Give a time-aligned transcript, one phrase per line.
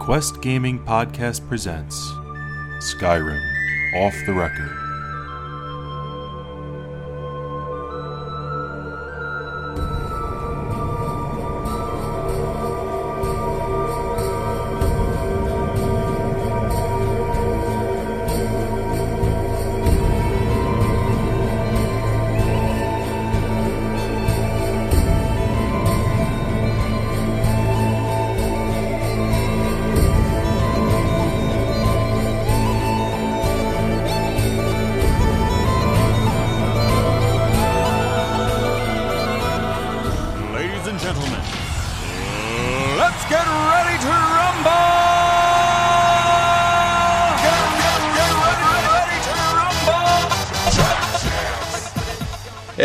[0.00, 1.94] Quest Gaming Podcast presents
[2.80, 3.38] Skyrim
[3.96, 4.89] Off the Record.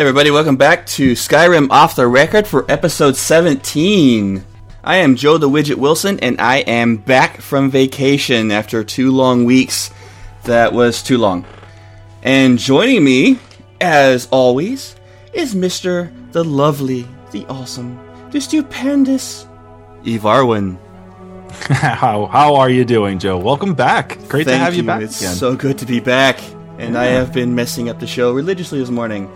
[0.06, 4.46] Everybody, welcome back to Skyrim Off the Record for episode 17.
[4.84, 9.46] I am Joe the Widget Wilson and I am back from vacation after two long
[9.46, 9.90] weeks.
[10.44, 11.44] That was too long.
[12.22, 13.40] And joining me,
[13.82, 14.96] as always,
[15.34, 16.12] is Mr.
[16.34, 19.48] the lovely, the awesome, the stupendous
[20.04, 20.78] Evarwin.
[21.62, 23.40] how how are you doing, Joe?
[23.40, 24.20] Welcome back.
[24.28, 25.34] Great to Thank have you, back It's again.
[25.34, 26.40] so good to be back.
[26.78, 29.32] And I have been messing up the show religiously this morning.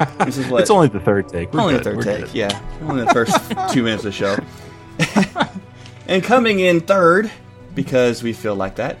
[0.24, 1.52] this is what it's only the third take.
[1.52, 1.80] We're only good.
[1.80, 2.34] the third We're take, good.
[2.34, 2.60] yeah.
[2.82, 3.36] Only the first
[3.72, 4.36] two minutes of the show.
[6.08, 7.30] and coming in third,
[7.74, 8.96] because we feel like that,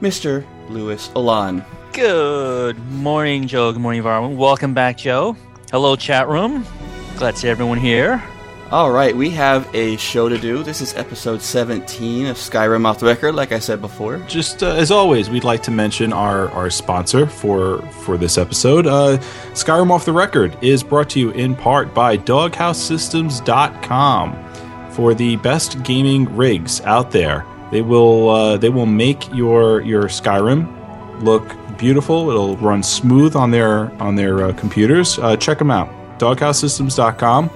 [0.00, 0.44] Mr.
[0.68, 1.64] Lewis Alon.
[1.92, 3.72] Good morning, Joe.
[3.72, 4.36] Good morning, Varwin.
[4.36, 5.36] Welcome back, Joe.
[5.70, 6.64] Hello, chat room.
[7.16, 8.22] Glad to see everyone here.
[8.70, 10.62] All right, we have a show to do.
[10.62, 14.18] This is episode 17 of Skyrim Off the Record, like I said before.
[14.28, 18.86] Just uh, as always, we'd like to mention our, our sponsor for for this episode.
[18.86, 19.16] Uh,
[19.54, 25.82] Skyrim Off the Record is brought to you in part by DogHouseSystems.com for the best
[25.82, 27.46] gaming rigs out there.
[27.70, 32.28] They will uh, they will make your your Skyrim look beautiful.
[32.28, 35.18] It'll run smooth on their on their uh, computers.
[35.18, 35.88] Uh, check them out.
[36.18, 37.48] DogHouseSystems.com.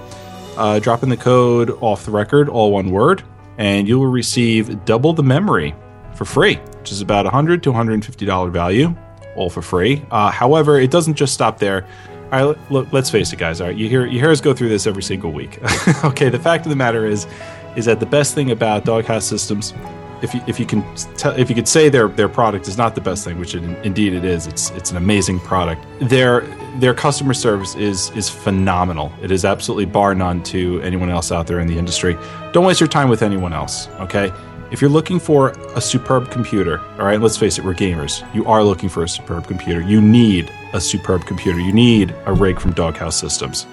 [0.57, 3.23] Uh, drop in the code off the record, all one word,
[3.57, 5.75] and you will receive double the memory
[6.15, 8.95] for free, which is about 100 to 150 dollar value,
[9.35, 10.05] all for free.
[10.11, 11.87] Uh, however, it doesn't just stop there.
[12.31, 13.61] All right, look, let's face it, guys.
[13.61, 15.59] All right, you hear you hear us go through this every single week.
[16.03, 17.27] okay, the fact of the matter is,
[17.75, 19.73] is that the best thing about Doghouse Systems,
[20.23, 20.81] if you if you can
[21.17, 23.63] tell if you could say their their product is not the best thing, which it,
[23.85, 25.85] indeed it is, it's it's an amazing product.
[25.99, 26.41] Their
[26.79, 29.11] their customer service is is phenomenal.
[29.21, 32.17] It is absolutely bar none to anyone else out there in the industry.
[32.53, 33.89] Don't waste your time with anyone else.
[33.99, 34.31] Okay.
[34.71, 38.23] If you're looking for a superb computer, all right, let's face it, we're gamers.
[38.33, 39.81] You are looking for a superb computer.
[39.81, 41.59] You need a superb computer.
[41.59, 43.67] You need a rig from Doghouse Systems.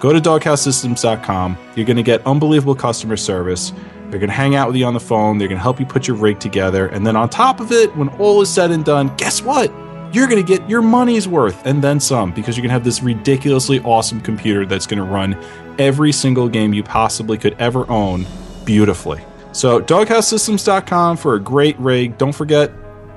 [0.00, 1.58] Go to doghousesystems.com.
[1.74, 3.72] You're going to get unbelievable customer service.
[4.10, 5.38] They're going to hang out with you on the phone.
[5.38, 6.86] They're going to help you put your rig together.
[6.86, 9.72] And then on top of it, when all is said and done, guess what?
[10.12, 12.84] You're going to get your money's worth and then some because you're going to have
[12.84, 15.36] this ridiculously awesome computer that's going to run
[15.78, 18.26] every single game you possibly could ever own
[18.64, 19.20] beautifully.
[19.52, 22.18] So, doghousesystems.com for a great rig.
[22.18, 22.70] Don't forget,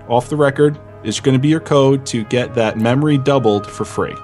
[0.08, 3.86] off the record, is going to be your code to get that memory doubled for
[3.86, 4.16] free.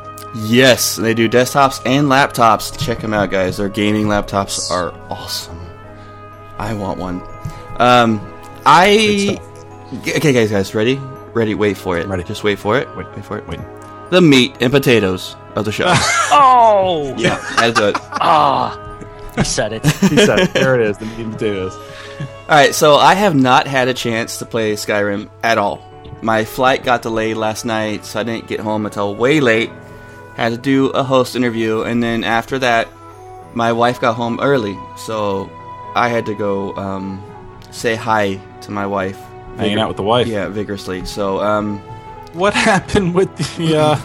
[0.48, 2.78] Yes, they do desktops and laptops.
[2.78, 3.58] Check them out, guys.
[3.58, 5.65] Their gaming laptops are awesome.
[6.58, 7.22] I want one.
[7.78, 8.22] Um,
[8.66, 9.40] I.
[10.00, 11.00] Okay, guys, guys, ready?
[11.34, 11.54] Ready?
[11.56, 12.08] Wait for it.
[12.08, 12.24] Ready.
[12.24, 12.88] Just wait for it.
[12.96, 13.48] Wait, wait for it.
[13.48, 13.60] Wait.
[14.10, 15.94] The meat and potatoes of the show.
[16.38, 17.16] Oh!
[17.18, 17.96] yeah, I do it.
[17.98, 19.00] Ah!
[19.38, 19.86] you said it.
[20.10, 20.54] He said, it.
[20.54, 21.74] there it is, the meat and potatoes.
[21.74, 25.82] All right, so I have not had a chance to play Skyrim at all.
[26.22, 29.72] My flight got delayed last night, so I didn't get home until way late.
[30.36, 32.90] Had to do a host interview, and then after that,
[33.54, 35.50] my wife got home early, so
[35.96, 37.24] I had to go um,
[37.72, 39.20] say hi to my wife.
[39.58, 40.28] Hanging out with the wife.
[40.28, 41.06] Yeah, vigorously.
[41.06, 41.80] So, um,
[42.34, 43.96] What happened with the uh,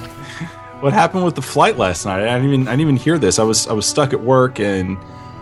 [0.80, 2.22] what happened with the flight last night?
[2.22, 3.38] I didn't even I didn't even hear this.
[3.38, 4.96] I was I was stuck at work and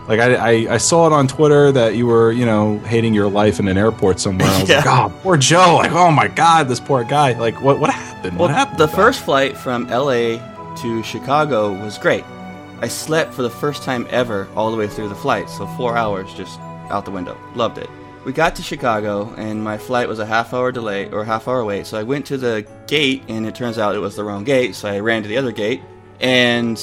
[0.07, 3.29] like I, I, I saw it on Twitter that you were you know hating your
[3.29, 4.47] life in an airport somewhere.
[4.47, 5.05] I was like, Yeah.
[5.05, 5.75] oh, poor Joe.
[5.77, 7.33] Like, oh my god, this poor guy.
[7.33, 8.39] Like, what what happened?
[8.39, 8.79] well, what happened?
[8.79, 8.97] the with that?
[8.97, 10.41] first flight from LA
[10.81, 12.25] to Chicago was great.
[12.81, 15.97] I slept for the first time ever all the way through the flight, so four
[15.97, 16.59] hours just
[16.89, 17.37] out the window.
[17.55, 17.89] Loved it.
[18.25, 21.63] We got to Chicago, and my flight was a half hour delay or half hour
[21.65, 21.87] wait.
[21.87, 24.75] So I went to the gate, and it turns out it was the wrong gate.
[24.75, 25.81] So I ran to the other gate,
[26.19, 26.79] and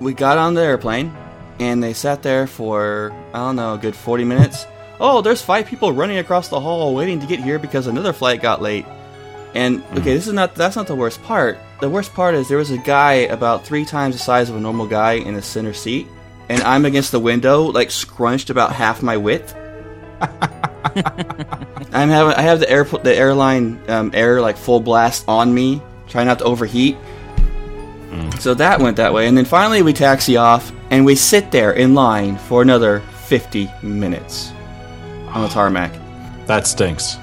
[0.00, 1.16] we got on the airplane,
[1.58, 4.66] and they sat there for I don't know, a good forty minutes.
[5.00, 8.42] Oh, there's five people running across the hall waiting to get here because another flight
[8.42, 8.86] got late.
[9.54, 10.04] And okay, mm-hmm.
[10.04, 11.58] this is not that's not the worst part.
[11.80, 14.60] The worst part is there was a guy about three times the size of a
[14.60, 16.08] normal guy in the center seat,
[16.48, 19.54] and I'm against the window, like scrunched about half my width.
[21.92, 25.80] I'm having I have the air the airline um, air like full blast on me,
[26.08, 26.96] trying not to overheat.
[28.40, 31.72] So that went that way, and then finally we taxi off, and we sit there
[31.72, 34.52] in line for another 50 minutes
[35.28, 35.92] on the tarmac.
[36.46, 37.18] That stinks.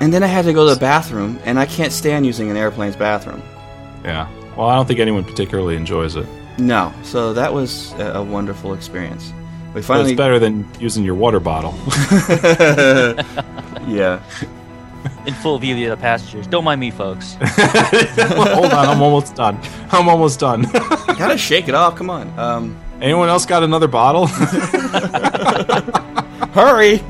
[0.00, 2.56] And then I had to go to the bathroom, and I can't stand using an
[2.56, 3.42] airplane's bathroom.
[4.04, 4.28] Yeah.
[4.56, 6.26] Well, I don't think anyone particularly enjoys it.
[6.58, 9.32] No, so that was a, a wonderful experience.
[9.68, 11.74] We But finally, it's better than using your water bottle.
[13.88, 14.20] yeah.
[15.26, 16.46] In full view of the other passengers.
[16.46, 17.34] Don't mind me, folks.
[17.40, 19.58] Hold on, I'm almost done.
[19.90, 20.62] I'm almost done.
[20.62, 21.96] Gotta shake it off.
[21.96, 22.38] Come on.
[22.38, 24.26] Um, Anyone else got another bottle?
[26.52, 27.02] hurry!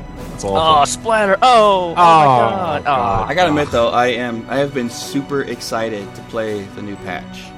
[0.43, 0.81] That's awful.
[0.81, 1.37] Oh, splatter!
[1.41, 2.83] Oh, oh, my God!
[2.83, 3.23] God.
[3.23, 3.29] Oh.
[3.29, 6.95] I gotta admit though, I am I have been super excited to play the new
[6.97, 7.51] patch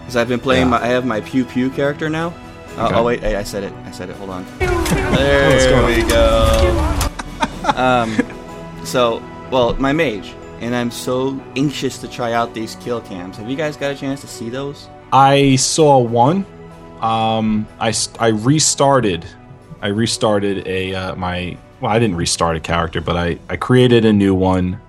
[0.00, 0.64] because I've been playing.
[0.64, 0.70] Yeah.
[0.70, 2.34] My, I have my Pew Pew character now.
[2.76, 3.72] Uh, Oh wait, I, I said it.
[3.84, 4.16] I said it.
[4.16, 4.46] Hold on.
[5.18, 7.00] There going we go.
[7.76, 8.16] um,
[8.84, 13.36] so well, my mage, and I'm so anxious to try out these kill cams.
[13.36, 14.88] Have you guys got a chance to see those?
[15.12, 16.44] I saw one.
[17.00, 19.26] Um, I I restarted.
[19.80, 21.56] I restarted a uh, my.
[21.80, 24.80] Well, I didn't restart a character, but I, I created a new one,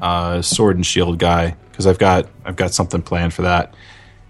[0.00, 3.74] uh, sword and shield guy, because I've got I've got something planned for that,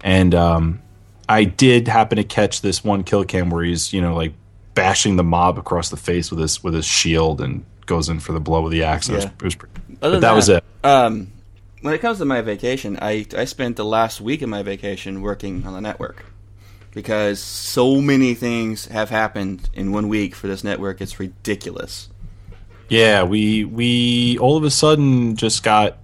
[0.01, 0.81] and um,
[1.29, 4.33] I did happen to catch this one kill cam where he's you know like
[4.73, 8.33] bashing the mob across the face with his with his shield and goes in for
[8.33, 9.09] the blow with the axe.
[9.09, 10.63] It was, it was pretty, but than that was it.
[10.83, 11.31] Um,
[11.81, 15.21] when it comes to my vacation, I I spent the last week of my vacation
[15.21, 16.25] working on the network
[16.91, 21.01] because so many things have happened in one week for this network.
[21.01, 22.09] It's ridiculous.
[22.89, 25.97] Yeah, we we all of a sudden just got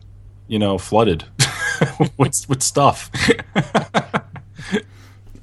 [0.47, 1.25] you know flooded
[2.17, 3.09] with with stuff.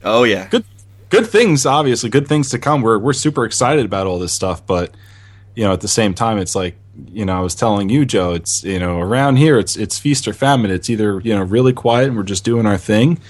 [0.02, 0.64] Oh yeah, good
[1.10, 2.82] good things, obviously, good things to come.
[2.82, 4.94] We're we're super excited about all this stuff, but
[5.54, 6.76] you know, at the same time, it's like
[7.06, 10.26] you know, I was telling you, Joe, it's you know, around here, it's it's feast
[10.26, 10.70] or famine.
[10.70, 13.20] It's either you know really quiet and we're just doing our thing,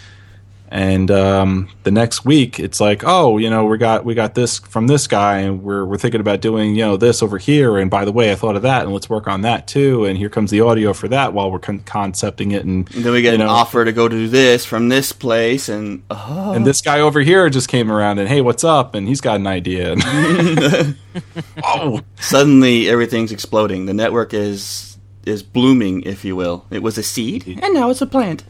[0.70, 4.58] and um, the next week it's like, oh, you know, we got we got this
[4.58, 7.90] from this guy, and we're we're thinking about doing you know this over here, and
[7.90, 10.28] by the way, I thought of that, and let's work on that too, and here
[10.28, 13.34] comes the audio for that while we're con- concepting it, and, and then we get
[13.36, 17.00] you an offer to go do this from this place, and oh, and this guy
[17.00, 18.94] over here just came around and hey, what's up?
[18.94, 19.92] And he's got an idea.
[19.92, 20.96] And
[21.64, 23.86] oh, suddenly everything's exploding.
[23.86, 26.64] The network is is blooming, if you will.
[26.70, 28.44] It was a seed, and now it's a plant.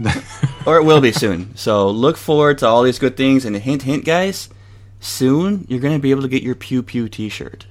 [0.66, 1.54] or it will be soon.
[1.56, 3.44] So look forward to all these good things.
[3.44, 4.48] And hint, hint, guys,
[5.00, 7.66] soon you're going to be able to get your Pew Pew T-shirt.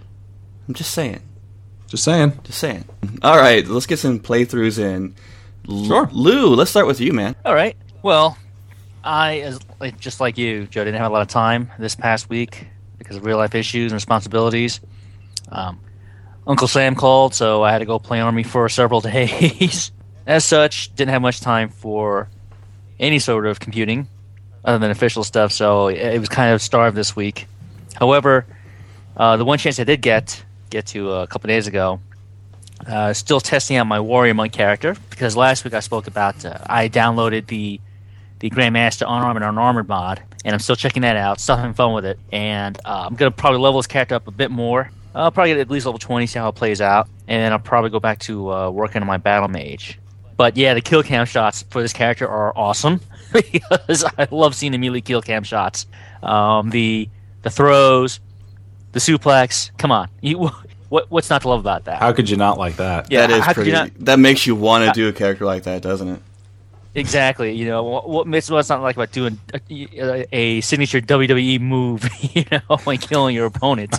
[0.68, 1.22] I'm just saying.
[1.88, 2.40] just saying.
[2.44, 2.86] Just saying.
[3.24, 5.16] All right, let's get some playthroughs in.
[5.68, 6.10] L- Sure.
[6.12, 7.36] Lou, let's start with you, man.
[7.46, 7.76] All right.
[8.04, 8.38] Well,
[9.04, 9.60] I, as
[10.00, 12.68] just like you, Joe, didn't have a lot of time this past week
[12.98, 14.80] because of real life issues and responsibilities.
[15.52, 15.80] Um,
[16.48, 19.92] Uncle Sam called, so I had to go play Army for several days.
[20.30, 22.30] As such, didn't have much time for
[23.00, 24.08] any sort of computing
[24.64, 27.48] other than official stuff, so it was kind of starved this week.
[27.96, 28.46] However,
[29.18, 32.00] uh, the one chance I did get get to uh, a couple days ago,
[32.86, 36.60] uh, still testing out my Warrior Monk character because last week I spoke about uh,
[36.68, 37.82] I downloaded the
[38.38, 41.94] the Grandmaster Unarmored and Unarmored mod, and I'm still checking that out, still having fun
[41.94, 44.92] with it, and uh, I'm gonna probably level this character up a bit more.
[45.16, 47.58] I'll probably get at least level 20, see how it plays out, and then I'll
[47.58, 49.98] probably go back to uh, working on my Battle Mage.
[50.40, 53.02] But yeah, the kill cam shots for this character are awesome
[53.34, 55.86] because I love seeing the melee kill cam shots.
[56.24, 57.10] Um, the
[57.42, 58.22] the throws,
[58.94, 59.70] the suplex.
[59.78, 60.38] Come on, you,
[60.88, 62.00] what what's not to love about that?
[62.00, 63.12] How could you not like that?
[63.12, 63.74] Yeah, that is pretty.
[63.74, 66.22] not- That makes you want to do a character like that, doesn't it?
[66.96, 67.52] Exactly.
[67.54, 72.10] You know what, what makes what's not like about doing a, a signature WWE move,
[72.34, 73.94] you know, when killing your opponent.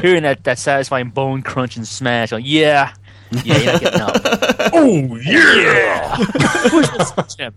[0.00, 2.32] Hearing that that satisfying bone crunch and smash.
[2.32, 2.94] Like, yeah,
[3.44, 4.20] yeah, you're not getting up.
[4.74, 6.16] Oh yeah!
[6.68, 7.54] Push this him.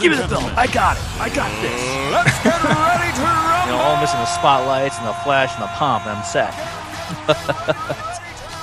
[0.00, 0.44] Give me the belt.
[0.56, 1.02] I got it.
[1.20, 1.80] I got this.
[2.10, 5.68] let's get ready to You know, all missing the spotlights and the flash and the
[5.68, 6.52] pomp, and I'm set.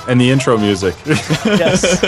[0.09, 0.95] and the intro music.
[1.45, 2.03] Yes.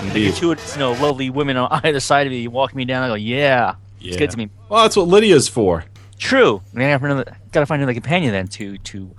[0.00, 0.34] Indeed.
[0.34, 3.04] Two, you know, lovely women on either side of me walking me down.
[3.04, 4.50] I go, yeah, it's good to me.
[4.68, 5.84] Well, that's what Lydia's for.
[6.18, 6.60] True.
[6.74, 9.14] I mean, I have another, gotta find another companion then to to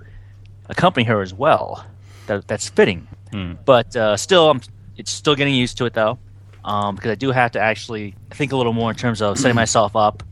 [0.68, 1.86] accompany her as well.
[2.28, 3.08] That that's fitting.
[3.32, 3.54] Hmm.
[3.66, 4.62] But uh, still, I'm
[4.98, 6.20] it's still getting used to it though,
[6.64, 9.56] um, because I do have to actually think a little more in terms of setting
[9.64, 10.24] myself up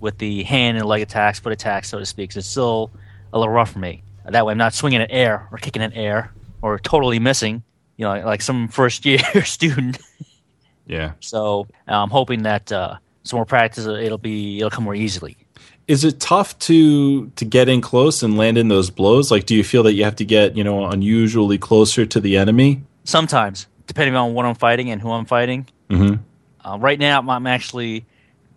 [0.00, 2.34] with the hand and leg attacks, foot attacks, so to speak.
[2.36, 2.90] it's still
[3.32, 4.02] a little rough for me.
[4.24, 7.62] That way, I'm not swinging at air or kicking at air or totally missing.
[7.96, 9.98] You know, like some first year student.
[10.86, 11.12] Yeah.
[11.20, 15.36] So I'm hoping that uh, some more practice, it'll be it'll come more easily.
[15.88, 19.30] Is it tough to to get in close and land in those blows?
[19.30, 22.36] Like, do you feel that you have to get you know unusually closer to the
[22.36, 22.82] enemy?
[23.04, 25.66] Sometimes, depending on what I'm fighting and who I'm fighting.
[25.90, 26.20] Mhm.
[26.64, 28.04] Uh, right now, I'm actually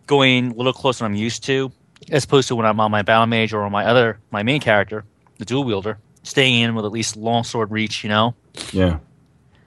[0.07, 1.71] going a little closer than I'm used to,
[2.11, 4.59] as opposed to when I'm on my battle mage or on my other my main
[4.59, 5.05] character,
[5.37, 8.03] the dual wielder, staying in with at least longsword reach.
[8.03, 8.35] You know,
[8.73, 8.97] Yeah.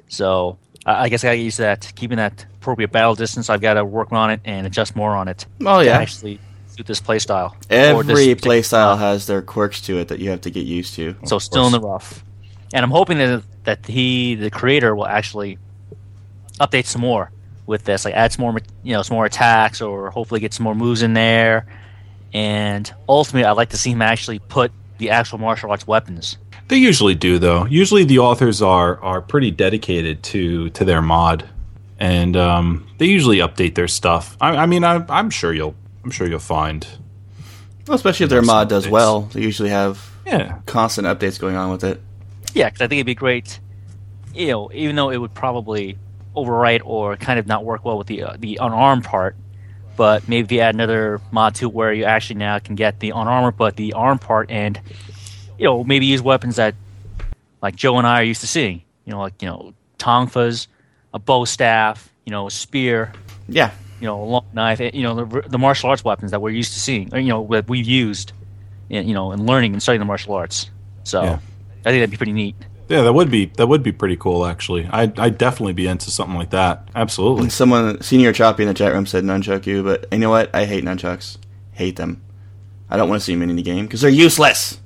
[0.09, 3.14] so I I guess I got to get used to that, keeping that appropriate battle
[3.14, 3.49] distance.
[3.49, 5.47] I've got to work on it and adjust more on it.
[5.64, 5.97] Oh, yeah.
[5.99, 6.38] actually
[6.76, 7.57] suit this play style.
[7.57, 8.99] or this Every particular play style mod.
[9.00, 11.14] has their quirks to it that you have to get used to.
[11.25, 12.25] So still in the rough,
[12.73, 15.59] and I'm hoping that that he, the creator, will actually
[16.61, 17.31] update some more
[17.66, 20.64] with this, like add some more, you know, some more attacks, or hopefully get some
[20.64, 21.66] more moves in there.
[22.33, 26.37] And ultimately, I'd like to see him actually put the actual martial arts weapons.
[26.69, 27.66] They usually do, though.
[27.66, 31.49] Usually, the authors are are pretty dedicated to to their mod,
[31.99, 34.37] and um, they usually update their stuff.
[34.40, 36.87] I, I mean, I, I'm sure you'll I'm sure you'll find.
[37.87, 38.90] Well, especially if their mod does updates.
[38.90, 39.20] well.
[39.23, 42.00] They usually have Yeah, constant updates going on with it.
[42.54, 43.58] Yeah, because I think it'd be great.
[44.34, 45.99] You know, even though it would probably
[46.37, 49.37] overwrite or kind of not work well with the uh, the unarmed part,
[49.96, 53.11] but maybe if you add another mod to where you actually now can get the
[53.11, 54.80] unarmored but the arm part, and
[55.58, 56.75] you know maybe use weapons that
[57.62, 58.82] like Joe and I are used to seeing.
[59.04, 60.66] You know, like you know tonfas,
[61.12, 63.12] a bow staff, you know, a spear,
[63.49, 63.70] Yeah.
[64.01, 64.81] You know, a long knife.
[64.81, 67.13] Eh, you know, the, the martial arts weapons that we're used to seeing.
[67.15, 68.33] or, You know, that we've used,
[68.91, 70.71] in, you know, in learning and studying the martial arts.
[71.05, 71.33] So Yeah.
[71.87, 72.57] I think that'd be pretty neat.
[72.89, 74.47] yeah, that would be that would be pretty cool.
[74.47, 76.89] Actually, I'd I'd definitely be into something like that.
[76.95, 77.51] Absolutely.
[77.51, 80.55] Someone, Senior Choppy in the chat room said nunchuck you, but you know what?
[80.55, 81.37] I hate nunchucks.
[81.73, 82.23] Hate them.
[82.89, 84.81] I don't want to see them in any game because they're useless.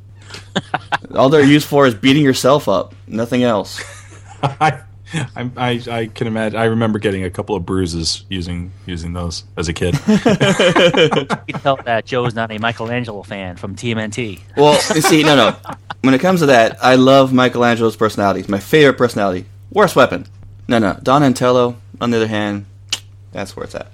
[1.14, 2.94] All they're used for is beating yourself up.
[3.06, 3.80] Nothing else.
[4.42, 4.80] I,
[5.36, 6.58] I, I, I can imagine.
[6.58, 9.98] I remember getting a couple of bruises using using those as a kid.
[11.48, 14.40] You can tell that Joe is not a Michelangelo fan from TMNT.
[14.56, 15.56] Well, you see, no, no.
[16.02, 18.40] When it comes to that, I love Michelangelo's personality.
[18.40, 19.46] It's my favorite personality.
[19.70, 20.26] Worst weapon.
[20.68, 20.98] No, no.
[21.02, 22.66] Donatello, on the other hand,
[23.32, 23.90] that's where it's at.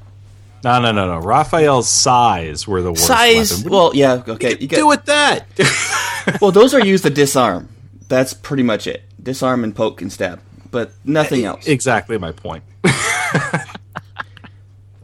[0.64, 1.18] no, no, no, no.
[1.18, 3.06] Raphael's sais were the worst.
[3.06, 3.58] Sais.
[3.58, 3.70] weapon.
[3.70, 4.56] Well, yeah, okay.
[4.58, 6.38] You do got, with that.
[6.40, 7.68] well, those are used to disarm.
[8.08, 9.02] That's pretty much it.
[9.22, 10.40] Disarm and poke and stab,
[10.74, 11.68] but nothing else.
[11.68, 12.64] exactly my point.
[12.82, 13.68] that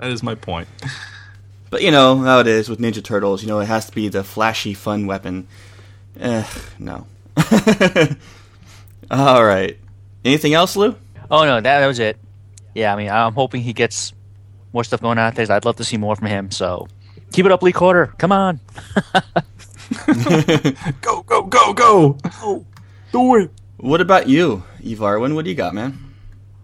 [0.02, 0.66] is my point.
[1.70, 3.40] But you know how it is with Ninja Turtles.
[3.40, 5.46] You know it has to be the flashy, fun weapon.
[6.18, 6.44] Eh,
[6.80, 7.06] no.
[9.12, 9.78] All right.
[10.24, 10.96] Anything else, Lou?
[11.30, 12.18] Oh no, that, that was it.
[12.74, 14.12] Yeah, I mean, I'm hoping he gets
[14.72, 15.38] more stuff going on.
[15.38, 16.50] I'd love to see more from him.
[16.50, 16.88] So
[17.30, 18.12] keep it up, Lee Quarter.
[18.18, 18.58] Come on.
[21.00, 22.16] Go, go, go, go.
[22.40, 22.64] Go.
[23.12, 23.50] Do it.
[23.80, 25.34] What about you, Evarwin?
[25.34, 25.99] What do you got, man?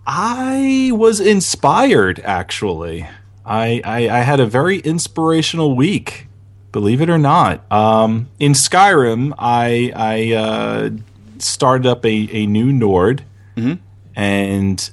[0.06, 3.08] I was inspired, actually.
[3.44, 6.28] I, I, I had a very inspirational week,
[6.73, 7.70] believe it or not.
[7.73, 10.90] Um, in Skyrim, I, I uh,
[11.38, 13.25] started up a, a new Nord,
[13.56, 13.78] Mhm.
[14.14, 14.90] and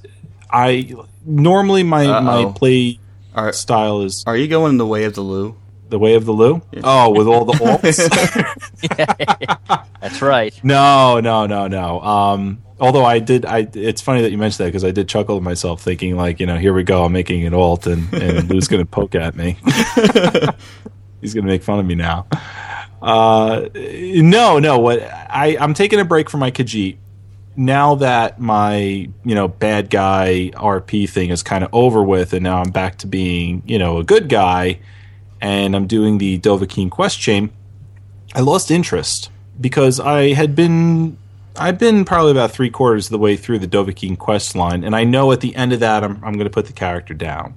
[0.49, 0.93] I
[1.25, 2.99] normally my, my play
[3.35, 5.55] Are style is Are you going the way of the Lou?
[5.93, 6.59] The way of the Lou.
[6.83, 8.09] Oh, with all the alts.
[10.01, 10.59] That's right.
[10.63, 12.01] No, no, no, no.
[12.01, 15.37] Um, although I did, I it's funny that you mentioned that because I did chuckle
[15.37, 18.49] to myself, thinking like, you know, here we go, I'm making an alt, and and
[18.49, 19.55] Lou's going to poke at me.
[21.21, 22.25] He's going to make fun of me now.
[22.99, 24.79] Uh, no, no.
[24.79, 26.97] What I I'm taking a break from my Khajiit
[27.55, 28.77] now that my
[29.23, 32.97] you know bad guy RP thing is kind of over with, and now I'm back
[32.99, 34.79] to being you know a good guy,
[35.43, 37.51] and I'm doing the Dovahkiin quest chain.
[38.33, 41.17] I lost interest because I had been
[41.55, 44.95] I've been probably about three quarters of the way through the Dovahkiin quest line, and
[44.95, 47.55] I know at the end of that I'm I'm going to put the character down.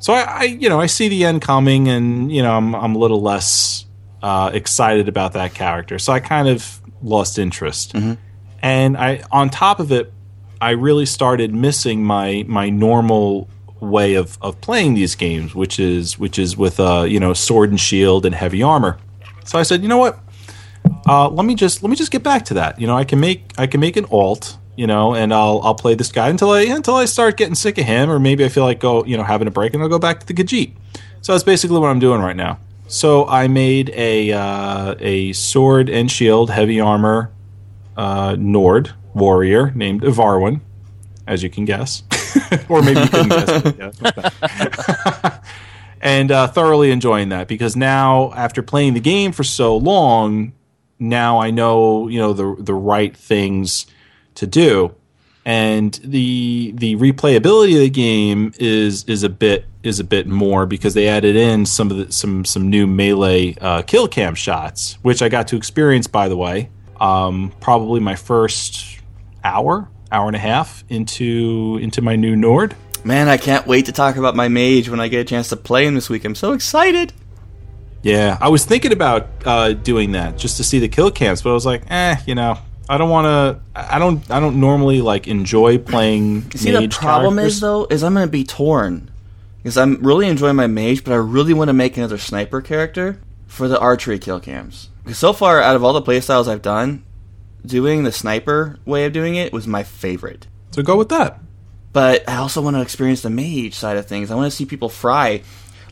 [0.00, 2.96] So I, I you know I see the end coming, and you know I'm I'm
[2.96, 3.86] a little less
[4.22, 7.94] uh, excited about that character, so I kind of lost interest.
[8.60, 10.12] And I on top of it,
[10.60, 13.48] I really started missing my my normal
[13.80, 17.70] way of, of playing these games, which is which is with uh you know sword
[17.70, 18.98] and shield and heavy armor.
[19.44, 20.18] So I said, you know what?
[21.06, 22.80] Uh, let me just let me just get back to that.
[22.80, 24.56] You know, I can make I can make an alt.
[24.76, 27.76] You know, and I'll I'll play this guy until I until I start getting sick
[27.76, 29.90] of him, or maybe I feel like go you know having a break, and I'll
[29.90, 30.72] go back to the Khajiit.
[31.20, 32.58] So that's basically what I'm doing right now.
[32.86, 37.30] So I made a uh, a sword and shield, heavy armor
[37.96, 40.60] uh, Nord warrior named Ivarwin,
[41.26, 42.02] as you can guess,
[42.68, 43.96] or maybe you couldn't guess.
[43.98, 45.40] but yeah.
[46.00, 50.52] and uh, thoroughly enjoying that because now, after playing the game for so long,
[50.98, 53.86] now I know you know the the right things
[54.36, 54.94] to do.
[55.44, 60.66] and the the replayability of the game is is a bit is a bit more
[60.66, 64.98] because they added in some of the some some new melee uh, kill cam shots,
[65.02, 66.68] which I got to experience by the way.
[67.00, 69.00] Um, probably my first
[69.42, 72.74] hour, hour and a half into into my new Nord.
[73.04, 75.56] Man, I can't wait to talk about my mage when I get a chance to
[75.56, 76.24] play him this week.
[76.24, 77.12] I'm so excited.
[78.02, 81.50] Yeah, I was thinking about uh, doing that just to see the kill cams, but
[81.50, 83.60] I was like, eh, you know, I don't want to.
[83.74, 84.28] I don't.
[84.30, 86.50] I don't normally like enjoy playing.
[86.52, 87.54] See, the problem characters.
[87.54, 89.10] is though, is I'm gonna be torn
[89.58, 93.20] because I'm really enjoying my mage, but I really want to make another sniper character
[93.46, 94.88] for the archery kill cams.
[95.04, 97.04] Because so far, out of all the playstyles I've done,
[97.64, 100.46] doing the sniper way of doing it was my favorite.
[100.70, 101.40] so go with that.
[101.92, 104.30] But I also want to experience the mage side of things.
[104.30, 105.42] I want to see people fry.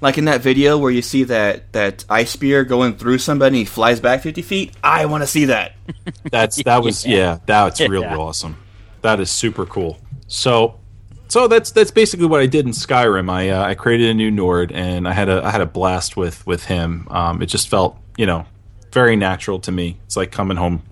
[0.01, 3.57] Like in that video where you see that, that ice spear going through somebody and
[3.57, 4.73] he flies back 50 feet.
[4.85, 5.73] I want to see that.
[6.31, 8.17] That's that was yeah, that's really Yeah.
[8.17, 8.57] awesome.
[9.03, 9.99] That is super cool.
[10.29, 10.79] So
[11.27, 13.29] so that's that's basically what I did in Skyrim.
[13.29, 16.17] I uh, I created a new Nord and I had a I had a blast
[16.17, 17.09] with with him.
[17.11, 18.47] Um, it just felt you know
[18.93, 19.99] very natural to me.
[20.07, 20.83] It's like coming home,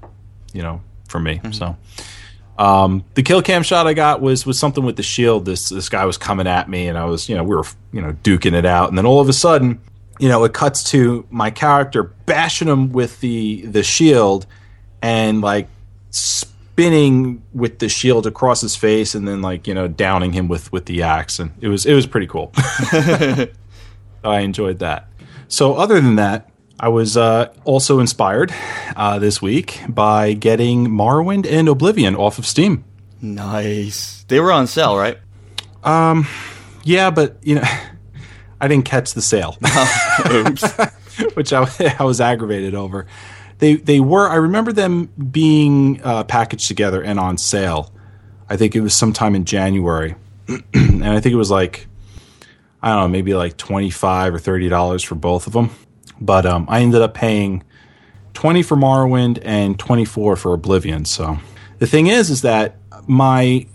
[0.56, 1.40] you know, for me.
[1.52, 1.76] So.
[2.58, 5.44] Um, the kill cam shot I got was was something with the shield.
[5.44, 8.00] This this guy was coming at me, and I was you know we were you
[8.00, 9.78] know duking it out, and then all of a sudden,
[10.18, 14.46] you know, it cuts to my character bashing him with the the shield,
[15.02, 15.68] and like
[16.10, 20.72] spinning with the shield across his face, and then like you know downing him with
[20.72, 22.52] with the axe, and it was it was pretty cool.
[24.24, 25.08] I enjoyed that.
[25.48, 28.52] So other than that, I was uh, also inspired
[28.96, 32.84] uh, this week by getting Morrowind and Oblivion off of Steam.
[33.22, 34.24] Nice.
[34.28, 35.18] They were on sale, right?
[35.82, 36.26] Um,
[36.84, 37.64] Yeah, but you know,
[38.60, 39.52] I didn't catch the sale,
[41.34, 41.66] which I,
[41.98, 43.06] I was aggravated over.
[43.58, 44.28] They they were.
[44.28, 47.92] I remember them being uh, packaged together and on sale.
[48.48, 50.14] I think it was sometime in January,
[50.74, 51.86] and I think it was like
[52.82, 55.70] I don't know, maybe like twenty five or thirty dollars for both of them.
[56.20, 57.62] But um, I ended up paying
[58.34, 61.04] twenty for Morrowind and twenty four for Oblivion.
[61.04, 61.38] So
[61.78, 62.76] the thing is, is that
[63.06, 63.66] my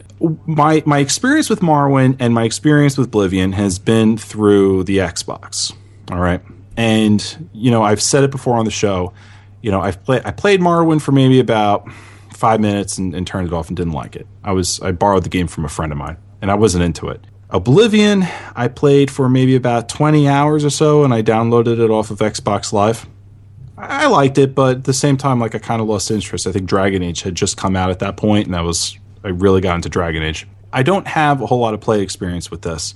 [0.45, 5.73] my my experience with Morrowind and my experience with Oblivion has been through the Xbox.
[6.12, 6.41] All right,
[6.77, 9.13] and you know I've said it before on the show.
[9.62, 11.89] You know I've played I played Morrowind for maybe about
[12.34, 14.27] five minutes and, and turned it off and didn't like it.
[14.43, 17.08] I was I borrowed the game from a friend of mine and I wasn't into
[17.08, 17.25] it.
[17.52, 22.12] Oblivion I played for maybe about twenty hours or so and I downloaded it off
[22.12, 23.06] of Xbox Live.
[23.78, 26.46] I liked it, but at the same time, like I kind of lost interest.
[26.46, 29.30] I think Dragon Age had just come out at that point, and that was I
[29.30, 30.48] really got into Dragon Age.
[30.72, 32.94] I don't have a whole lot of play experience with this,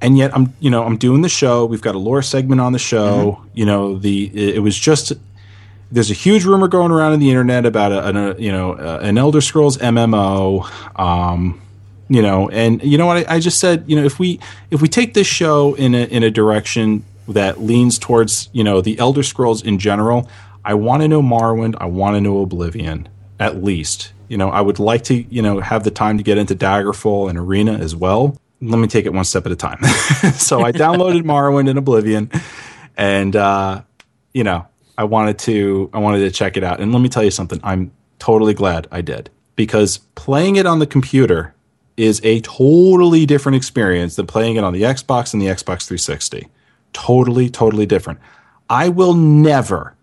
[0.00, 1.66] and yet I'm you know I'm doing the show.
[1.66, 3.44] We've got a lore segment on the show.
[3.52, 5.12] You know the it, it was just
[5.92, 8.72] there's a huge rumor going around in the internet about a, an, a you know
[8.72, 10.98] uh, an Elder Scrolls MMO.
[10.98, 11.60] Um,
[12.08, 13.28] you know, and you know what?
[13.28, 14.40] I, I just said, you know, if we
[14.70, 18.80] if we take this show in a in a direction that leans towards you know
[18.80, 20.28] the Elder Scrolls in general,
[20.64, 21.76] I want to know Morrowind.
[21.80, 23.08] I want to know Oblivion
[23.40, 24.12] at least.
[24.28, 27.30] You know, I would like to you know have the time to get into Daggerfall
[27.30, 28.36] and Arena as well.
[28.60, 29.82] Let me take it one step at a time.
[30.34, 32.30] so I downloaded Morrowind and Oblivion,
[32.96, 33.82] and uh,
[34.32, 34.66] you know,
[34.98, 36.80] I wanted to I wanted to check it out.
[36.80, 37.60] And let me tell you something.
[37.62, 41.53] I'm totally glad I did because playing it on the computer
[41.96, 46.48] is a totally different experience than playing it on the Xbox and the Xbox 360.
[46.92, 48.20] Totally, totally different.
[48.68, 49.94] I will never,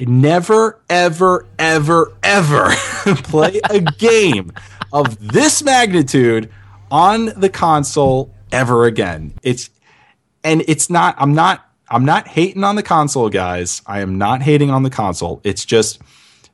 [0.00, 2.70] never, ever, ever, ever
[3.24, 4.52] play a game
[4.92, 6.50] of this magnitude
[6.90, 9.34] on the console ever again.
[9.42, 9.70] It's
[10.44, 13.82] and it's not I'm not I'm not hating on the console guys.
[13.86, 15.40] I am not hating on the console.
[15.44, 16.00] It's just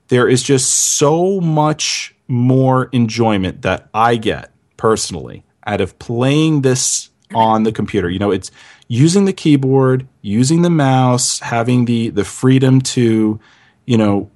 [0.09, 4.54] there is just so much more enjoyment that I get
[4.85, 8.11] personally out of playing this on the computer.
[8.11, 8.51] You know, it's
[8.87, 13.40] using the keyboard, using the mouse, having the the freedom to,
[13.87, 14.31] you know,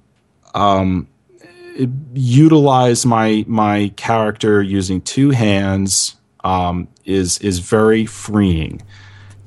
[0.55, 1.07] um,
[2.15, 8.81] utilize my my character using two hands um, is is very freeing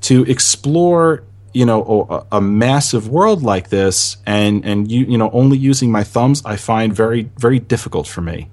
[0.03, 5.29] to explore you know a, a massive world like this and and you you know
[5.31, 8.49] only using my thumbs I find very very difficult for me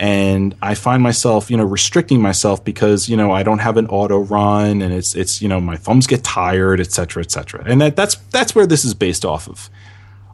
[0.00, 3.86] and I find myself, you know, restricting myself because you know I don't have an
[3.88, 7.62] auto run, and it's it's you know my thumbs get tired, et cetera, et cetera,
[7.66, 9.68] and that, that's that's where this is based off of.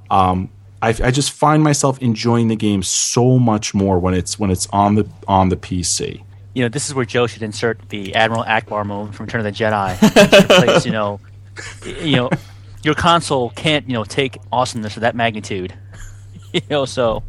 [0.09, 0.51] Um,
[0.81, 4.69] I, I just find myself enjoying the game so much more when it's when it's
[4.69, 6.23] on the on the PC.
[6.55, 9.53] You know, this is where Joe should insert the Admiral Ackbar moment from Return of
[9.53, 9.97] the Jedi.
[10.47, 11.19] Place, you know,
[11.85, 12.31] you know,
[12.85, 15.75] your console can't, you know, take awesomeness of that magnitude.
[16.53, 17.25] you know, so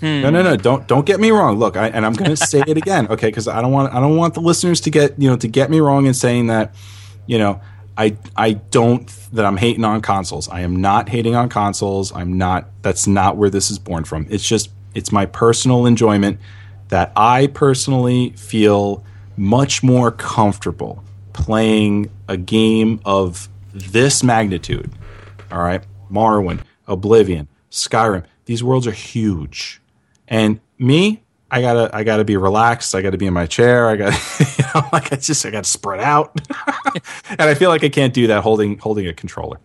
[0.00, 0.22] Hmm.
[0.22, 0.56] No, no, no!
[0.56, 1.58] Don't don't get me wrong.
[1.58, 3.28] Look, I, and I'm going to say it again, okay?
[3.28, 5.70] Because I don't want I don't want the listeners to get you know to get
[5.70, 6.74] me wrong in saying that,
[7.26, 7.60] you know,
[7.96, 10.48] I I don't that I'm hating on consoles.
[10.48, 12.12] I am not hating on consoles.
[12.12, 12.68] I'm not.
[12.82, 14.26] That's not where this is born from.
[14.28, 16.40] It's just it's my personal enjoyment
[16.88, 19.04] that I personally feel
[19.36, 24.90] much more comfortable playing a game of this magnitude.
[25.50, 28.24] All right, Morrowind, Oblivion, Skyrim.
[28.46, 29.80] These worlds are huge,
[30.28, 32.94] and me, I gotta, I gotta be relaxed.
[32.94, 33.88] I gotta be in my chair.
[33.88, 34.12] I got,
[34.58, 36.38] you know, like I just, I gotta spread out,
[37.30, 39.60] and I feel like I can't do that holding, holding a controller.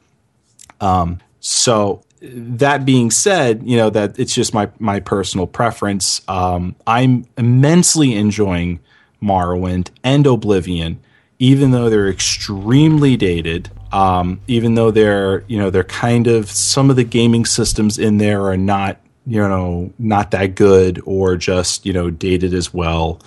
[0.80, 6.22] Um, so that being said, you know that it's just my my personal preference.
[6.28, 8.80] Um, I'm immensely enjoying
[9.22, 11.00] Morrowind and Oblivion,
[11.40, 13.70] even though they're extremely dated.
[13.92, 18.18] Um, even though they're you know they're kind of some of the gaming systems in
[18.20, 23.20] there are not you know not that good or just you know dated as well.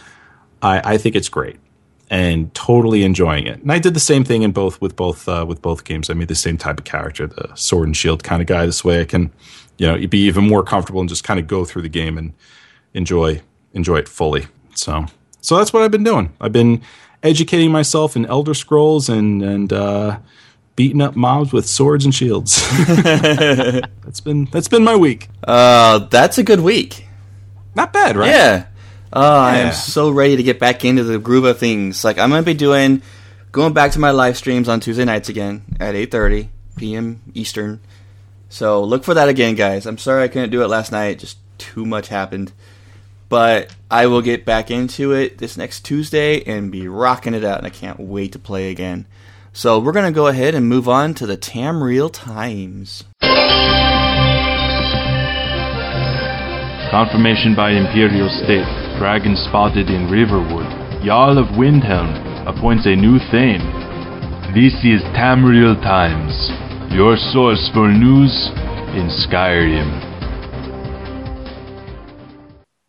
[0.62, 1.59] I, I think it's great
[2.11, 3.61] and totally enjoying it.
[3.61, 6.11] And I did the same thing in both with both uh, with both games.
[6.11, 8.66] I made the same type of character, the sword and shield kind of guy.
[8.66, 9.33] This way, I can
[9.78, 12.33] you know be even more comfortable and just kind of go through the game and
[12.92, 13.40] enjoy
[13.72, 14.46] enjoy it fully.
[14.74, 15.07] So
[15.40, 16.33] so that's what I've been doing.
[16.40, 16.83] I've been
[17.22, 20.18] educating myself in Elder Scrolls and and uh,
[20.76, 22.62] beating up mobs with swords and shields.
[22.87, 25.28] that's been that's been my week.
[25.42, 27.06] Uh, that's a good week.
[27.74, 28.30] Not bad, right?
[28.30, 28.66] Yeah.
[29.12, 32.04] Oh, I am so ready to get back into the groove of things.
[32.04, 33.02] Like I'm gonna be doing,
[33.52, 37.22] going back to my live streams on Tuesday nights again at 8:30 p.m.
[37.34, 37.80] Eastern.
[38.48, 39.87] So look for that again, guys.
[39.87, 41.18] I'm sorry I couldn't do it last night.
[41.18, 42.52] Just too much happened.
[43.28, 47.58] But I will get back into it this next Tuesday and be rocking it out,
[47.58, 49.06] and I can't wait to play again.
[49.56, 53.04] So we're gonna go ahead and move on to the Tamriel Times.
[56.90, 58.66] Confirmation by Imperial State.
[58.98, 60.66] Dragon spotted in Riverwood.
[61.04, 62.18] Jarl of Windhelm
[62.50, 63.62] appoints a new Thane.
[64.58, 66.34] This is Tamriel Times,
[66.92, 68.34] your source for news
[68.98, 70.03] in Skyrim.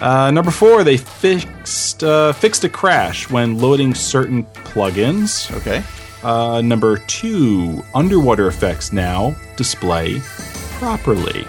[0.00, 5.54] Uh, number four, they fixed uh, fixed a crash when loading certain plugins.
[5.58, 5.84] Okay.
[6.22, 10.20] Uh, number two, underwater effects now display
[10.78, 11.44] properly.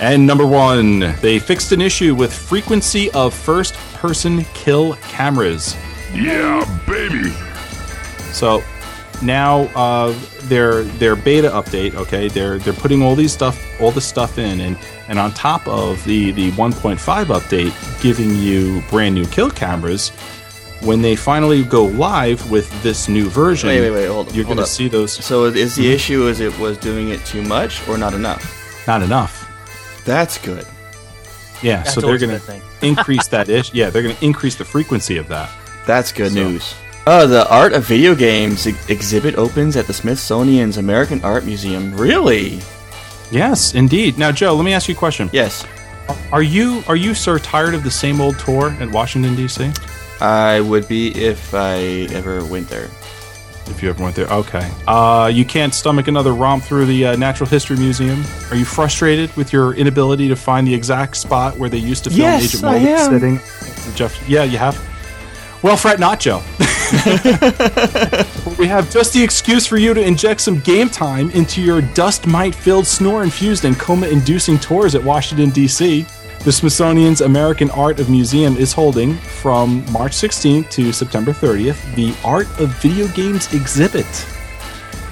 [0.00, 5.76] And number one, they fixed an issue with frequency of first person kill cameras.
[6.12, 7.30] Yeah, baby!
[8.32, 8.62] So
[9.22, 14.04] now uh, their their beta update, okay, they're they're putting all these stuff all this
[14.06, 14.78] stuff in and
[15.08, 20.10] and on top of the the 1.5 update giving you brand new kill cameras
[20.82, 24.58] when they finally go live with this new version Wait, wait, wait, hold- you're going
[24.58, 27.96] to see those So is the issue is it was doing it too much or
[27.96, 28.84] not enough?
[28.86, 29.48] not enough
[30.04, 30.66] That's good.
[31.62, 34.64] Yeah That's so they're going to increase that ish yeah they're going to increase the
[34.64, 35.50] frequency of that
[35.86, 36.74] That's good So- news.
[37.08, 41.94] Oh, the Art of Video Games ex- exhibit opens at the Smithsonian's American Art Museum.
[41.94, 42.60] Really?
[43.32, 45.64] yes indeed now joe let me ask you a question Yes.
[46.30, 49.72] are you are you sir tired of the same old tour at washington d.c
[50.20, 52.88] I would be if I ever went there.
[53.68, 54.70] If you ever went there, okay.
[54.86, 58.22] Uh, you can't stomach another romp through the uh, Natural History Museum.
[58.50, 62.10] Are you frustrated with your inability to find the exact spot where they used to
[62.10, 63.10] film Yes, Agent I Mulder am.
[63.10, 63.94] sitting?
[63.96, 64.80] Jeff, yeah, you have.
[65.62, 66.42] Well, fret not, Joe.
[68.58, 72.26] we have just the excuse for you to inject some game time into your dust
[72.26, 76.06] mite filled, snore infused, and coma inducing tours at Washington, D.C.
[76.46, 82.14] The Smithsonian's American Art of Museum is holding from March 16th to September 30th the
[82.24, 84.06] Art of Video Games exhibit.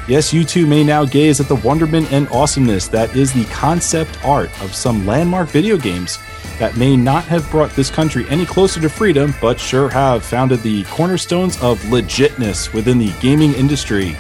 [0.06, 4.16] Yes, you too may now gaze at the wonderment and awesomeness that is the concept
[4.24, 6.20] art of some landmark video games
[6.60, 10.62] that may not have brought this country any closer to freedom, but sure have founded
[10.62, 14.16] the cornerstones of legitness within the gaming industry.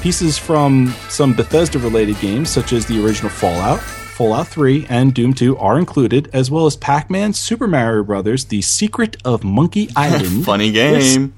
[0.00, 3.80] Pieces from some Bethesda related games, such as the original Fallout,
[4.20, 8.44] Fallout 3, and Doom 2, are included, as well as Pac Man, Super Mario Bros.,
[8.44, 10.44] The Secret of Monkey Island.
[10.44, 11.32] Funny game.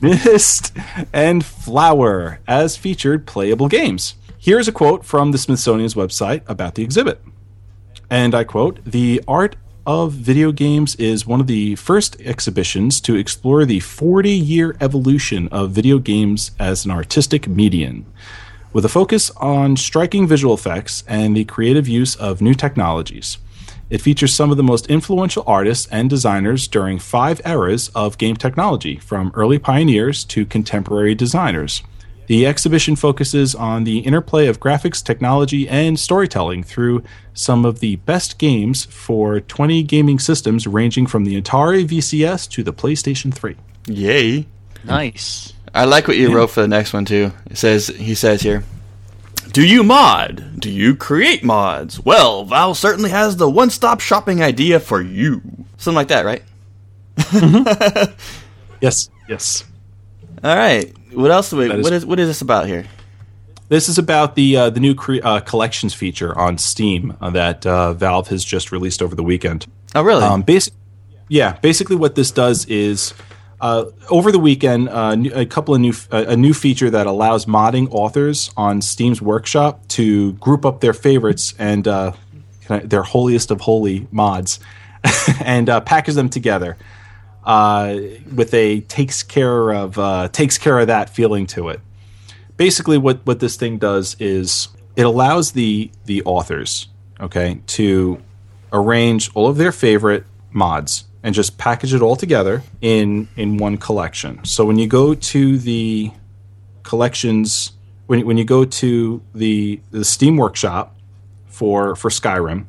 [0.00, 0.76] Myst
[1.12, 4.16] and Flower as featured playable games.
[4.36, 7.22] Here's a quote from the Smithsonian's website about the exhibit.
[8.10, 9.54] And I quote The art
[9.86, 15.46] of video games is one of the first exhibitions to explore the 40 year evolution
[15.50, 18.06] of video games as an artistic medium.
[18.72, 23.38] With a focus on striking visual effects and the creative use of new technologies.
[23.90, 28.36] It features some of the most influential artists and designers during five eras of game
[28.36, 31.82] technology, from early pioneers to contemporary designers.
[32.28, 37.02] The exhibition focuses on the interplay of graphics, technology, and storytelling through
[37.34, 42.62] some of the best games for 20 gaming systems ranging from the Atari VCS to
[42.62, 43.56] the PlayStation 3.
[43.88, 44.46] Yay.
[44.84, 45.52] Nice.
[45.74, 47.32] I like what you wrote for the next one too.
[47.50, 48.64] It says he says here.
[49.52, 50.60] Do you mod?
[50.60, 52.00] Do you create mods?
[52.00, 55.42] Well, Valve certainly has the one-stop shopping idea for you.
[55.76, 56.42] Something like that, right?
[58.80, 59.64] Yes, yes.
[60.42, 60.92] All right.
[61.12, 61.50] What else?
[61.50, 62.84] Do we, is- what is what is this about here?
[63.68, 67.64] This is about the uh, the new cre- uh, collections feature on Steam uh, that
[67.64, 69.66] uh, Valve has just released over the weekend.
[69.94, 70.24] Oh, really?
[70.24, 70.74] Um, basic,
[71.28, 71.52] yeah.
[71.60, 73.14] Basically, what this does is
[73.62, 77.46] uh, over the weekend, uh, a couple of new uh, a new feature that allows
[77.46, 82.12] modding authors on Steam's Workshop to group up their favorites and uh,
[82.66, 84.58] their holiest of holy mods
[85.44, 86.76] and uh, package them together
[87.44, 87.96] uh,
[88.34, 91.80] with a takes care of takes care of that feeling to it.
[92.56, 96.88] Basically, what what this thing does is it allows the the authors
[97.20, 98.20] okay to
[98.72, 103.76] arrange all of their favorite mods and just package it all together in in one
[103.76, 104.44] collection.
[104.44, 106.10] So when you go to the
[106.82, 107.72] collections
[108.06, 110.96] when when you go to the the Steam Workshop
[111.46, 112.66] for for Skyrim,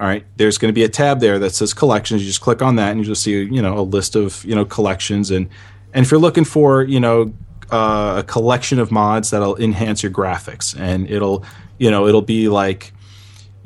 [0.00, 2.22] all right, there's going to be a tab there that says collections.
[2.22, 4.54] You just click on that and you just see you know a list of you
[4.54, 5.48] know collections and
[5.94, 7.32] and if you're looking for you know
[7.70, 11.44] uh, a collection of mods that'll enhance your graphics and it'll
[11.78, 12.92] you know it'll be like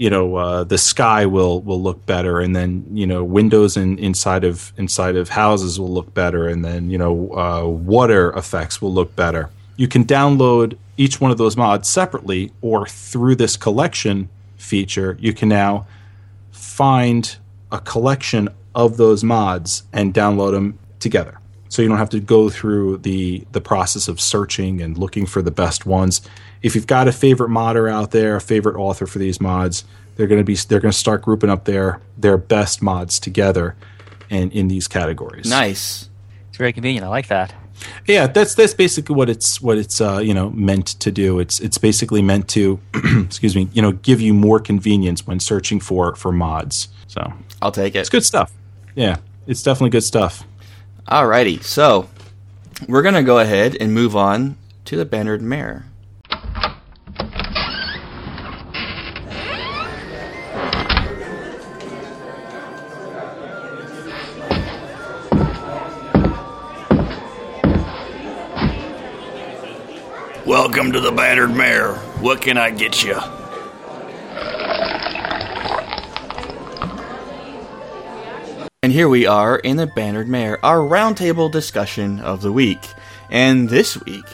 [0.01, 3.99] you know uh, the sky will will look better and then you know windows in,
[3.99, 8.81] inside of inside of houses will look better and then you know uh, water effects
[8.81, 9.51] will look better.
[9.77, 15.19] You can download each one of those mods separately or through this collection feature.
[15.21, 15.87] You can now
[16.51, 17.37] find
[17.71, 21.40] a collection of those mods and download them together
[21.71, 25.41] so you don't have to go through the the process of searching and looking for
[25.41, 26.21] the best ones
[26.61, 29.85] if you've got a favorite modder out there a favorite author for these mods
[30.17, 33.75] they're going to be they're going to start grouping up their their best mods together
[34.29, 36.09] and in these categories nice.
[36.51, 37.07] It's very convenient.
[37.07, 37.55] I like that.
[38.07, 41.61] yeah that's that's basically what it's what it's uh, you know meant to do it's
[41.61, 42.79] it's basically meant to
[43.25, 47.73] excuse me you know give you more convenience when searching for for mods so I'll
[47.73, 48.01] take it.
[48.01, 48.53] it's good stuff
[48.95, 50.45] yeah it's definitely good stuff
[51.09, 52.09] Alrighty, so
[52.87, 55.87] we're gonna go ahead and move on to the bannered mare.
[70.47, 71.95] Welcome to the bannered mare.
[72.21, 73.19] What can I get you?
[78.83, 82.79] And here we are in the Bannered Mare, our roundtable discussion of the week.
[83.29, 84.25] And this week,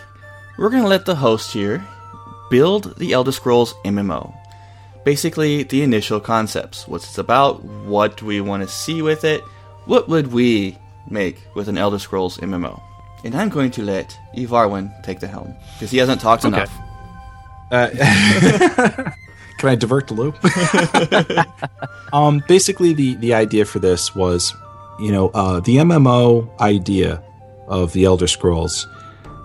[0.56, 1.84] we're going to let the host here
[2.48, 4.32] build the Elder Scrolls MMO.
[5.04, 6.86] Basically, the initial concepts.
[6.86, 9.40] What's it's about, what do we want to see with it,
[9.86, 10.78] what would we
[11.10, 12.80] make with an Elder Scrolls MMO.
[13.24, 16.72] And I'm going to let Evarwin take the helm, because he hasn't talked enough.
[17.72, 19.10] Uh,
[19.58, 20.36] Can I divert the loop?
[22.12, 24.54] um, basically, the the idea for this was,
[25.00, 27.22] you know, uh, the MMO idea
[27.66, 28.86] of the Elder Scrolls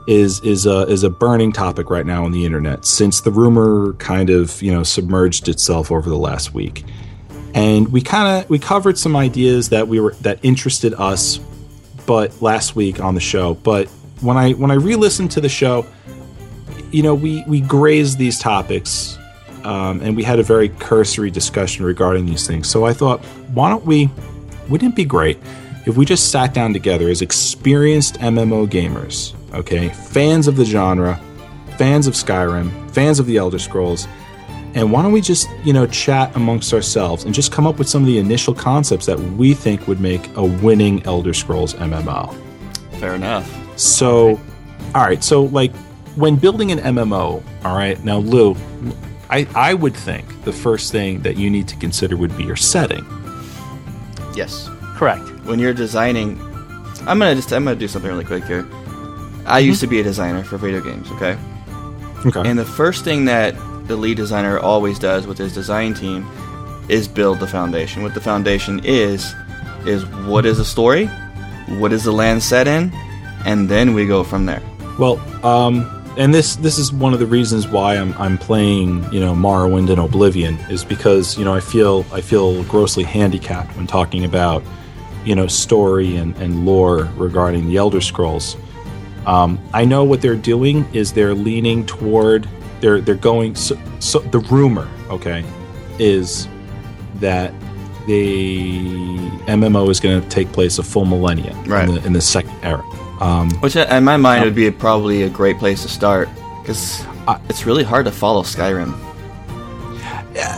[0.07, 3.93] is is a is a burning topic right now on the internet since the rumor
[3.93, 6.83] kind of you know submerged itself over the last week,
[7.53, 11.37] and we kind of we covered some ideas that we were that interested us,
[12.05, 13.53] but last week on the show.
[13.53, 13.87] But
[14.21, 15.85] when I when I re-listened to the show,
[16.91, 19.17] you know, we we grazed these topics
[19.65, 22.69] um, and we had a very cursory discussion regarding these things.
[22.69, 24.09] So I thought, why don't we?
[24.69, 25.37] Wouldn't it be great
[25.85, 31.19] if we just sat down together as experienced MMO gamers, okay, fans of the genre,
[31.77, 34.07] fans of Skyrim, fans of the Elder Scrolls,
[34.73, 37.89] and why don't we just, you know, chat amongst ourselves and just come up with
[37.89, 42.33] some of the initial concepts that we think would make a winning Elder Scrolls MMO?
[42.99, 43.49] Fair enough.
[43.77, 44.39] So,
[44.95, 45.21] all right.
[45.23, 45.75] So, like,
[46.15, 48.01] when building an MMO, all right.
[48.05, 48.55] Now, Lou,
[49.31, 52.57] I I would think the first thing that you need to consider would be your
[52.57, 53.05] setting.
[54.35, 54.69] Yes.
[54.95, 55.27] Correct.
[55.45, 56.39] When you're designing,
[57.07, 58.67] I'm gonna just I'm gonna do something really quick here.
[59.45, 61.09] I used to be a designer for video games.
[61.11, 61.37] Okay.
[62.25, 62.47] Okay.
[62.47, 63.55] And the first thing that
[63.87, 66.27] the lead designer always does with his design team
[66.87, 68.03] is build the foundation.
[68.03, 69.33] What the foundation is,
[69.85, 71.07] is what is the story,
[71.79, 72.91] what is the land set in,
[73.45, 74.61] and then we go from there.
[74.99, 79.19] Well, um, and this this is one of the reasons why I'm I'm playing you
[79.19, 83.87] know Morrowind and Oblivion is because you know I feel I feel grossly handicapped when
[83.87, 84.63] talking about
[85.23, 88.57] you know story and, and lore regarding the Elder Scrolls.
[89.25, 92.47] Um, I know what they're doing is they're leaning toward
[92.81, 95.45] they're they're going so, so the rumor okay
[95.99, 96.47] is
[97.15, 97.53] that
[98.07, 101.87] the MMO is going to take place a full millennia Right.
[101.87, 102.83] in, the, in the second era.
[103.21, 106.27] Um, Which, uh, in my mind, would be a, probably a great place to start
[106.61, 107.05] because
[107.47, 108.97] it's really hard to follow Skyrim.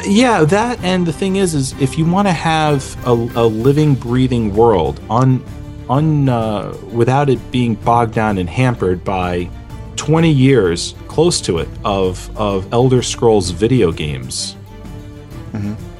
[0.05, 3.95] yeah that and the thing is is if you want to have a, a living
[3.95, 5.43] breathing world on
[5.89, 9.49] on uh, without it being bogged down and hampered by
[9.95, 14.55] 20 years close to it of of elder scrolls video games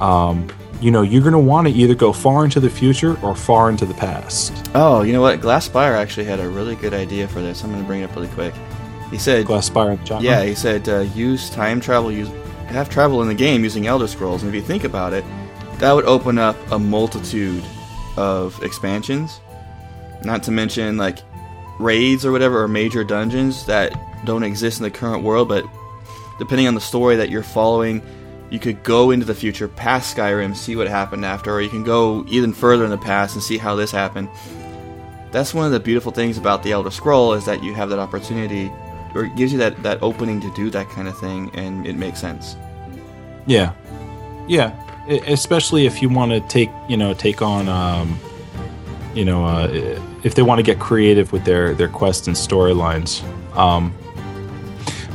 [0.00, 0.48] um,
[0.80, 3.70] you know you're going to want to either go far into the future or far
[3.70, 5.40] into the past Oh, you know what?
[5.40, 7.62] Glass Glasspire actually had a really good idea for this.
[7.62, 8.54] I'm going to bring it up really quick.
[9.10, 12.28] He said, glass spire yeah, he said uh, use time travel, use
[12.66, 14.42] have travel in the game using Elder Scrolls.
[14.42, 15.24] And if you think about it,
[15.78, 17.62] that would open up a multitude
[18.16, 19.40] of expansions.
[20.24, 21.18] Not to mention like
[21.78, 25.64] raids or whatever, or major dungeons that don't exist in the current world, but
[26.40, 28.02] depending on the story that you're following,
[28.54, 31.82] you could go into the future past Skyrim, see what happened after, or you can
[31.82, 34.28] go even further in the past and see how this happened.
[35.32, 37.98] That's one of the beautiful things about the Elder Scroll is that you have that
[37.98, 38.70] opportunity,
[39.12, 41.96] or it gives you that, that opening to do that kind of thing, and it
[41.96, 42.54] makes sense.
[43.46, 43.72] Yeah,
[44.46, 44.72] yeah.
[45.10, 48.16] E- Especially if you want to take you know take on um,
[49.14, 49.68] you know uh,
[50.22, 53.20] if they want to get creative with their their quests and storylines.
[53.56, 53.92] Um,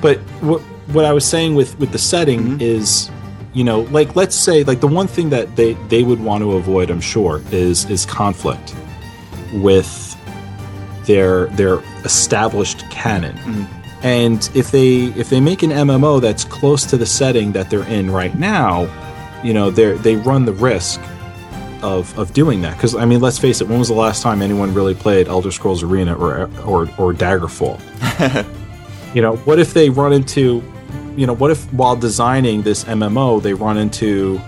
[0.01, 0.59] but what
[0.91, 3.09] what I was saying with with the setting is
[3.53, 6.53] you know like let's say like the one thing that they they would want to
[6.53, 8.75] avoid I'm sure is is conflict
[9.53, 10.09] with
[11.09, 13.35] their their established canon.
[13.37, 14.05] Mm-hmm.
[14.05, 17.87] And if they if they make an MMO that's close to the setting that they're
[17.87, 18.87] in right now,
[19.43, 21.01] you know, they they run the risk
[21.81, 22.77] of of doing that.
[22.77, 25.51] Because I mean, let's face it, when was the last time anyone really played Elder
[25.51, 27.79] Scrolls Arena or or or Daggerfall?
[29.15, 30.61] you know, what if they run into,
[31.19, 34.39] you know, what if while designing this MMO they run into,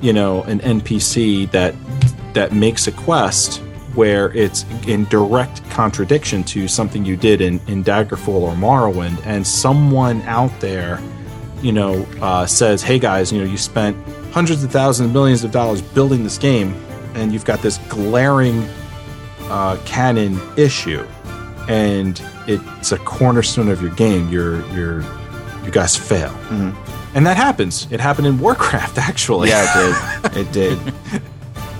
[0.00, 1.74] you know, an NPC that
[2.32, 3.58] that makes a quest
[3.94, 9.46] where it's in direct contradiction to something you did in, in Daggerfall or Morrowind, and
[9.46, 10.98] someone out there,
[11.60, 13.94] you know, uh, says, "Hey guys, you know, you spent
[14.32, 16.74] hundreds of thousands, millions of dollars building this game,
[17.14, 18.66] and you've got this glaring
[19.50, 21.06] uh, canon issue,
[21.68, 24.30] and it's a cornerstone of your game.
[24.30, 25.04] You're you're
[25.64, 26.34] you guys fail."
[27.16, 27.86] And that happens.
[27.92, 30.36] It happened in Warcraft, actually Yeah, it did.
[30.48, 30.78] it did.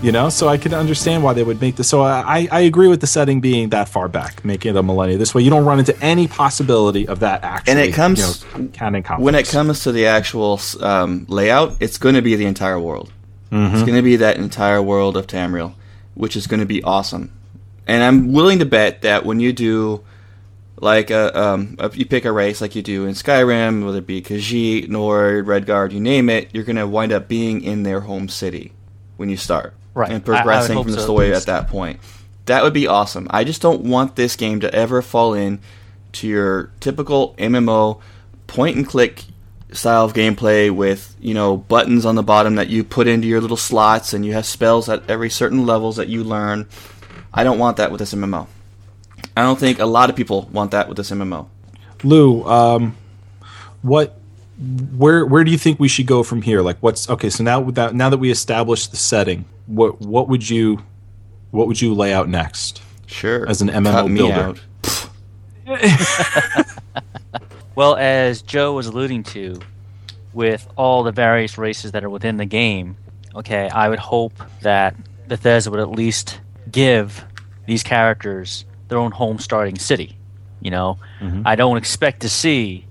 [0.02, 2.88] you know so i can understand why they would make this so i i agree
[2.88, 5.64] with the setting being that far back making it a millennia this way you don't
[5.64, 9.48] run into any possibility of that actually And it comes you know, canon when it
[9.48, 13.12] comes to the actual um, layout, it's going to be the entire world.
[13.50, 15.72] It's going to be that entire world of Tamriel,
[16.14, 17.30] which is going to be awesome.
[17.86, 20.02] And I'm willing to bet that when you do,
[20.76, 24.06] like, a, um, a, you pick a race like you do in Skyrim, whether it
[24.06, 28.00] be Khajiit, Nord, Redguard, you name it, you're going to wind up being in their
[28.00, 28.72] home city
[29.16, 29.74] when you start.
[29.94, 30.10] Right.
[30.10, 32.00] And I- I progressing from the so, story at at that point.
[32.46, 33.26] That would be awesome.
[33.30, 35.60] I just don't want this game to ever fall in
[36.12, 38.00] to your typical MMO
[38.46, 39.24] point and click
[39.72, 43.40] style of gameplay with, you know, buttons on the bottom that you put into your
[43.40, 46.68] little slots and you have spells at every certain levels that you learn.
[47.32, 48.46] I don't want that with this MMO.
[49.36, 51.46] I don't think a lot of people want that with this MMO.
[52.02, 52.96] lou um
[53.82, 54.18] what
[54.96, 57.58] where where do you think we should go from here like what's okay so now
[57.60, 60.78] with that now that we established the setting what what would you
[61.50, 63.46] what would you lay out next Sure.
[63.48, 64.54] As an MMO Cut me builder.
[65.66, 65.66] out.
[67.76, 69.60] Well, as Joe was alluding to,
[70.32, 72.96] with all the various races that are within the game,
[73.34, 74.32] okay, I would hope
[74.62, 74.94] that
[75.26, 76.38] Bethesda would at least
[76.70, 77.24] give
[77.66, 78.64] these characters
[78.94, 80.16] their own home starting city.
[80.60, 80.98] You know,
[81.44, 82.86] I don't expect to see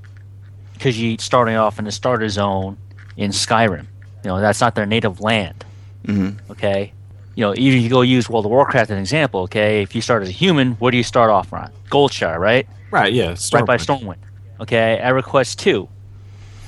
[0.73, 2.77] because you starting off in the starter zone
[3.17, 3.87] in Skyrim.
[4.23, 5.65] You know, that's not their native land.
[6.05, 6.51] Mm-hmm.
[6.51, 6.93] Okay,
[7.35, 9.41] you know, even if you go use World of Warcraft as an example.
[9.43, 11.71] Okay, if you start as a human, where do you start off on?
[11.89, 12.67] Goldshire, right?
[12.91, 13.11] Right.
[13.13, 13.35] Yeah.
[13.53, 14.01] right by Stormwind.
[14.01, 14.17] Stormwind.
[14.59, 15.89] Okay, EverQuest two.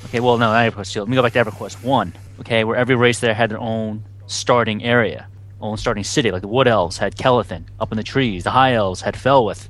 [0.06, 1.00] Okay, well no, not EverQuest two.
[1.00, 2.14] Let me go back to EverQuest one.
[2.40, 5.28] Okay, where every race there had their own starting area,
[5.60, 6.30] own starting city.
[6.30, 8.44] Like the Wood Elves had Kelethin up in the trees.
[8.44, 9.68] The High Elves had Felwithe.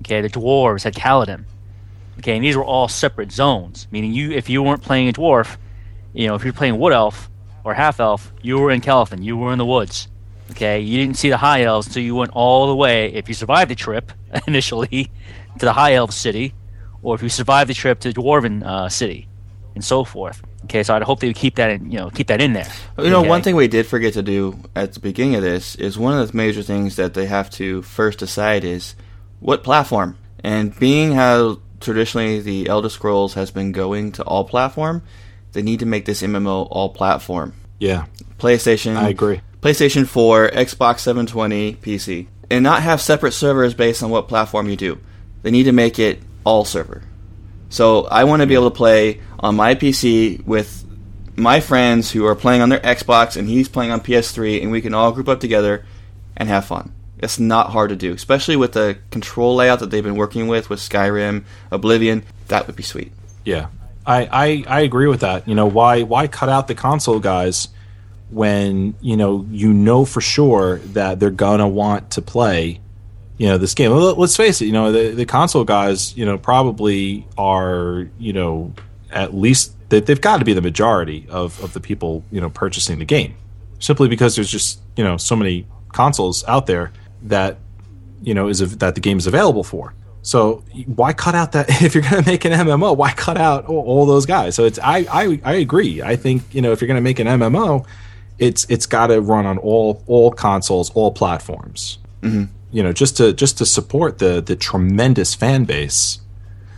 [0.00, 1.44] Okay, the Dwarves had Kaladim.
[2.18, 3.86] Okay, and these were all separate zones.
[3.90, 5.56] Meaning, you if you weren't playing a dwarf,
[6.12, 7.30] you know, if you're playing Wood Elf
[7.64, 9.22] or Half Elf, you were in Kelethin.
[9.22, 10.08] You were in the woods.
[10.50, 13.12] Okay, you didn't see the High Elves until you went all the way.
[13.12, 14.12] If you survived the trip
[14.46, 15.10] initially
[15.58, 16.54] to the High Elf city,
[17.02, 19.28] or if you survived the trip to the Dwarven uh, city,
[19.74, 20.42] and so forth.
[20.72, 22.66] Okay, so I'd hope they would keep that in, you know, keep that in there.
[22.96, 23.28] You know, Okay?
[23.28, 26.32] one thing we did forget to do at the beginning of this is one of
[26.32, 28.94] the major things that they have to first decide is
[29.40, 30.16] what platform.
[30.42, 35.02] And being how traditionally the Elder Scrolls has been going to all platform,
[35.52, 37.52] they need to make this MMO all platform.
[37.78, 38.06] Yeah.
[38.38, 39.42] PlayStation, I agree.
[39.60, 44.76] PlayStation 4, Xbox 720, PC, and not have separate servers based on what platform you
[44.76, 44.98] do.
[45.42, 47.02] They need to make it all server.
[47.72, 50.84] So I want to be able to play on my PC with
[51.36, 54.82] my friends who are playing on their Xbox and he's playing on PS3, and we
[54.82, 55.86] can all group up together
[56.36, 56.92] and have fun.
[57.18, 60.68] It's not hard to do, especially with the control layout that they've been working with
[60.68, 62.24] with Skyrim, Oblivion.
[62.48, 63.10] That would be sweet.
[63.42, 63.68] Yeah,
[64.04, 65.48] I, I I agree with that.
[65.48, 67.68] You know why why cut out the console guys
[68.28, 72.81] when you know you know for sure that they're gonna want to play
[73.42, 73.90] you know this game.
[73.90, 74.66] Let's face it.
[74.66, 78.72] You know the the console guys you know probably are you know
[79.10, 82.50] at least they, they've got to be the majority of of the people you know
[82.50, 83.34] purchasing the game
[83.80, 87.58] simply because there's just you know so many consoles out there that
[88.22, 89.92] you know is that the game is available for.
[90.22, 92.96] So why cut out that if you're going to make an MMO?
[92.96, 94.54] Why cut out all, all those guys?
[94.54, 96.00] So it's I, I I agree.
[96.00, 97.84] I think you know if you're going to make an MMO,
[98.38, 101.98] it's it's got to run on all all consoles, all platforms.
[102.20, 102.44] Mm-hmm.
[102.72, 106.20] You know, just to just to support the the tremendous fan base.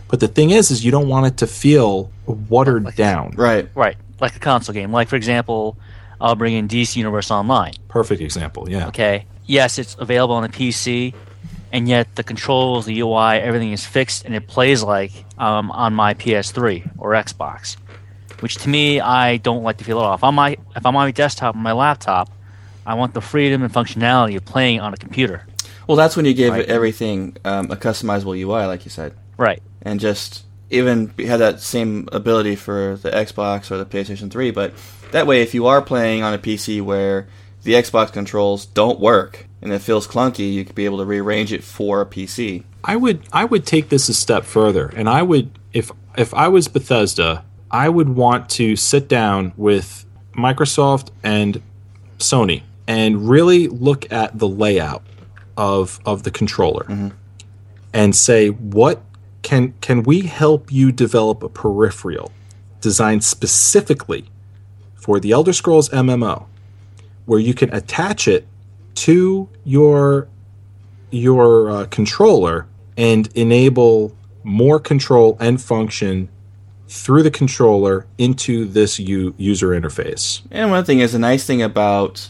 [0.07, 3.31] But the thing is, is you don't want it to feel watered down.
[3.35, 3.67] Right.
[3.73, 4.91] Right, like a console game.
[4.91, 5.77] Like for example,
[6.19, 7.73] I'll bring in DC Universe Online.
[7.87, 8.69] Perfect example.
[8.69, 8.87] Yeah.
[8.87, 11.13] Okay, yes, it's available on the PC,
[11.71, 15.93] and yet the controls, the UI, everything is fixed, and it plays like um, on
[15.93, 17.77] my PS3 or Xbox.
[18.41, 20.23] Which to me, I don't like to feel it off.
[20.23, 22.29] On my if I'm on my desktop, on my laptop,
[22.85, 25.45] I want the freedom and functionality of playing on a computer.
[25.87, 26.65] Well, that's when you give Right.
[26.65, 29.13] everything um, a customizable UI, like you said.
[29.37, 29.61] Right.
[29.81, 34.49] and just even be- have that same ability for the Xbox or the PlayStation 3.
[34.51, 34.73] But
[35.11, 37.27] that way, if you are playing on a PC where
[37.63, 41.53] the Xbox controls don't work and it feels clunky, you could be able to rearrange
[41.53, 42.63] it for a PC.
[42.83, 46.47] I would I would take this a step further, and I would if if I
[46.47, 50.05] was Bethesda, I would want to sit down with
[50.35, 51.61] Microsoft and
[52.19, 55.03] Sony and really look at the layout
[55.57, 56.85] of of the controller
[57.93, 59.01] and say what
[59.41, 62.31] can can we help you develop a peripheral
[62.81, 64.25] designed specifically
[64.95, 66.45] for the Elder Scrolls MMO
[67.25, 68.47] where you can attach it
[68.95, 70.27] to your
[71.11, 76.29] your uh, controller and enable more control and function
[76.87, 80.41] through the controller into this u- user interface.
[80.51, 82.29] And one thing is, a nice thing about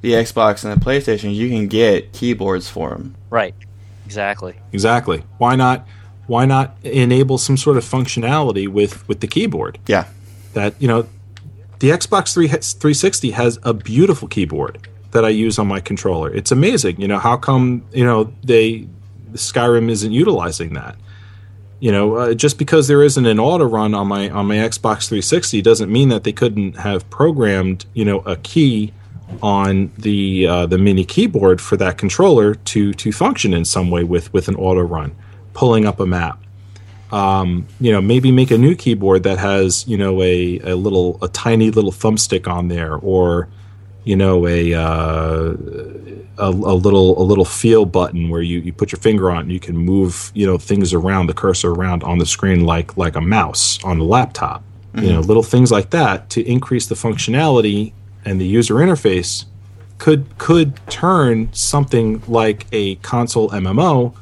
[0.00, 3.14] the Xbox and the PlayStation, you can get keyboards for them.
[3.28, 3.54] Right.
[4.06, 4.56] Exactly.
[4.72, 5.22] Exactly.
[5.38, 5.86] Why not?
[6.26, 9.78] Why not enable some sort of functionality with with the keyboard?
[9.86, 10.06] Yeah.
[10.54, 11.06] That you know,
[11.80, 16.32] the Xbox 3 360 has a beautiful keyboard that I use on my controller.
[16.32, 17.00] It's amazing.
[17.00, 18.86] You know, how come you know they
[19.32, 20.96] Skyrim isn't utilizing that?
[21.78, 25.08] You know, uh, just because there isn't an auto run on my on my Xbox
[25.08, 28.92] 360 doesn't mean that they couldn't have programmed you know a key
[29.42, 34.04] on the uh, the mini keyboard for that controller to to function in some way
[34.04, 35.14] with with an auto run,
[35.54, 36.42] pulling up a map.
[37.12, 41.18] Um, you know, maybe make a new keyboard that has you know a, a little
[41.22, 43.48] a tiny little thumbstick on there, or
[44.04, 45.54] you know a uh,
[46.38, 49.52] a, a little a little feel button where you, you put your finger on and
[49.52, 53.16] you can move you know things around the cursor around on the screen like like
[53.16, 54.62] a mouse on a laptop.
[54.92, 57.92] You know, little things like that to increase the functionality
[58.24, 59.44] and the user interface
[59.98, 64.14] could could turn something like a console MMO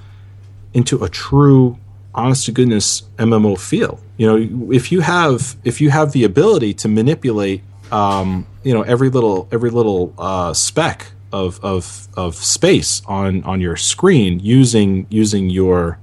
[0.75, 1.79] into a true
[2.15, 4.01] honest to goodness MMO feel.
[4.17, 8.83] You know, if you have if you have the ability to manipulate, um, you know,
[8.83, 15.07] every little every little uh, speck of of of space on on your screen using
[15.11, 15.99] using your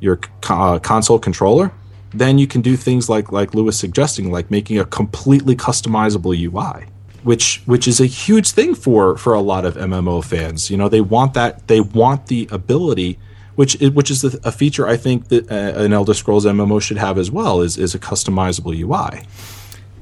[0.00, 1.72] your uh, console controller,
[2.12, 6.86] then you can do things like like Lewis suggesting, like making a completely customizable UI,
[7.26, 10.70] which which is a huge thing for for a lot of MMO fans.
[10.70, 13.18] You know, they want that they want the ability,
[13.56, 17.18] which which is a feature I think that uh, an Elder Scrolls MMO should have
[17.18, 19.24] as well is is a customizable UI.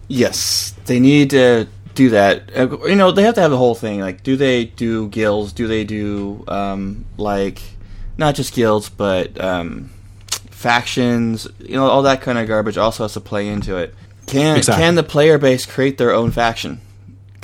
[0.07, 2.43] Yes, they need to do that.
[2.55, 4.01] Uh, You know, they have to have the whole thing.
[4.01, 5.55] Like, do they do guilds?
[5.55, 7.62] Do they do um, like
[8.18, 9.89] not just guilds, but um,
[10.51, 11.49] factions?
[11.59, 13.95] You know, all that kind of garbage also has to play into it.
[14.27, 14.83] Can Exactly.
[14.83, 16.81] can the player base create their own faction?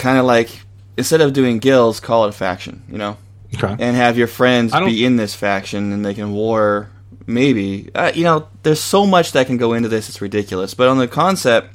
[0.01, 0.49] Kind of like
[0.97, 2.83] instead of doing guilds, call it a faction.
[2.91, 3.17] You know,
[3.55, 3.77] Okay.
[3.79, 6.89] and have your friends be in this faction, and they can war.
[7.27, 10.09] Maybe uh, you know, there's so much that can go into this.
[10.09, 10.75] It's ridiculous.
[10.75, 11.69] But on the concept,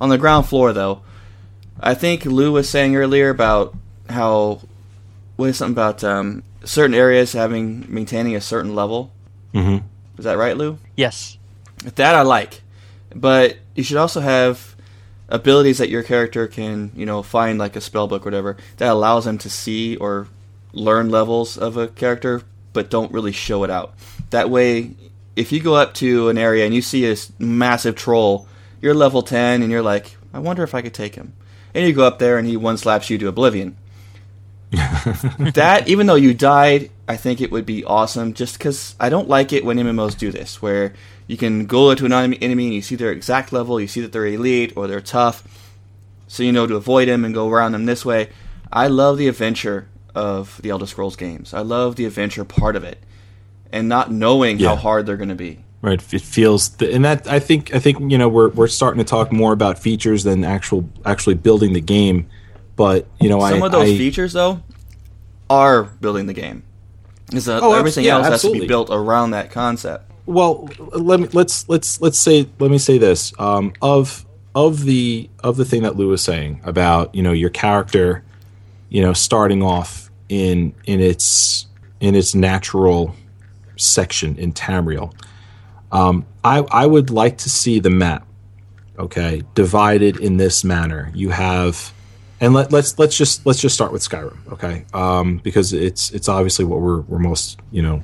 [0.00, 1.02] on the ground floor, though,
[1.80, 3.74] I think Lou was saying earlier about
[4.08, 4.60] how
[5.36, 9.10] what is something about um, certain areas having maintaining a certain level.
[9.52, 9.78] hmm
[10.18, 10.78] Is that right, Lou?
[10.96, 11.36] Yes.
[11.96, 12.62] That I like,
[13.14, 14.71] but you should also have
[15.32, 18.92] abilities that your character can, you know, find like a spell book or whatever that
[18.92, 20.28] allows them to see or
[20.72, 23.94] learn levels of a character, but don't really show it out.
[24.30, 24.94] That way,
[25.34, 28.46] if you go up to an area and you see a massive troll,
[28.80, 31.32] you're level ten and you're like, I wonder if I could take him.
[31.74, 33.76] And you go up there and he one slaps you to oblivion.
[35.52, 38.32] that even though you died, I think it would be awesome.
[38.32, 40.94] Just because I don't like it when MMOs do this, where
[41.26, 44.12] you can go to an enemy and you see their exact level, you see that
[44.12, 45.46] they're elite or they're tough,
[46.26, 48.30] so you know to avoid them and go around them this way.
[48.72, 51.52] I love the adventure of the Elder Scrolls games.
[51.52, 52.98] I love the adventure part of it,
[53.70, 55.64] and not knowing how hard they're going to be.
[55.82, 56.00] Right.
[56.14, 59.08] It feels, th- and that I think I think you know we're we're starting to
[59.08, 62.30] talk more about features than actual actually building the game.
[62.76, 64.62] But you know, Some I, of those I, features, though,
[65.50, 66.62] are building the game.
[67.26, 70.10] Because uh, Oh, everything yeah, else has to be built around that concept.
[70.26, 75.28] well let me let's let's let's say let me say this um, of of the
[75.42, 78.22] of the thing that Lou was saying about you know your character
[78.88, 81.66] you know starting off in in its
[82.00, 83.14] in its natural
[83.76, 85.12] section in Tamriel
[85.90, 88.26] um, I I would like to see the map
[88.98, 91.92] okay divided in this manner you have
[92.42, 96.28] and let, let's let's just let's just start with Skyrim okay um, because it's it's
[96.28, 98.02] obviously what we're we're most you know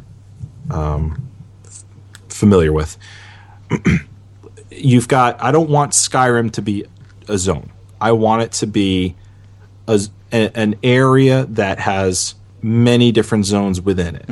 [2.29, 2.97] familiar with.
[4.71, 5.43] You've got.
[5.43, 6.85] I don't want Skyrim to be
[7.27, 7.71] a zone.
[8.01, 9.17] I want it to be
[9.87, 10.01] a,
[10.33, 14.29] a- an area that has many different zones within it.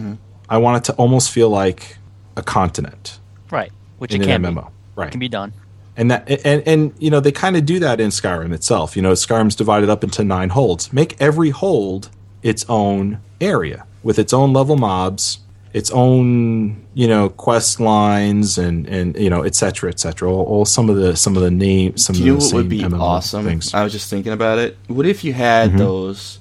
[0.48, 1.98] I want it to almost feel like
[2.36, 3.18] a continent
[3.50, 3.72] Right.
[3.98, 4.66] Which in it an can MMO.
[4.66, 4.72] be.
[4.94, 5.10] Right.
[5.10, 5.52] Can be done.
[5.96, 8.96] And that and and you know they kind of do that in Skyrim itself.
[8.96, 10.92] You know, Skyrim's divided up into nine holds.
[10.92, 12.10] Make every hold
[12.42, 15.38] its own area with its own level mobs,
[15.72, 20.30] its own you know quest lines, and and you know et cetera, et cetera.
[20.30, 22.04] All, all some of the some of the names.
[22.04, 23.44] Some Do you know of the what would be MMO awesome?
[23.46, 23.72] Things.
[23.72, 24.76] I was just thinking about it.
[24.88, 25.78] What if you had Mm-hmm.
[25.78, 26.38] those?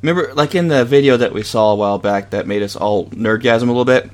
[0.00, 3.06] Remember, like in the video that we saw a while back that made us all
[3.06, 4.10] nerdgasm a little bit?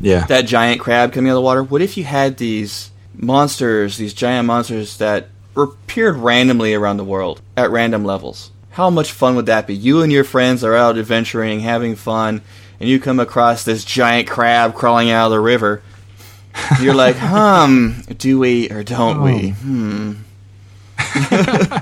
[0.00, 1.62] yeah, That giant crab coming out of the water?
[1.62, 7.42] What if you had these monsters, these giant monsters that appeared randomly around the world
[7.56, 8.50] at random levels?
[8.70, 9.74] How much fun would that be?
[9.74, 12.42] You and your friends are out adventuring, having fun,
[12.78, 15.82] and you come across this giant crab crawling out of the river.
[16.80, 19.50] You're like, hmm, do we or don't we?
[19.50, 20.12] Hmm.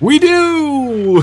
[0.00, 1.22] we do.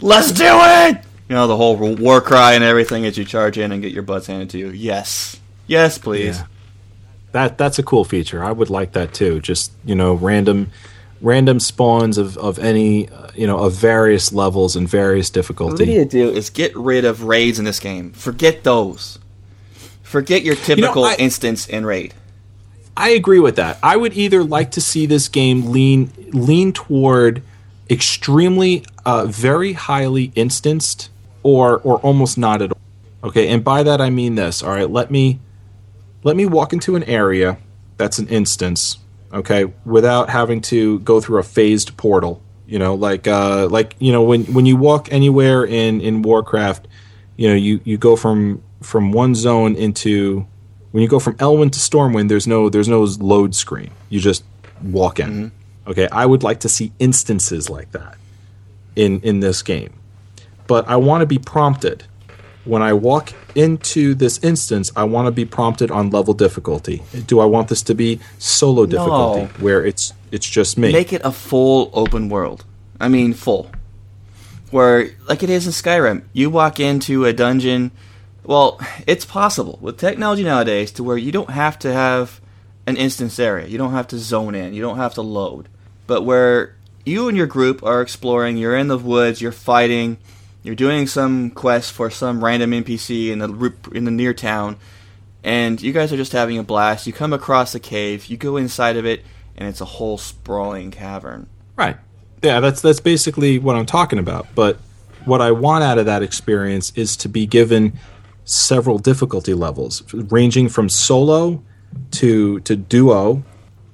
[0.00, 1.04] Let's do it!
[1.28, 4.02] You know, the whole war cry and everything as you charge in and get your
[4.02, 4.70] butts handed to you.
[4.70, 5.38] Yes.
[5.66, 6.38] Yes, please.
[6.38, 6.46] Yeah.
[7.32, 8.42] That that's a cool feature.
[8.42, 9.40] I would like that too.
[9.40, 10.70] Just you know, random
[11.20, 15.72] random spawns of of any uh, you know of various levels and various difficulty.
[15.72, 16.18] What we difficulty.
[16.18, 18.12] need to do is get rid of raids in this game.
[18.12, 19.18] Forget those.
[20.02, 22.14] Forget your typical I- instance in raid.
[22.96, 23.78] I agree with that.
[23.82, 27.42] I would either like to see this game lean lean toward
[27.88, 31.10] extremely uh, very highly instanced
[31.42, 32.78] or or almost not at all.
[33.22, 34.62] Okay, and by that I mean this.
[34.62, 35.38] All right, let me
[36.22, 37.58] let me walk into an area
[37.96, 38.98] that's an instance,
[39.32, 42.42] okay, without having to go through a phased portal.
[42.66, 46.86] You know, like uh, like you know when when you walk anywhere in in Warcraft,
[47.36, 50.46] you know you you go from from one zone into
[50.92, 53.90] when you go from Elwynn to Stormwind, there's no there's no load screen.
[54.08, 54.44] You just
[54.82, 55.52] walk in.
[55.86, 58.16] Okay, I would like to see instances like that
[58.96, 59.92] in in this game,
[60.66, 62.04] but I want to be prompted.
[62.64, 67.02] When I walk into this instance, I want to be prompted on level difficulty.
[67.26, 69.48] Do I want this to be solo difficulty, No.
[69.64, 70.92] where it's it's just me?
[70.92, 72.64] Make it a full open world.
[73.00, 73.70] I mean, full.
[74.70, 77.90] Where, like it is in Skyrim, you walk into a dungeon.
[78.44, 82.40] Well, it's possible with technology nowadays to where you don't have to have
[82.86, 83.66] an instance area.
[83.66, 84.72] You don't have to zone in.
[84.74, 85.68] You don't have to load.
[86.06, 90.18] But where you and your group are exploring, you're in the woods, you're fighting,
[90.62, 94.76] you're doing some quest for some random NPC in the in the near town,
[95.42, 97.06] and you guys are just having a blast.
[97.06, 99.24] You come across a cave, you go inside of it,
[99.56, 101.48] and it's a whole sprawling cavern.
[101.76, 101.96] Right.
[102.42, 104.46] Yeah, that's that's basically what I'm talking about.
[104.54, 104.78] But
[105.24, 107.98] what I want out of that experience is to be given
[108.44, 111.62] several difficulty levels, ranging from solo
[112.12, 113.42] to to duo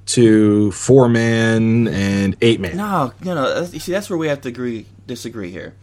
[0.06, 2.76] to four man and eight man.
[2.76, 3.60] No, no, no.
[3.72, 5.74] You see, that's where we have to agree, disagree here.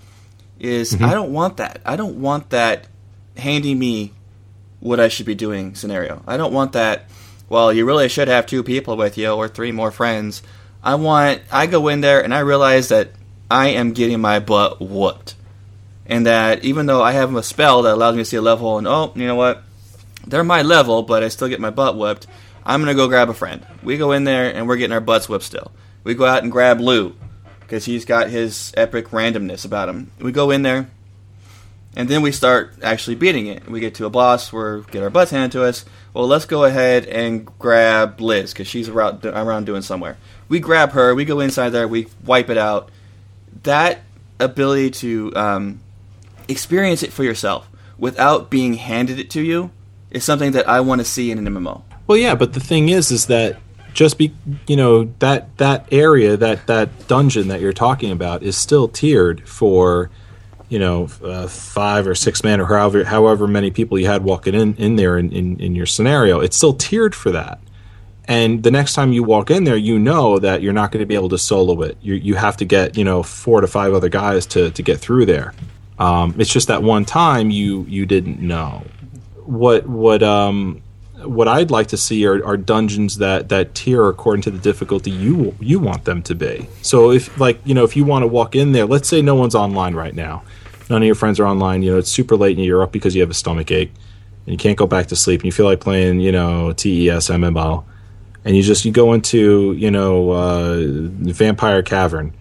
[0.64, 1.04] Is mm-hmm.
[1.04, 1.82] I don't want that.
[1.86, 2.88] I don't want that
[3.36, 4.14] handing me
[4.80, 6.24] what I should be doing scenario.
[6.26, 7.10] I don't want that.
[7.50, 10.42] Well, you really should have two people with you or three more friends.
[10.82, 11.42] I want.
[11.52, 13.12] I go in there and I realize that
[13.52, 15.36] I am getting my butt whooped,
[16.06, 18.78] and that even though I have a spell that allows me to see a level,
[18.78, 19.64] and oh, you know what,
[20.26, 22.26] they're my level, but I still get my butt whooped.
[22.66, 23.68] I'm gonna go grab a friend.
[23.84, 25.74] We go in there and we're getting our butts whipped still.
[26.06, 27.16] We go out and grab Lou
[27.74, 30.12] because he's got his epic randomness about him.
[30.20, 30.92] We go in there,
[31.96, 33.68] and then we start actually beating it.
[33.68, 35.84] We get to a boss where we get our butts handed to us.
[36.14, 40.18] Well, let's go ahead and grab Liz because she's around, around doing somewhere.
[40.50, 41.16] We grab her.
[41.16, 41.88] We go inside there.
[41.88, 42.90] We wipe it out.
[43.64, 44.02] That
[44.40, 45.80] ability to um,
[46.48, 47.68] experience it for yourself
[47.98, 49.72] without being handed it to you
[50.12, 51.82] is something that I want to see in an MMO.
[52.06, 53.58] Well, yeah, but the thing is, is that
[53.94, 54.34] just be
[54.68, 59.48] you know that that area that that dungeon that you're talking about is still tiered
[59.48, 60.10] for
[60.70, 64.54] you know uh, five or six men or however however many people you had walking
[64.54, 66.40] in in there in, in in your scenario.
[66.40, 67.60] It's still tiered for that.
[68.26, 71.06] And the next time you walk in there, you know that you're not going to
[71.06, 71.98] be able to solo it.
[72.02, 75.00] You you have to get you know four to five other guys to to get
[75.00, 75.54] through there.
[76.00, 78.84] Um, it's just that one time you you didn't know
[79.46, 80.82] what what um
[81.26, 85.12] what I'd like to see are, are dungeons that that tier according to the difficulty
[85.12, 86.68] you you want them to be.
[86.82, 89.36] So if like you know if you want to walk in there, let's say no
[89.36, 90.44] one's online right now,
[90.90, 91.84] none of your friends are online.
[91.84, 93.92] You know it's super late and you're up because you have a stomach ache
[94.46, 97.30] and you can't go back to sleep and you feel like playing you know TES
[97.30, 97.84] MMO,
[98.46, 102.34] and you just you go into you know uh, Vampire Cavern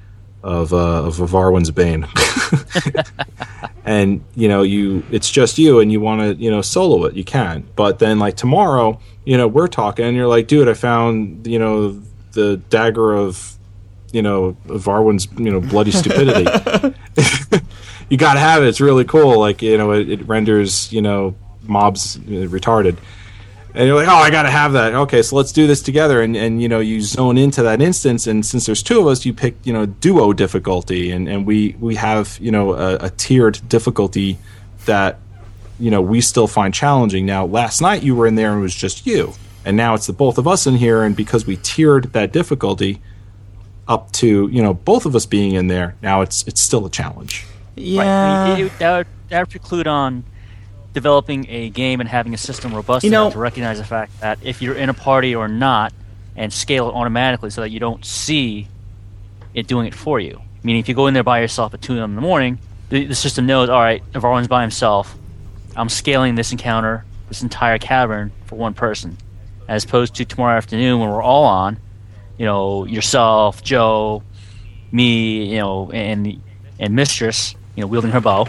[0.43, 2.07] of uh, of Varwin's Bane.
[3.85, 7.15] and you know you it's just you and you want to you know solo it.
[7.15, 10.75] You can but then like tomorrow you know we're talking and you're like dude i
[10.75, 12.01] found you know
[12.33, 13.57] the dagger of
[14.13, 16.47] you know Varwin's you know bloody stupidity.
[18.13, 18.67] You gotta have it.
[18.67, 19.39] It's really cool.
[19.39, 22.99] Like you know it, it renders you know mobs uh, retarded
[23.75, 24.95] and you're like, oh, I got to have that.
[24.95, 26.21] Okay, so let's do this together.
[26.23, 28.27] And, and, you know, you zone into that instance.
[28.27, 31.11] And since there's two of us, you pick, you know, duo difficulty.
[31.11, 34.39] And, and we, we have, you know, a, a tiered difficulty
[34.85, 35.19] that,
[35.81, 37.25] you know, we still find challenging.
[37.27, 39.33] Now, last night you were in there and it was just you.
[39.65, 41.03] And now it's the both of us in here.
[41.03, 43.01] And because we tiered that difficulty
[43.89, 46.91] up to, you know, both of us being in there, now it's, it's still a
[46.91, 47.45] challenge.
[47.77, 48.51] Yeah.
[48.51, 48.59] Right.
[48.61, 50.25] It- it- that, would, that would preclude on
[50.93, 54.21] developing a game and having a system robust You enough know- to recognize the fact
[54.21, 55.93] that if you're in a party or not,
[56.37, 58.67] and scale it automatically so that you don't see
[59.53, 60.41] it doing it for you.
[60.63, 62.11] Meaning, if you go in there by yourself at 2 a.m.
[62.13, 65.15] in the morning, the, the system knows, all right, if everyone's by himself,
[65.77, 69.19] I'm scaling this encounter, this entire cavern for one person.
[69.69, 71.79] As opposed to tomorrow afternoon when we're all on,
[72.39, 74.23] you know, yourself, Joe,
[74.91, 76.43] me, you know, and
[76.79, 78.49] and Mistress, you know, wielding her bow.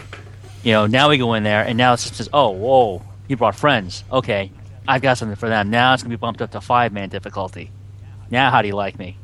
[0.64, 3.54] You know, now we go in there, and now it says, "Oh, whoa, you brought
[3.54, 4.02] friends.
[4.10, 4.50] Okay,
[4.88, 5.70] I've got something for them.
[5.70, 7.70] Now it's gonna be bumped up to five man difficulty.
[8.30, 9.16] Now, how do you like me?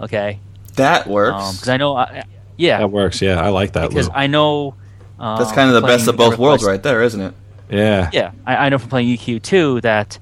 [0.00, 0.38] Okay,
[0.76, 1.52] That works.
[1.54, 2.22] because I know, I,
[2.56, 3.20] yeah, That works.
[3.20, 3.88] Yeah, I like that.
[3.88, 4.14] because Lou.
[4.14, 4.74] I know.
[5.18, 7.34] Um, That's kind of the best of both worlds, right there, isn't it?
[7.70, 8.10] yeah.
[8.12, 10.18] Yeah, I, I know from playing EQ two that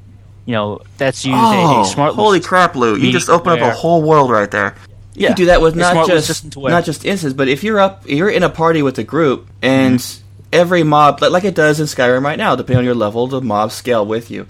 [0.46, 2.14] you know that's used Oh, a smart.
[2.14, 2.96] holy crap, Lou!
[2.96, 4.74] You just opened up a whole world right there.
[5.14, 7.62] You Yeah, can do that with not smart just system not just instances, but if
[7.64, 10.23] you're up, you're in a party with a group, and Mm-hmm.
[10.54, 13.40] Every mob, like, like it does in Skyrim right now, depending on your level, the
[13.42, 14.46] mobs scale with you.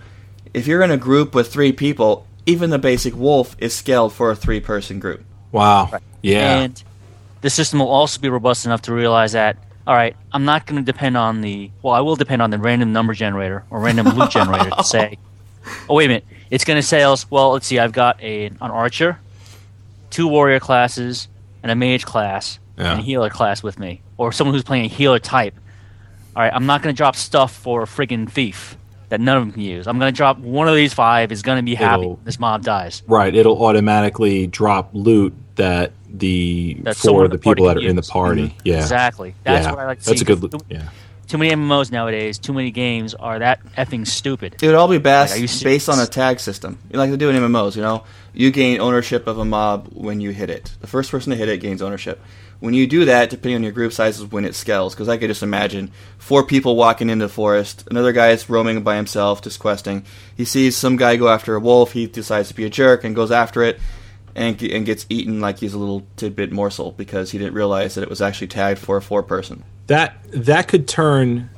[0.52, 4.30] If you're in a group with three people, even the basic wolf is scaled for
[4.30, 5.24] a three-person group.
[5.50, 5.90] Wow.
[6.22, 6.59] Yeah.
[6.61, 6.82] And
[7.40, 10.82] the system will also be robust enough to realize that, all right, I'm not going
[10.84, 14.09] to depend on the, well, I will depend on the random number generator or random
[14.09, 15.18] loot generator to say,
[15.88, 18.46] oh, wait a minute, it's going to say, else, well, let's see, I've got a,
[18.46, 19.18] an archer,
[20.11, 21.28] two warrior classes,
[21.62, 22.92] and a mage class, Yeah.
[22.92, 24.02] and a healer class with me.
[24.16, 25.55] Or someone who's playing a healer type.
[26.37, 28.76] All right, I'm not going to drop stuff for a friggin' thief
[29.11, 29.87] that none of them can use.
[29.87, 32.03] I'm going to drop one of these five is going to be happy.
[32.03, 33.03] It'll- This mob dies.
[33.07, 37.87] Right, it'll automatically drop loot that the That someone for the the people that can
[37.87, 38.11] are in the use.
[38.11, 38.43] party.
[38.49, 38.59] Mm-hmm.
[38.64, 39.35] Yeah, Exactly.
[39.45, 39.70] That's yeah.
[39.72, 40.32] what I like to That's see.
[40.32, 40.51] a good.
[40.51, 40.89] Too, Yeah,
[41.28, 42.39] too many MMOs nowadays.
[42.39, 44.57] Too many games are that effing stupid.
[44.62, 46.78] It would all be bas- Like, based on a tag system.
[46.93, 48.05] You like to do in MMOs, you know?
[48.32, 50.72] You gain ownership of a mob when you hit it.
[50.80, 52.20] The first person to hit it gains ownership.
[52.61, 54.94] When you do that, depending on your group size, is when it scales.
[54.94, 58.82] Because I could just imagine four people walking into the forest, another guy is roaming
[58.82, 60.05] by himself, just questing.
[60.36, 63.14] He sees some guy go after a wolf, he decides to be a jerk and
[63.14, 63.78] goes after it,
[64.34, 68.02] and, and gets eaten like he's a little tidbit morsel because he didn't realize that
[68.02, 69.62] it was actually tagged for a four person.
[69.86, 71.50] that that could turn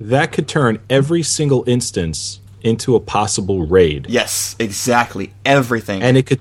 [0.00, 5.32] that could turn every single instance into a possible raid, Yes, exactly.
[5.44, 6.02] Everything.
[6.02, 6.40] and it could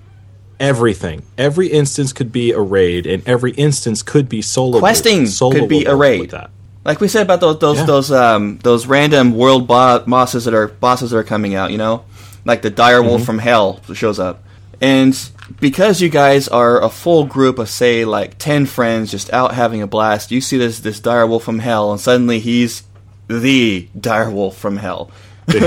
[0.59, 1.23] everything.
[1.37, 4.79] Every instance could be a raid, and every instance could be solo.
[4.79, 6.21] Questing solo could be a raid.
[6.21, 6.49] With that.
[6.83, 7.85] Like we said about those those Yeah.
[7.85, 11.77] those um those random world bo- bosses that are bosses that are coming out, you
[11.77, 12.05] know,
[12.45, 13.25] like the dire wolf Mm-hmm.
[13.25, 14.43] from hell shows up,
[14.81, 15.17] and
[15.59, 19.81] because you guys are a full group of say like ten friends just out having
[19.81, 22.83] a blast, you see this this dire wolf from hell, and suddenly he's
[23.27, 25.09] the dire wolf from hell.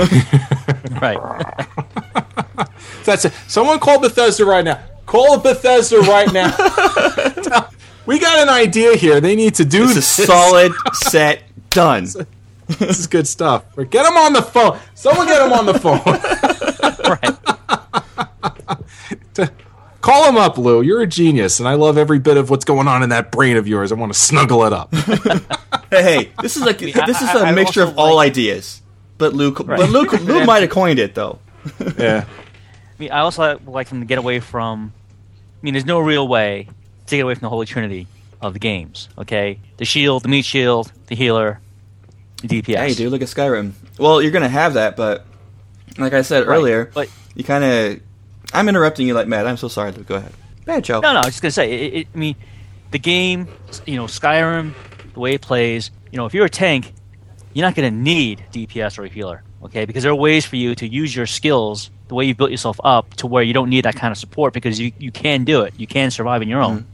[1.01, 1.17] Right.
[3.09, 3.33] That's it.
[3.47, 4.79] Someone call Bethesda right now.
[5.05, 6.55] Call Bethesda right now.
[8.05, 9.19] we got an idea here.
[9.19, 10.07] They need to do It's a this.
[10.27, 11.41] solid set
[11.71, 12.03] done.
[12.67, 13.63] This is good stuff.
[13.75, 14.77] Get them on the phone.
[14.93, 15.99] Someone get them on the phone.
[20.01, 20.81] Call him up, Lou.
[20.81, 23.57] You're a genius, and I love every bit of what's going on in that brain
[23.57, 23.91] of yours.
[23.91, 24.93] I want to snuggle it up.
[24.95, 28.31] Hey, hey, this is like this is I- a I mixture also of all like-
[28.31, 28.81] ideas.
[29.17, 31.39] But Luke, but Luke, Luke might have coined it though.
[31.97, 32.23] yeah.
[32.99, 34.91] I mean, I also like them to get away from.
[35.37, 36.67] I mean, there's no real way
[37.07, 38.07] to get away from the holy trinity
[38.41, 39.07] of the games.
[39.17, 41.61] Okay, the shield, the meat shield, the healer,
[42.41, 42.75] the DPS.
[42.77, 43.71] Hey, dude, look at Skyrim.
[43.97, 45.25] Well, you're gonna have that, but
[45.97, 47.99] like I said Right, earlier, but- you kind of.
[48.51, 49.45] I'm interrupting you like mad.
[49.45, 50.33] I'm so sorry, Go ahead.
[50.65, 51.03] Bad joke.
[51.03, 51.71] No, no, I was just gonna say.
[51.71, 52.35] It, it, I mean,
[52.91, 53.47] the game,
[53.85, 54.73] you know, Skyrim,
[55.13, 55.91] the way it plays.
[56.11, 56.93] You know, if you're a tank,
[57.53, 59.43] you're not gonna need DPS or a healer.
[59.63, 62.51] Okay, because there are ways for you to use your skills, the way you built
[62.51, 65.45] yourself up, to where you don't need that kind of support because you you can
[65.45, 65.73] do it.
[65.77, 66.85] You can survive on your own.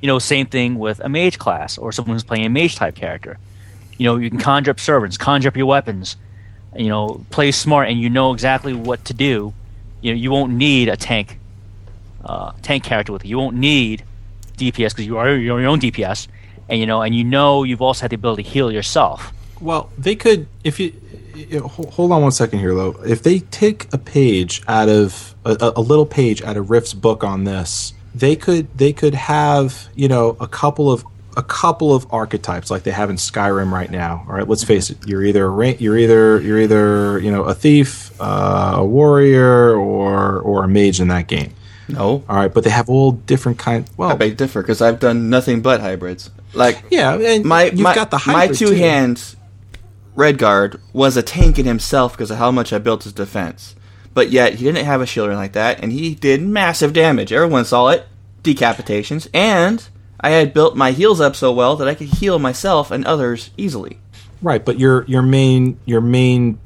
[0.00, 2.94] You know, same thing with a mage class or someone who's playing a mage type
[2.94, 3.38] character.
[3.98, 6.16] You know, you can conjure up servants, conjure up your weapons.
[6.76, 9.54] You know, play smart, and you know exactly what to do.
[10.00, 11.38] You know, you won't need a tank
[12.24, 13.30] uh, tank character with you.
[13.30, 14.04] You won't need
[14.56, 16.28] DPS because you're your own DPS,
[16.68, 19.32] and you know, and you know you've also had the ability to heal yourself.
[19.60, 20.92] Well, they could if you.
[21.52, 22.96] Ho- Hold on one second here, though.
[23.04, 27.24] If they take a page out of a, a little page out of Rift's book
[27.24, 31.04] on this, they could they could have you know a couple of
[31.36, 34.24] a couple of archetypes like they have in Skyrim right now.
[34.28, 34.98] All right, let's face it.
[35.06, 40.38] You're either a you're either you're either you know a thief, uh, a warrior, or
[40.40, 41.54] or a mage in that game.
[41.86, 43.84] No, All right, but they have all different kind.
[43.98, 46.30] Well, I beg differ because I've done nothing but hybrids.
[46.54, 48.74] Like yeah, my you've my, got the my two too.
[48.74, 49.36] hands
[50.16, 53.74] Redguard was a tank in himself because of how much I built his defense.
[54.12, 57.32] But yet he didn't have a shield or like that, and he did massive damage.
[57.32, 58.06] Everyone saw it,
[58.44, 59.86] decapitations, and
[60.20, 63.50] I had built my heals up so well that I could heal myself and others
[63.56, 63.98] easily.
[64.40, 66.60] Right, but your your main your main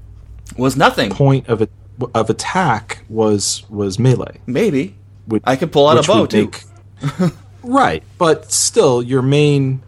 [0.58, 1.10] Was nothing.
[1.10, 1.68] point of a,
[2.14, 4.40] of attack was was melee.
[4.46, 4.96] Maybe
[5.26, 6.50] Which, I could pull out a bow too.
[7.00, 7.32] make-
[7.62, 9.82] right, but still, your main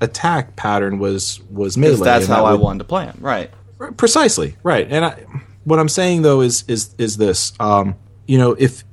[0.00, 2.04] attack pattern was was melee.
[2.04, 3.18] That's how I would- wanted to play him.
[3.20, 3.50] Right.
[3.78, 5.24] Right, Precisely right, and I,
[5.64, 7.52] what I'm saying though is is is this.
[7.58, 7.94] Um,
[8.26, 8.84] you know, if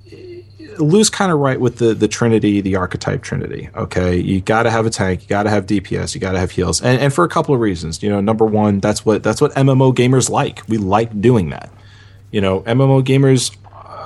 [0.80, 3.70] Lou's kind of right with the the Trinity, the archetype Trinity.
[3.76, 6.40] Okay, you got to have a tank, you got to have DPS, you got to
[6.40, 8.02] have heals, and and for a couple of reasons.
[8.02, 10.62] You know, number one, that's what that's what MMO gamers like.
[10.70, 11.70] We like doing that.
[12.32, 13.56] You know, MMO gamers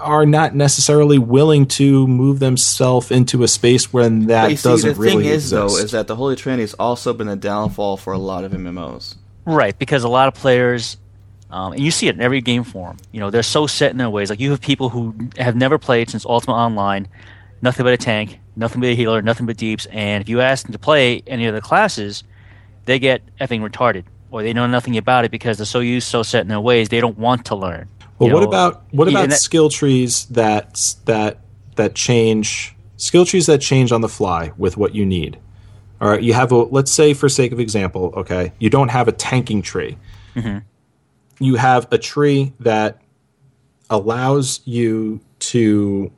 [0.01, 4.69] are not necessarily willing to move themselves into a space when that But you see,
[4.69, 5.51] doesn't the thing is, exist.
[5.51, 8.51] though, is that the Holy Trinity has also been a downfall for a lot of
[8.51, 9.15] MMOs.
[9.45, 10.97] Right, because a lot of players,
[11.49, 12.97] um, and you see it in every game form.
[13.11, 14.29] You know, they're so set in their ways.
[14.29, 17.07] Like you have people who have never played since Ultima Online,
[17.61, 19.85] nothing but a tank, nothing but a healer, nothing but deeps.
[19.87, 22.23] And if you ask them to play any of the classes,
[22.85, 26.23] they get effing retarded, or they know nothing about it because they're so used, so
[26.23, 27.87] set in their ways, they don't want to learn.
[28.21, 31.39] Well, You what know, about what about that- skill trees that that
[31.75, 35.39] that change skill trees that change on the fly with what you need?
[35.99, 39.07] All right, you have a let's say for sake of example, okay, you don't have
[39.07, 39.97] a tanking tree.
[40.35, 40.59] Mm-hmm.
[41.39, 43.01] You have a tree that
[43.89, 46.11] allows you to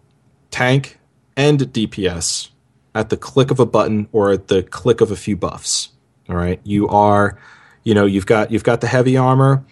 [0.51, 0.99] tank
[1.37, 2.49] and DPS
[2.93, 5.89] at the click of a button or at the click of a few buffs.
[6.29, 7.37] All right, you are
[7.85, 9.63] You know, you've got you've got the heavy armor.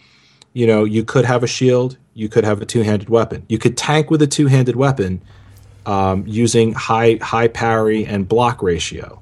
[0.53, 1.97] You know, you could have a shield.
[2.13, 3.45] You could have a two-handed weapon.
[3.47, 5.21] You could tank with a two-handed weapon
[5.85, 9.21] um, using high high parry and block ratio,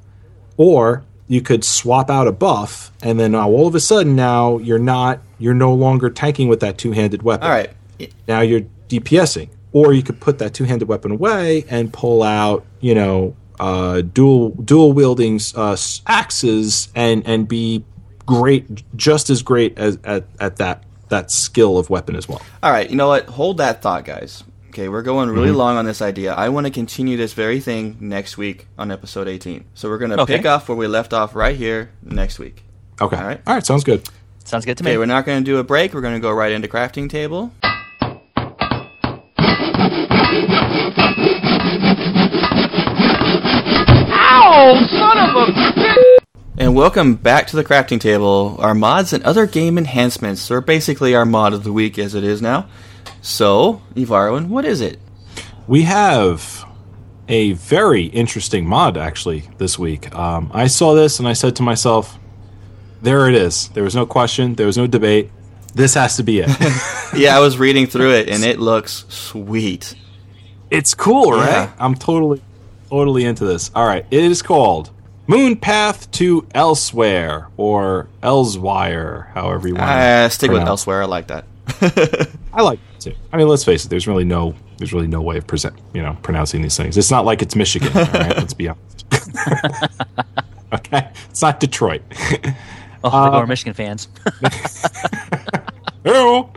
[0.57, 4.57] or you could swap out a buff, and then now all of a sudden now
[4.57, 7.47] you're not you're no longer tanking with that two-handed weapon.
[7.47, 7.71] All right.
[8.27, 12.95] Now you're DPSing, or you could put that two-handed weapon away and pull out you
[12.95, 15.77] know uh, dual dual wielding uh,
[16.07, 17.85] axes and and be
[18.25, 22.41] great, just as great as at, at that that skill of weapon as well.
[22.63, 23.25] All right, you know what?
[23.27, 24.43] Hold that thought, guys.
[24.69, 25.57] Okay, we're going really Mm-hmm.
[25.57, 26.33] long on this idea.
[26.33, 29.65] I want to continue this very thing next week on episode 18.
[29.73, 30.37] So we're going to Okay.
[30.37, 32.63] pick off where we left off right here next week.
[33.01, 33.41] Okay, All right.
[33.47, 34.07] all right, sounds good.
[34.45, 34.97] Sounds good to Okay, me.
[34.97, 35.93] we're not going to do a break.
[35.93, 37.51] We're going to go right into crafting table.
[43.51, 45.68] Ow, son of a
[46.59, 48.57] And welcome back to the crafting table.
[48.59, 52.25] Our mods and other game enhancements are basically our mod of the week as it
[52.25, 52.67] is now.
[53.21, 54.99] So, Evarwin, what is it?
[55.67, 56.65] We have
[57.29, 60.13] a very interesting mod actually this week.
[60.13, 62.19] Um, I saw this and I said to myself,
[63.01, 63.69] "There it is.
[63.69, 64.55] There was no question.
[64.55, 65.31] There was no debate.
[65.73, 66.49] This has to be it.
[67.15, 69.95] Yeah, I was reading through it and it looks sweet.
[70.69, 71.49] it's cool, right?
[71.49, 71.73] Yeah.
[71.79, 72.41] I'm totally,
[72.89, 73.71] totally into this.
[73.73, 74.91] All right, it is called
[75.29, 79.87] Moon Path to Elsweyr or Elsewire, however you want.
[79.87, 80.69] Uh, stick with pronounce.
[80.69, 81.03] elsewhere.
[81.03, 81.45] I like that.
[82.51, 83.13] I like it too.
[83.31, 83.89] I mean, let's face it.
[83.89, 86.97] There's really no, there's really no way of present, you know, pronouncing these things.
[86.97, 87.95] It's not like it's Michigan.
[87.95, 89.05] all right, let's be honest.
[90.73, 92.01] okay, it's not Detroit.
[93.03, 94.07] oh, there go our Michigan fans.
[96.03, 96.51] Hello.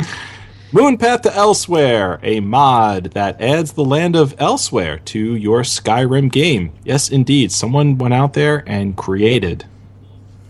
[0.75, 6.33] Moon Path to Elsweyr, a mod that adds the land of Elsweyr to your Skyrim
[6.33, 6.73] game.
[6.83, 9.67] Yes, indeed, someone went out there and created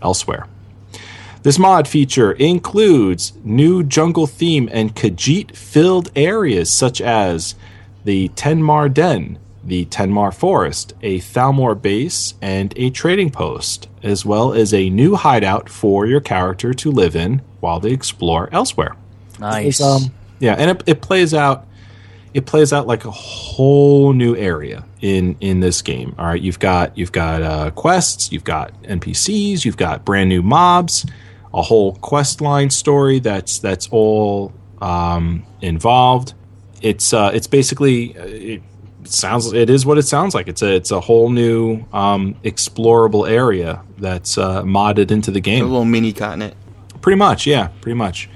[0.01, 0.47] Elsweyr.
[1.41, 7.55] This mod feature includes new jungle theme and Khajiit filled areas such as
[8.05, 14.53] the Tenmar Den, the Tenmar Forest, a Thalmor base, and a trading post, as well
[14.53, 18.95] as a new hideout for your character to live in while they explore elsewhere.
[19.39, 19.81] Nice.
[19.81, 21.67] Um, yeah, and it, it plays out.
[22.33, 26.15] It plays out like a whole new area in in this game.
[26.17, 30.41] All right, you've got you've got uh, quests, you've got NPCs, you've got brand new
[30.41, 31.05] mobs,
[31.53, 36.33] a whole quest line story that's that's all um, involved.
[36.81, 38.61] It's uh, it's basically uh, it
[39.05, 40.47] sounds it is what it sounds like.
[40.47, 45.63] It's a it's a whole new um, explorable area that's uh, modded into the game.
[45.63, 46.55] A little mini continent.
[47.01, 48.29] Pretty much, yeah, pretty much.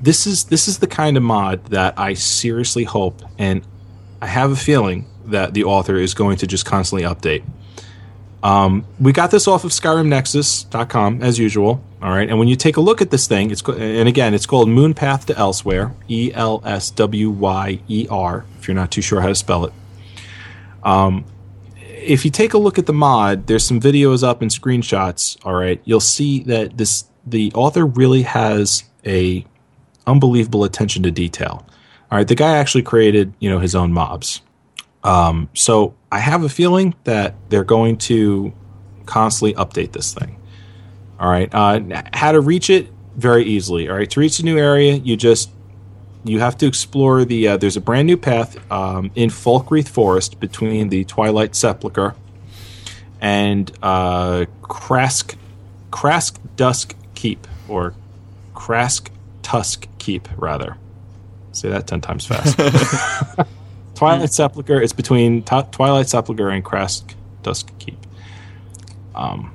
[0.00, 3.62] This is this is the kind of mod that I seriously hope, and
[4.20, 7.42] I have a feeling that the author is going to just constantly update.
[8.42, 11.82] Um, we got this off of SkyrimNexus.com as usual.
[12.02, 14.46] All right, and when you take a look at this thing, it's and again, it's
[14.46, 18.44] called Moon Path to Elsweyr, E L S W Y E R.
[18.58, 19.72] If you're not too sure how to spell it,
[22.06, 25.36] if you take a look at the mod, there's some videos up and screenshots.
[25.44, 29.44] All right, you'll see that this the author really has a
[30.06, 31.66] unbelievable attention to detail.
[32.10, 34.40] All right, the guy actually created you know his own mobs.
[35.02, 38.52] Um, so I have a feeling that they're going to
[39.06, 40.40] constantly update this thing.
[41.18, 41.80] All right, uh,
[42.12, 43.88] how to reach it very easily.
[43.88, 45.50] All right, to reach a new area, you just
[46.24, 47.48] you have to explore the.
[47.48, 52.14] Uh, there's a brand new path um, in Falkreath Forest between the Twilight Sepulchre
[53.20, 55.36] and uh, Krask
[55.90, 57.94] Krask Dusk Keep or
[58.54, 59.10] Krask
[59.46, 60.76] Tusk Keep rather.
[61.52, 62.58] Say that ten times fast.
[63.94, 64.82] Twilight Sepulchre.
[64.82, 67.96] It's between T- Twilight Sepulchre and Krask Dusk Keep.
[69.14, 69.54] Um,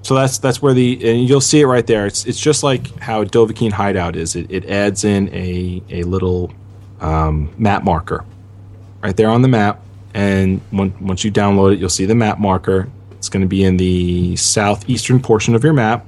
[0.00, 2.06] so that's that's where the and you'll see it right there.
[2.06, 4.36] It's it's just like how Dovahkiin Hideout is.
[4.36, 6.50] It, it adds in a a little
[7.00, 8.24] um, map marker
[9.02, 9.82] right there on the map,
[10.14, 12.88] and when, once you download it, you'll see the map marker.
[13.18, 16.06] It's going to be in the southeastern portion of your map.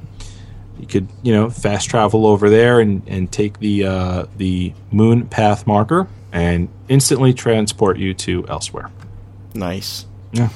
[0.79, 5.27] You could you know fast travel over there and and take the uh, the moon
[5.27, 8.91] path marker and instantly transport you to elsewhere.
[9.55, 10.07] Nice.
[10.33, 10.49] Yeah,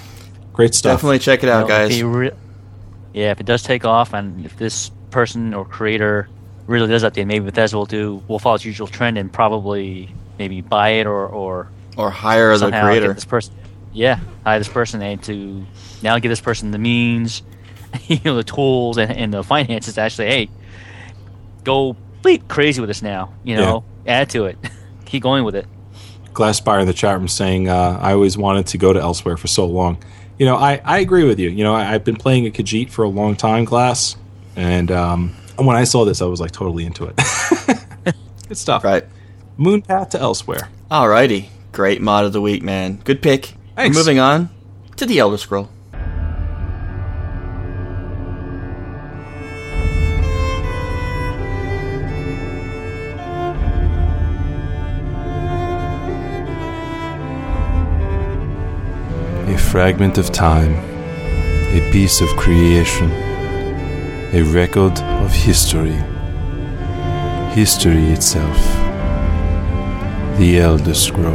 [0.52, 0.94] great stuff.
[0.98, 2.02] Definitely check it out, You know, guys.
[2.02, 2.30] re-
[3.12, 6.28] yeah, if it does take off, and if this person or creator
[6.66, 10.08] really does update, maybe Bethesda will do will follow its usual trend and probably
[10.38, 13.12] maybe buy it or or Or hire the somehow creator.
[13.12, 13.54] this person.
[13.92, 15.64] Yeah, hire this person and to
[16.02, 17.42] now give this person the means,
[18.06, 20.50] you know, the tools and, and the finances to actually, hey,
[21.64, 23.32] go bleep crazy with this now.
[23.44, 24.58] You know, add to it,
[25.04, 25.66] keep going with it.
[26.32, 29.46] Glasspire in the chat room saying, uh, I always wanted to go to elsewhere for
[29.46, 29.98] so long.
[30.38, 31.48] You know, I, I agree with you.
[31.48, 34.16] You know, I, I've been playing a Khajiit for a long time, Glass,
[34.54, 37.16] and um, when I saw this, I was like totally into it.
[38.48, 38.84] Good stuff.
[38.84, 39.04] Right.
[39.56, 40.68] Moon Path to Elsweyr.
[40.90, 41.48] Alrighty.
[41.72, 42.96] Great mod of the week, man.
[42.96, 43.54] Good pick.
[43.74, 43.96] Thanks.
[43.96, 44.50] Moving on
[44.96, 45.68] to the Elder Scroll.
[59.76, 60.72] Fragment of time,
[61.76, 63.10] a piece of creation,
[64.32, 65.92] a record of history,
[67.52, 68.56] history itself.
[70.38, 71.34] The Elder Scroll.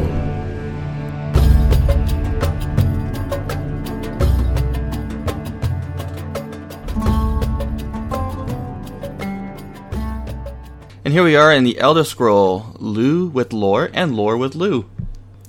[11.06, 14.90] And here we are in the Elder Scroll, Lou with lore and lore with Lou.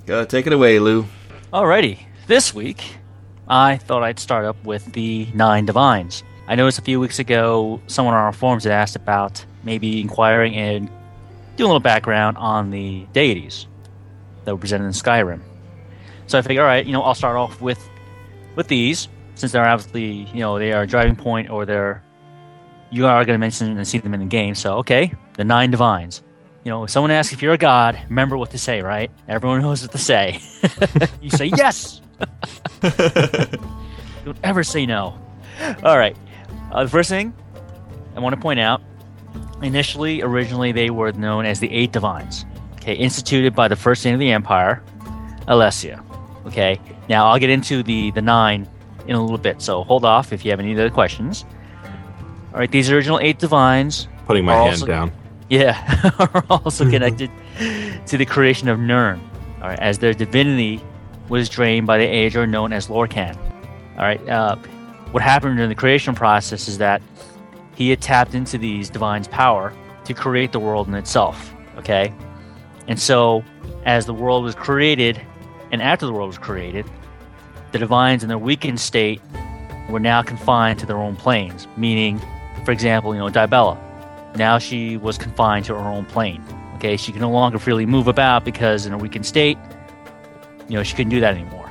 [0.04, 1.06] Gotta take it away, Lou.
[1.54, 2.00] Alrighty,
[2.32, 2.96] this week
[3.46, 6.24] I thought I'd start up with the nine divines.
[6.48, 10.56] I noticed a few weeks ago someone on our forums had asked about maybe inquiring
[10.56, 10.86] and
[11.56, 13.66] doing a little background on the deities
[14.46, 15.42] that were presented in Skyrim.
[16.26, 17.86] So I figured, all right, you know, I'll start off with
[18.56, 22.02] with these since they're obviously, you know, they are a driving point or they're
[22.90, 24.54] you are going to mention and see them in the game.
[24.54, 26.22] So okay, the nine divines.
[26.64, 29.10] You know, if someone asks if you're a god, remember what to say, right?
[29.28, 30.40] Everyone knows what to say.
[31.20, 32.00] you say yes.
[34.24, 35.18] Don't ever say no.
[35.82, 36.16] All right.
[36.70, 37.34] Uh, the first thing
[38.16, 38.80] I want to point out
[39.62, 42.44] initially, originally, they were known as the Eight Divines.
[42.76, 44.82] Okay, instituted by the first saint of the Empire,
[45.48, 46.04] Alessia.
[46.46, 48.68] Okay, now I'll get into the, the nine
[49.06, 51.44] in a little bit, so hold off if you have any other questions.
[52.52, 55.12] All right, these original Eight Divines Putting my hand also- down.
[55.52, 55.76] Yeah,
[56.18, 57.30] are also connected
[58.06, 59.20] to the creation of Nirn,
[59.60, 60.82] all right, as their divinity
[61.28, 63.36] was drained by the Aedra known as Lorkhan.
[63.98, 64.56] All right, uh,
[65.10, 67.02] what happened during the creation process is that
[67.74, 69.74] he had tapped into these divines' power
[70.06, 71.54] to create the world in itself.
[71.76, 72.14] Okay,
[72.88, 73.44] and so
[73.84, 75.20] as the world was created,
[75.70, 76.90] and after the world was created,
[77.72, 79.20] the divines in their weakened state
[79.90, 81.68] were now confined to their own planes.
[81.76, 82.22] Meaning,
[82.64, 83.76] for example, you know, Dibella
[84.36, 86.42] now she was confined to her own plane.
[86.76, 89.58] Okay, she could no longer freely move about because in a weakened state,
[90.68, 91.70] you know, she couldn't do that anymore.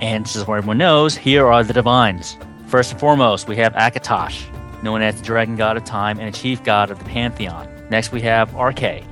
[0.00, 2.36] And this is where everyone knows, here are the divines.
[2.66, 4.44] First and foremost, we have Akatosh,
[4.82, 7.68] known as the dragon god of time and a chief god of the pantheon.
[7.88, 9.04] Next, we have Arkay,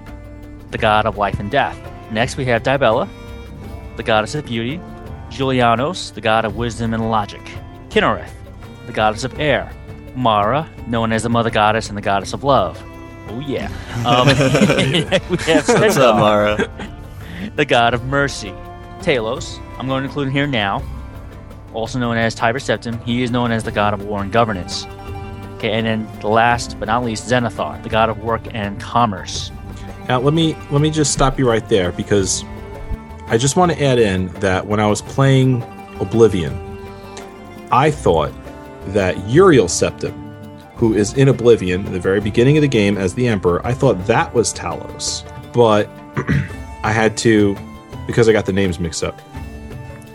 [0.71, 1.79] the god of life and death.
[2.11, 3.09] Next, we have Dibella,
[3.97, 4.81] the goddess of beauty.
[5.31, 7.43] Julianos, the god of wisdom and logic.
[7.89, 8.33] Kynareth,
[8.87, 9.71] the goddess of air.
[10.17, 12.83] Mara, known as the mother goddess and the goddess of love.
[13.29, 13.71] Oh yeah.
[14.05, 14.27] Um,
[15.31, 16.71] we have What's up, Mara?
[17.57, 18.53] the god of mercy.
[19.01, 20.83] Talos, I'm going to include him here now,
[21.73, 23.03] also known as Tiber Septim.
[23.05, 24.85] He is known as the god of war and governance.
[25.55, 29.51] Okay, and then the last but not least, Zenithar, the god of work and commerce.
[30.09, 32.45] Now let me let me just stop you right there because
[33.29, 35.63] I just want to add in that when I was playing
[36.01, 36.53] Oblivion,
[37.71, 38.33] I thought
[38.89, 40.15] that Uriel Septim,
[40.75, 43.75] who is in Oblivion at the very beginning of the game as the Emperor, I
[43.75, 45.25] thought that was Talos.
[45.53, 45.89] But
[46.83, 47.57] I had to
[48.07, 49.21] because I got the names mixed up.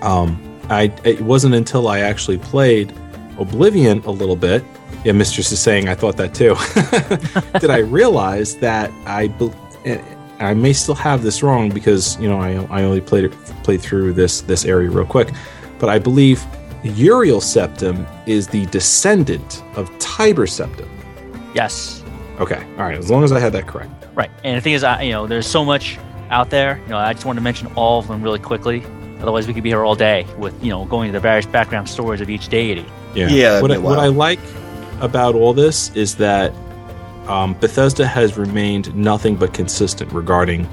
[0.02, 2.94] Um, I it wasn't until I actually played
[3.40, 4.64] Oblivion a little bit.
[5.04, 6.56] Yeah, Mistress is saying I thought that too.
[7.60, 9.34] did I realize that I
[9.86, 10.02] eh,
[10.40, 13.32] I may still have this wrong because you know I, I only played
[13.64, 15.30] played through this this area real quick,
[15.80, 16.44] but I believe
[16.86, 20.90] Uriel Septim is the descendant of Tiber Septim.
[21.54, 22.04] Yes,
[22.40, 22.98] Okay, all right.
[22.98, 23.92] As long as I had that correct.
[24.14, 25.98] Right, and the thing is, I, you know, there's so much
[26.30, 26.80] out there.
[26.84, 28.84] You know, I just wanted to mention all of them really quickly.
[29.20, 31.90] Otherwise, we could be here all day with you know going to the various background
[31.90, 32.86] stories of each deity.
[33.14, 33.30] Yeah.
[33.30, 34.00] Yeah, What, be I, a what.
[34.00, 34.40] I like
[35.00, 36.54] about all this is that
[37.28, 40.70] um, Bethesda has remained nothing but consistent regarding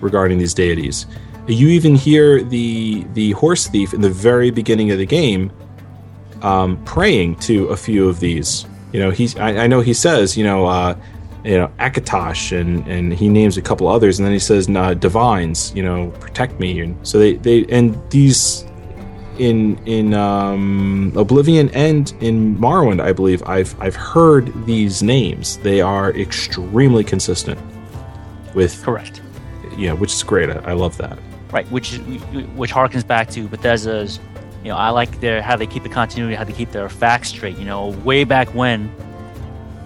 [0.00, 1.06] regarding these deities.
[1.48, 5.50] You even hear the the horse thief in the very beginning of the game
[6.42, 8.66] um, praying to a few of these.
[8.92, 10.66] You know, he's I, I know he says you know.
[10.66, 10.96] Uh,
[11.44, 14.92] you know, Akatosh, and, and he names a couple others, and then he says, nah,
[14.92, 16.80] divines, you know, protect me.
[16.80, 18.66] And so they, they and these
[19.38, 25.58] in in um, Oblivion and in Morrowind, I believe I've I've heard these names.
[25.58, 27.58] They are extremely consistent
[28.54, 29.22] with Correct.
[29.76, 30.50] yeah, which is great.
[30.50, 31.18] I, I love that.
[31.50, 31.96] Right, which
[32.56, 34.20] which harkens back to Bethesda's.
[34.62, 37.28] You know, I like their how they keep the continuity, how they keep their facts
[37.30, 37.56] straight.
[37.56, 38.92] You know, way back when,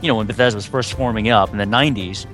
[0.01, 2.27] you know, when Bethesda was first forming up in the '90s,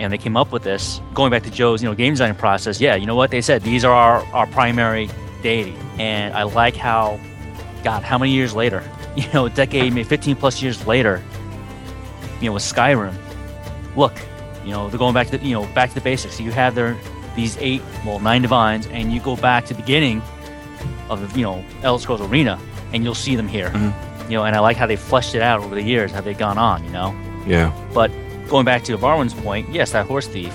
[0.00, 1.00] and they came up with this.
[1.12, 2.80] Going back to Joe's, you know, game design process.
[2.80, 3.62] Yeah, you know what they said?
[3.62, 5.10] These are our our primary
[5.42, 7.20] deity, and I like how,
[7.82, 8.82] God, how many years later?
[9.14, 11.22] You know, a decade, maybe 15 plus years later,
[12.40, 13.14] you know, with Skyrim,
[13.94, 14.12] look,
[14.64, 16.40] you know, they're going back to you know back to the basics.
[16.40, 16.96] You have their
[17.36, 20.22] these eight, well, nine divines, and you go back to the beginning
[21.10, 22.58] of you know Elder Scrolls Arena,
[22.92, 23.70] and you'll see them here.
[24.28, 26.38] You know, and I like how they fleshed it out over the years, how they've
[26.38, 26.82] gone on.
[26.84, 27.14] You know,
[27.46, 27.72] Yeah.
[27.92, 28.10] but
[28.48, 30.54] going back to Varwin's point, yes, that horse thief.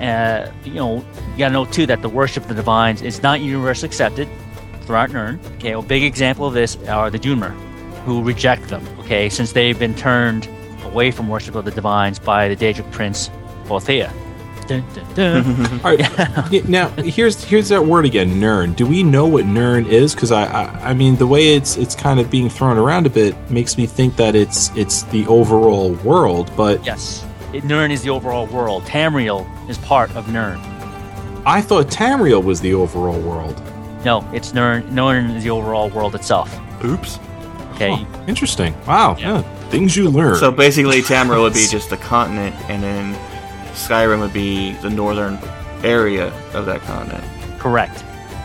[0.00, 0.96] Uh, you know,
[1.32, 4.28] you gotta know too that the worship of the divines is not universally accepted
[4.82, 5.40] throughout Nirn.
[5.56, 7.50] Okay, a big example of this are the Dunmer,
[8.04, 8.86] who reject them.
[9.00, 10.48] Okay, since they've been turned
[10.84, 13.28] away from worship of the divines by the Daedric prince
[13.66, 14.12] Boethiah.
[14.68, 15.80] Dun, dun, dun.
[15.84, 16.52] All right.
[16.52, 18.74] Yeah, now here's here's that word again, Nirn.
[18.74, 20.14] Do we know what Nirn is?
[20.14, 23.10] Because I, I I mean the way it's it's kind of being thrown around a
[23.10, 26.50] bit makes me think that it's it's the overall world.
[26.56, 28.82] But yes, it, Nirn is the overall world.
[28.84, 30.58] Tamriel is part of Nirn.
[31.46, 33.60] I thought Tamriel was the overall world.
[34.04, 34.84] No, it's Nirn.
[34.94, 36.54] Nirn is the overall world itself.
[36.84, 37.18] Oops.
[37.74, 38.74] Okay, Huh, interesting.
[38.86, 39.16] Wow.
[39.18, 39.38] Yeah.
[39.38, 39.42] Yeah.
[39.70, 40.36] Things you learn.
[40.36, 43.14] So basically, Tamriel would be just the continent, and then
[43.78, 45.38] Skyrim would be the northern
[45.82, 47.24] area of that continent.
[47.58, 48.04] Correct.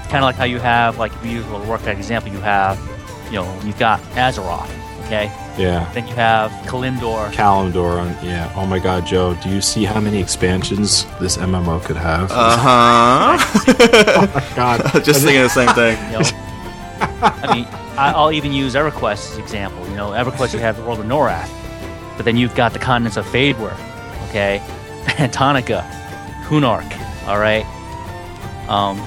[0.09, 2.39] Kind of like how you have, like, if you use a work that example, you
[2.39, 2.79] have,
[3.27, 4.69] you know, you've got Azeroth,
[5.05, 5.31] okay?
[5.57, 5.91] yeah.
[5.93, 7.31] Then you have Kalimdor.
[7.31, 7.99] Kalimdor.
[7.99, 8.51] On, yeah.
[8.55, 9.35] Oh my God, Joe.
[9.43, 12.31] Do you see how many expansions this MMO could have?
[12.31, 13.37] Uh huh.
[14.17, 14.81] oh my God.
[15.03, 15.97] just thinking the same thing.
[16.11, 16.29] You know,
[17.21, 17.65] I mean,
[17.97, 19.87] I, I'll even use EverQuest as an example.
[19.89, 21.49] You know, EverQuest you have the world of Norrath,
[22.17, 23.73] but then you've got the continents of Faydwer,
[24.29, 24.61] okay,
[25.17, 25.83] Antonica,
[26.45, 27.65] Kunark, all right,
[28.69, 28.97] um,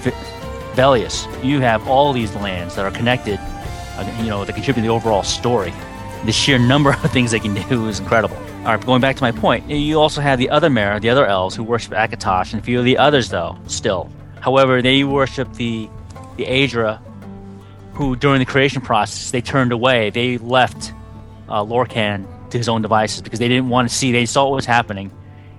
[0.75, 1.27] Velious.
[1.43, 3.39] You have all these lands that are connected.
[3.41, 5.73] uh, You know, that contribute to the overall story.
[6.27, 8.37] The sheer number of things they can do is incredible.
[8.37, 11.25] All right, going back to my point, you also have the other Mer, the other
[11.25, 14.11] elves who worship Akatosh, and a few of the others, though, still.
[14.41, 15.89] However, they worship the
[16.37, 17.01] the Aedra,
[17.95, 20.11] who during the creation process they turned away.
[20.11, 20.93] They left
[21.49, 24.13] uh, Lorkhan to his own devices because they didn't want to see.
[24.13, 25.11] They saw what was happening,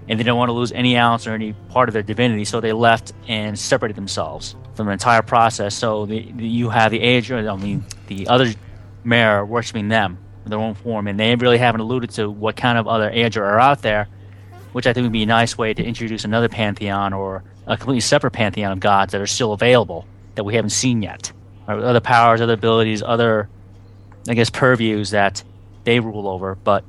[0.07, 2.45] and they didn't want to lose any ounce or any part of their divinity.
[2.45, 5.75] So they left and separated themselves from the entire process.
[5.75, 8.53] So the, the, you have the Aedra, I mean the other
[9.03, 12.77] Mer worshiping them in their own form, and they really haven't alluded to what kind
[12.77, 14.07] of other Aedra are out there,
[14.73, 18.01] which I think would be a nice way to introduce another pantheon or a completely
[18.01, 21.31] separate pantheon of gods that are still available that we haven't seen yet.
[21.67, 23.49] Or other powers, other abilities, other,
[24.27, 25.43] I guess, purviews that
[25.83, 26.83] they rule over, but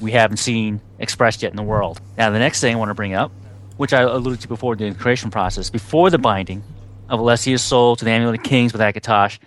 [0.00, 2.00] we haven't seen expressed yet in the world.
[2.16, 3.32] Now, the next thing I want to bring up,
[3.76, 6.62] which I alluded to before during the creation process, before the binding
[7.08, 9.38] of Alessia's soul to the Amulet of Kings with Akatosh,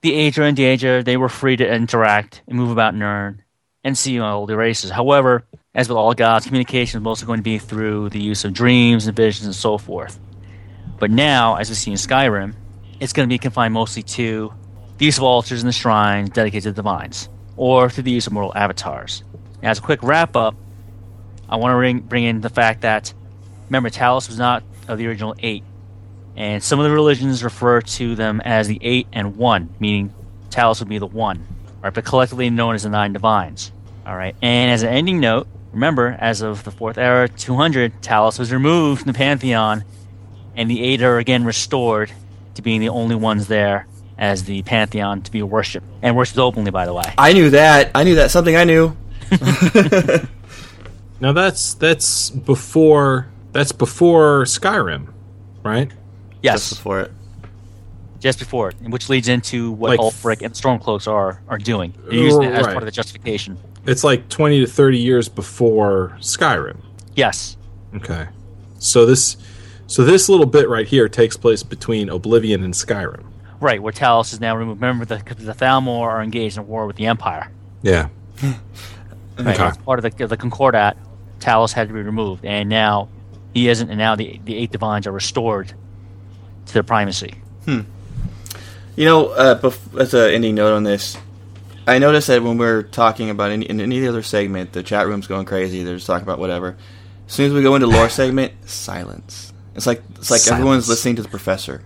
[0.00, 3.42] the Aedra and the Daedra, they were free to interact and move about Nirn
[3.84, 4.90] and see all the races.
[4.90, 5.44] However,
[5.74, 9.06] as with all gods, communication is mostly going to be through the use of dreams
[9.06, 10.18] and visions and so forth.
[10.98, 12.54] But now, as we see in Skyrim,
[13.00, 14.52] it's going to be confined mostly to
[14.98, 18.26] the use of altars and the shrines dedicated to the divines, or through the use
[18.26, 19.22] of mortal avatars.
[19.62, 20.54] As a quick wrap up,
[21.48, 23.12] I want to bring, bring in the fact that,
[23.68, 25.64] remember, Talos was not of the original eight,
[26.36, 30.14] and some of the religions refer to them as the eight and one, meaning
[30.50, 31.46] Talos would be the one,
[31.82, 31.92] right?
[31.92, 33.72] But collectively known as the nine divines.
[34.06, 34.34] All right.
[34.40, 39.02] And as an ending note, remember, as of the fourth era, 200, Talos was removed
[39.02, 39.84] from the pantheon,
[40.54, 42.12] and the eight are again restored
[42.54, 43.86] to being the only ones there
[44.16, 46.70] as the pantheon to be worshipped and worshipped openly.
[46.70, 47.92] By the way, I knew that.
[47.94, 48.30] I knew that.
[48.30, 48.96] Something I knew.
[51.20, 55.08] Now that's that's before that's before Skyrim,
[55.64, 55.90] right?
[56.42, 57.10] yes, Just before it.
[58.20, 61.92] just before it, which leads into what Like- Ulfric and Stormcloaks are are doing.
[62.04, 62.72] They're uh, using it as Right.
[62.72, 63.58] part of the justification.
[63.84, 66.76] It's like twenty to thirty years before Skyrim.
[67.16, 67.56] Yes,
[67.96, 68.28] Okay.
[68.78, 69.36] So this
[69.88, 73.24] so this little bit right here takes place between Oblivion and Skyrim.
[73.60, 73.82] right.
[73.82, 74.80] Where Talos is now removed.
[74.80, 77.50] Remember, the the Thalmor are engaged in war with the Empire.
[77.82, 78.08] Yeah.
[79.38, 79.54] Right.
[79.54, 79.64] Okay.
[79.64, 80.96] As part of the, the Concordat,
[81.38, 83.08] Talos had to be removed, and now
[83.54, 85.72] he isn't, and now the the eight divines are restored
[86.66, 87.34] to their primacy.
[87.64, 87.80] Hmm.
[88.96, 91.16] You know, uh, bef- as an ending note on this,
[91.86, 95.26] I noticed that when we're talking about any, in any other segment, the chat room's
[95.28, 95.84] going crazy.
[95.84, 96.76] They're just talking about whatever.
[97.26, 99.52] As soon as we go into lore segment, silence.
[99.76, 101.84] It's like it's like everyone's listening to the professor,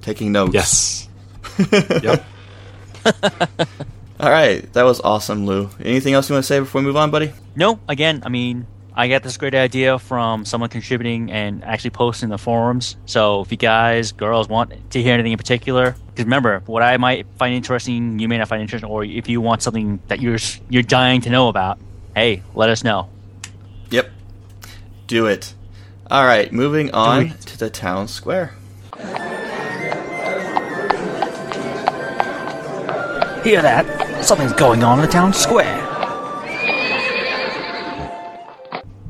[0.00, 0.54] taking notes.
[0.54, 1.08] Yes.
[2.02, 2.24] yep.
[4.24, 5.68] All right, that was awesome, Lou.
[5.80, 7.34] Anything else you want to say before we move on, buddy?
[7.56, 12.30] No, again, I mean, I got this great idea from someone contributing and actually posting
[12.30, 12.96] the forums.
[13.04, 16.96] So if you guys, girls, want to hear anything in particular, because remember, what I
[16.96, 20.38] might find interesting, you may not find interesting, or if you want something that you're
[20.70, 21.78] you're dying to know about,
[22.16, 23.10] hey, let us know.
[23.90, 24.10] Yep.
[25.06, 25.52] Do it.
[26.10, 28.54] All right, moving on to the town square.
[33.44, 34.03] Hear that?
[34.24, 35.80] Something's going on in the town square.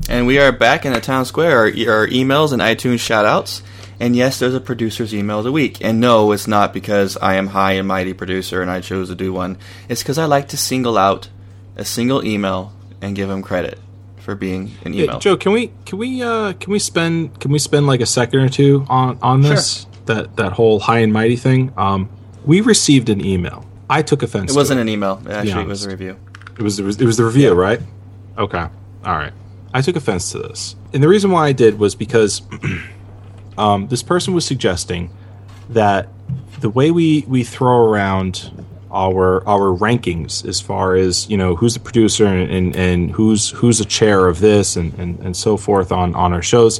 [0.09, 1.57] and we are back in the town square.
[1.57, 3.61] Our, our emails and iTunes shoutouts.
[3.99, 5.83] And yes, there's a producer's email of the week.
[5.83, 9.15] And no, it's not because I am high and mighty producer and I chose to
[9.15, 9.57] do one.
[9.87, 11.29] It's because I like to single out
[11.77, 13.79] a single email and give them credit
[14.17, 15.19] for being an Yeah, email.
[15.19, 18.41] Joe, can we can we uh, can we spend can we spend like a second
[18.41, 21.71] or two on on this that that whole high and mighty thing?
[21.77, 22.09] Um,
[22.45, 23.65] we received an email.
[23.89, 24.51] I took offense.
[24.51, 25.21] it wasn't an email.
[25.29, 26.17] Actually, it was a review.
[26.57, 27.79] It was, it was it was the review, right?
[28.37, 28.57] Okay.
[29.05, 29.33] All right.
[29.73, 32.41] I took offense to this, and the reason why I did was because
[33.57, 35.09] um, this person was suggesting
[35.69, 36.07] that
[36.59, 41.73] the way we we throw around our our rankings as far as you know who's
[41.73, 45.57] the producer and, and, and who's who's a chair of this and, and, and so
[45.57, 46.79] forth on on our shows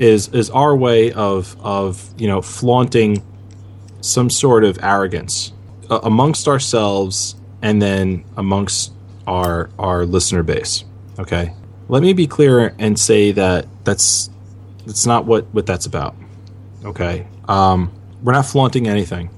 [0.00, 3.22] is is our way of of you know flaunting
[4.00, 5.52] some sort of arrogance
[5.90, 8.92] uh, amongst ourselves and then amongst
[9.26, 10.84] our our listener base.
[11.18, 11.52] Okay,
[11.88, 14.30] let me be clear and say that that's
[14.86, 16.14] that's not what what that's about.
[16.84, 17.92] Okay, um,
[18.22, 19.30] we're not flaunting anything.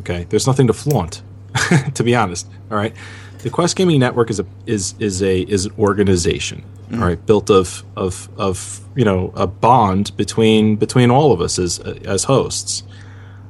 [0.00, 1.22] Okay, there's nothing to flaunt,
[1.94, 2.48] to be honest.
[2.70, 2.94] All right,
[3.42, 6.64] the Quest Gaming Network is a is is a is an organization.
[6.92, 11.58] All right, built of of of you know a bond between between all of us
[11.58, 12.84] as as hosts.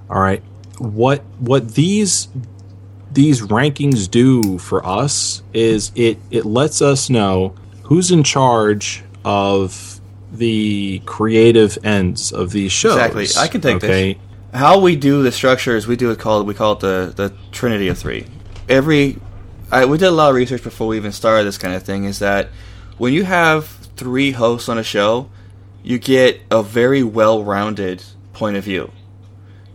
[0.09, 0.43] All right,
[0.78, 2.28] what what these
[3.12, 7.55] these rankings do for us is it it lets us know
[7.85, 10.01] who's in charge of
[10.32, 12.97] the creative ends of these shows.
[12.97, 13.27] Exactly.
[13.39, 14.15] I can take okay?
[14.15, 14.23] this.
[14.53, 17.32] How we do the structure is we do it called we call it the the
[17.53, 18.27] Trinity of Three.
[18.69, 19.19] Every
[19.70, 22.05] I, we did a lot of research before we even started this kind of thing.
[22.05, 22.48] Is that
[22.98, 23.66] when you have
[23.97, 25.28] three hosts on a show,
[25.82, 28.90] you get a very well-rounded point of view.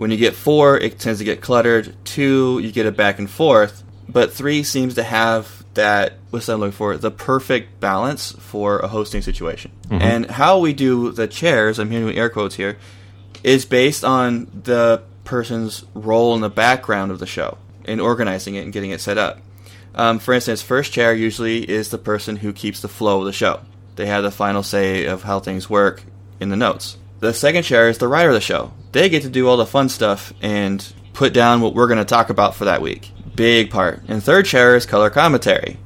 [0.02, 1.96] When you get four, it tends to get cluttered.
[2.06, 3.84] Two, you get it back and forth.
[4.10, 6.98] But three seems to have that, what's that I'm looking for?
[6.98, 9.70] The perfect balance for a hosting situation.
[10.02, 12.80] And how we do the chairs, I'm using air quotes here,
[13.44, 18.64] is based on the person's role in the background of the show in organizing it
[18.64, 19.40] and getting it set up.
[19.94, 23.34] Um, for instance, first chair usually is the person who keeps the flow of the
[23.34, 23.62] show.
[23.98, 26.02] They have the final say of how things work
[26.40, 26.98] in the notes.
[27.22, 28.74] The second chair is the writer of the show.
[28.94, 32.06] They get to do all the fun stuff and put down what we're going to
[32.06, 33.12] talk about for that week.
[33.36, 34.02] Big part.
[34.08, 35.78] And third chair is color commentary.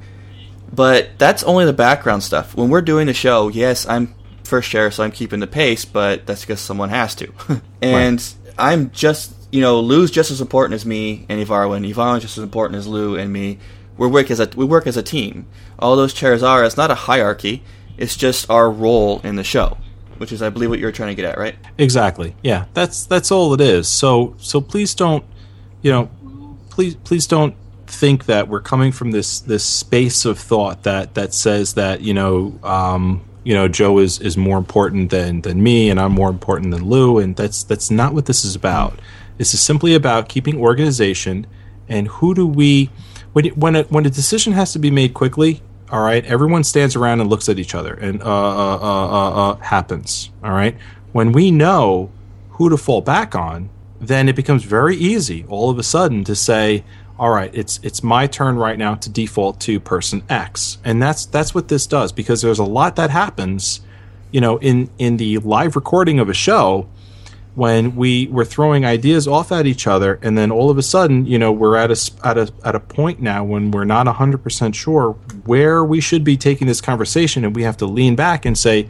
[0.72, 2.56] But that's only the background stuff.
[2.56, 4.14] When we're doing the show, yes, I'm
[4.44, 7.30] first chair, so I'm keeping the pace, but that's because someone has to.
[7.82, 11.86] and I'm just, you know, Lou's just as important as me and Evarwin.
[11.92, 13.58] Evarwin's just as important as Lou and me.
[13.98, 15.46] We work as a we work as a team.
[15.78, 16.64] All those chairs are.
[16.64, 17.62] It's not a hierarchy.
[17.98, 19.78] It's just our role in the show,
[20.18, 21.56] which is, I believe, what you're trying to get at, right?
[21.78, 22.34] Exactly.
[22.42, 23.88] Yeah, that's that's all it is.
[23.88, 25.24] So so please don't,
[25.82, 26.10] you know,
[26.70, 27.54] please please don't
[27.86, 32.12] think that we're coming from this this space of thought that that says that you
[32.12, 36.28] know um, you know Joe is is more important than than me and I'm more
[36.28, 38.98] important than Lou and that's that's not what this is about.
[39.38, 41.46] This is simply about keeping organization
[41.88, 42.90] and who do we
[43.32, 45.62] when when a, when a decision has to be made quickly.
[45.90, 49.30] All right, everyone stands around and looks at each other, and uh, uh, uh, uh,
[49.52, 50.30] uh, happens.
[50.42, 50.76] All right,
[51.12, 52.10] when we know
[52.50, 56.34] who to fall back on, then it becomes very easy all of a sudden to
[56.34, 56.82] say,
[57.20, 61.24] "All right, it's it's my turn right now to default to person X," and that's
[61.24, 63.80] that's what this does because there's a lot that happens,
[64.32, 66.88] you know, in in the live recording of a show
[67.56, 71.26] when we were throwing ideas off at each other and then all of a sudden
[71.26, 74.74] you know we're at a at a at a point now when we're not 100%
[74.74, 75.12] sure
[75.44, 78.88] where we should be taking this conversation and we have to lean back and say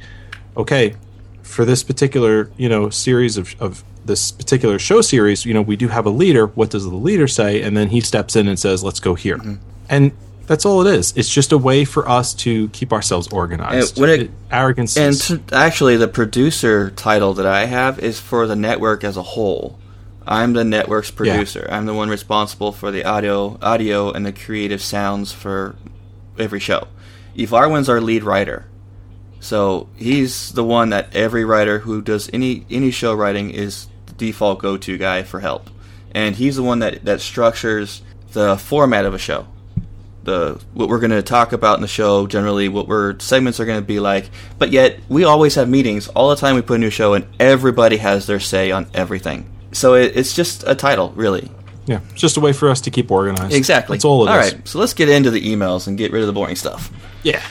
[0.56, 0.94] okay
[1.42, 5.76] for this particular you know series of, of this particular show series you know we
[5.76, 6.46] do have a leader.
[6.46, 7.62] What does the leader say?
[7.62, 9.38] And then he steps in and says let's go here.
[9.38, 9.54] Mm-hmm.
[9.88, 10.12] And
[10.46, 14.00] that's all it is it's just a way for us to keep ourselves organized And
[14.00, 18.56] when it- arrogance And t- actually, the producer title that I have is for the
[18.56, 19.78] network as a whole.
[20.26, 21.68] I'm the network's producer.
[21.70, 25.76] I'm the one responsible for the audio, audio, and the creative sounds for
[26.38, 26.88] every show.
[27.36, 28.66] Evarwin's our lead writer,
[29.40, 34.14] so he's the one that every writer who does any any show writing is the
[34.14, 35.70] default go to guy for help,
[36.12, 38.02] and he's the one that that structures
[38.32, 39.46] the format of a show
[40.26, 43.64] the what we're going to talk about in the show generally what our segments are
[43.64, 44.28] going to be like
[44.58, 47.26] but yet we always have meetings all the time we put a new show and
[47.40, 51.50] everybody has their say on everything so it, it's just a title really
[51.86, 54.30] yeah it's just a way for us to keep organized exactly that's all it is.
[54.30, 56.90] all right so let's get into the emails and get rid of the boring stuff
[57.22, 57.42] yeah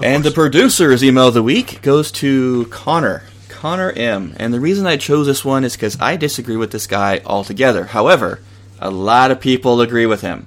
[0.00, 3.22] and the producer's email of the week goes to Connor.
[3.48, 4.34] Connor M.
[4.36, 7.84] And the reason I chose this one is because I disagree with this guy altogether.
[7.84, 8.40] However,
[8.80, 10.46] a lot of people agree with him.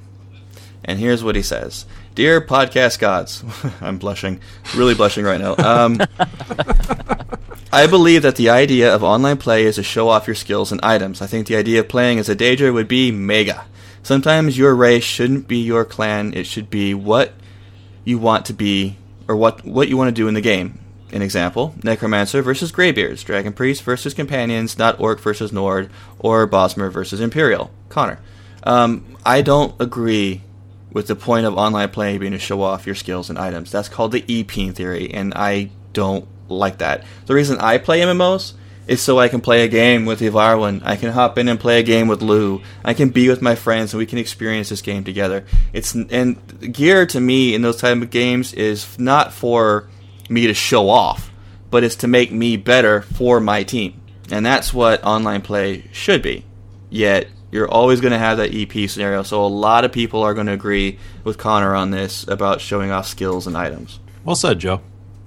[0.86, 3.44] And here's what he says Dear podcast gods,
[3.82, 4.40] I'm blushing,
[4.76, 5.56] really blushing right now.
[5.58, 6.00] Um,
[7.74, 10.80] I believe that the idea of online play is to show off your skills and
[10.82, 11.22] items.
[11.22, 13.66] I think the idea of playing as a Daedra would be mega.
[14.02, 17.34] Sometimes your race shouldn't be your clan, it should be what
[18.06, 18.96] you want to be,
[19.28, 20.80] or what, what you want to do in the game.
[21.12, 25.90] An example Necromancer versus Greybeards, Dragon Priest versus Companions, not Orc versus Nord,
[26.20, 27.72] or Bosmer versus Imperial.
[27.90, 28.20] Connor.
[28.64, 30.44] Um, I don't agree
[30.96, 33.70] with the point of online play being to show off your skills and items.
[33.70, 37.04] That's called the EPing theory, and I don't like that.
[37.26, 38.54] The reason I play MMOs
[38.88, 40.82] is so I can play a game with Evarwin.
[40.86, 42.62] I can hop in and play a game with Lou.
[42.82, 45.46] I can be with my friends and we can experience this game together.
[45.74, 49.90] It's and gear to me in those type of games is not for
[50.30, 51.30] me to show off,
[51.72, 54.00] but it's to make me better for my team.
[54.32, 56.46] And that's what online play should be.
[56.90, 59.24] Yet you're always going to have that EP scenario.
[59.24, 62.92] So a lot of people are going to agree with Connor on this about showing
[62.92, 64.00] off skills and items.
[64.24, 64.82] Well said, Joe.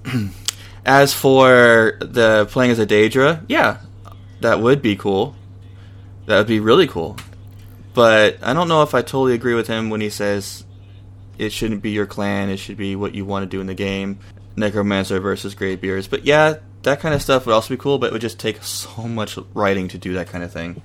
[0.85, 3.81] As for the playing as a Daedra, yeah,
[4.41, 5.37] that would be cool.
[6.25, 7.19] That would be really cool.
[7.93, 10.65] But I don't know if I totally agree with him when he says
[11.37, 13.75] it shouldn't be your clan, it should be what you want to do in the
[13.75, 14.19] game.
[14.57, 16.09] Necromancer versus Greybeards.
[16.09, 18.63] But yeah, that kind of stuff would also be cool, but it would just take
[18.63, 20.83] so much writing to do that kind of thing.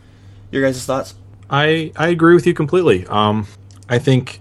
[0.52, 1.16] Your guys' thoughts?
[1.54, 3.06] I I agree with you completely.
[3.08, 3.46] Um,
[3.88, 4.40] I think,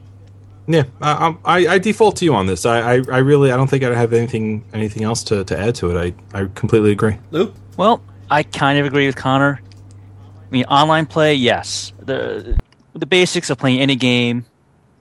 [0.67, 2.65] yeah, I, I, I default to you on this.
[2.65, 5.75] I, I, I really I don't think I have anything anything else to, to add
[5.77, 6.15] to it.
[6.33, 7.19] I, I completely agree.
[7.31, 7.53] Lou?
[7.77, 9.61] Well, I kind of agree with Connor.
[9.61, 11.93] I mean, online play, yes.
[12.01, 12.59] The
[12.95, 14.47] the basics of playing any game,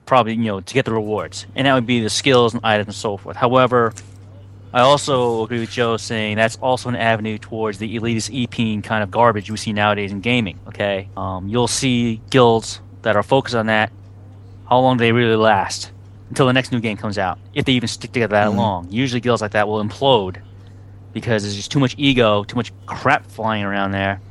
[0.04, 2.88] probably you know to get the rewards, and that would be the skills and items
[2.88, 3.36] and so forth.
[3.38, 3.94] However,
[4.74, 9.02] I also agree with Joe saying that's also an avenue towards the elitist EPing kind
[9.02, 10.58] of garbage we see nowadays in gaming.
[10.68, 13.92] Okay, um, you'll see guilds that are focused on that.
[14.68, 15.92] How long do they really last?
[16.30, 18.90] Until the next new game comes out, if they even stick together that long.
[18.90, 20.40] Usually, guilds like that will implode
[21.12, 24.22] because there's just too much ego, too much crap flying around there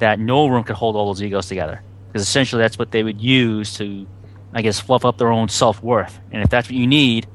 [0.00, 1.82] that no room could hold all those egos together.
[2.08, 4.06] Because essentially, that's what they would use to,
[4.52, 6.20] I guess, fluff up their own self worth.
[6.30, 7.26] And if that's what you need,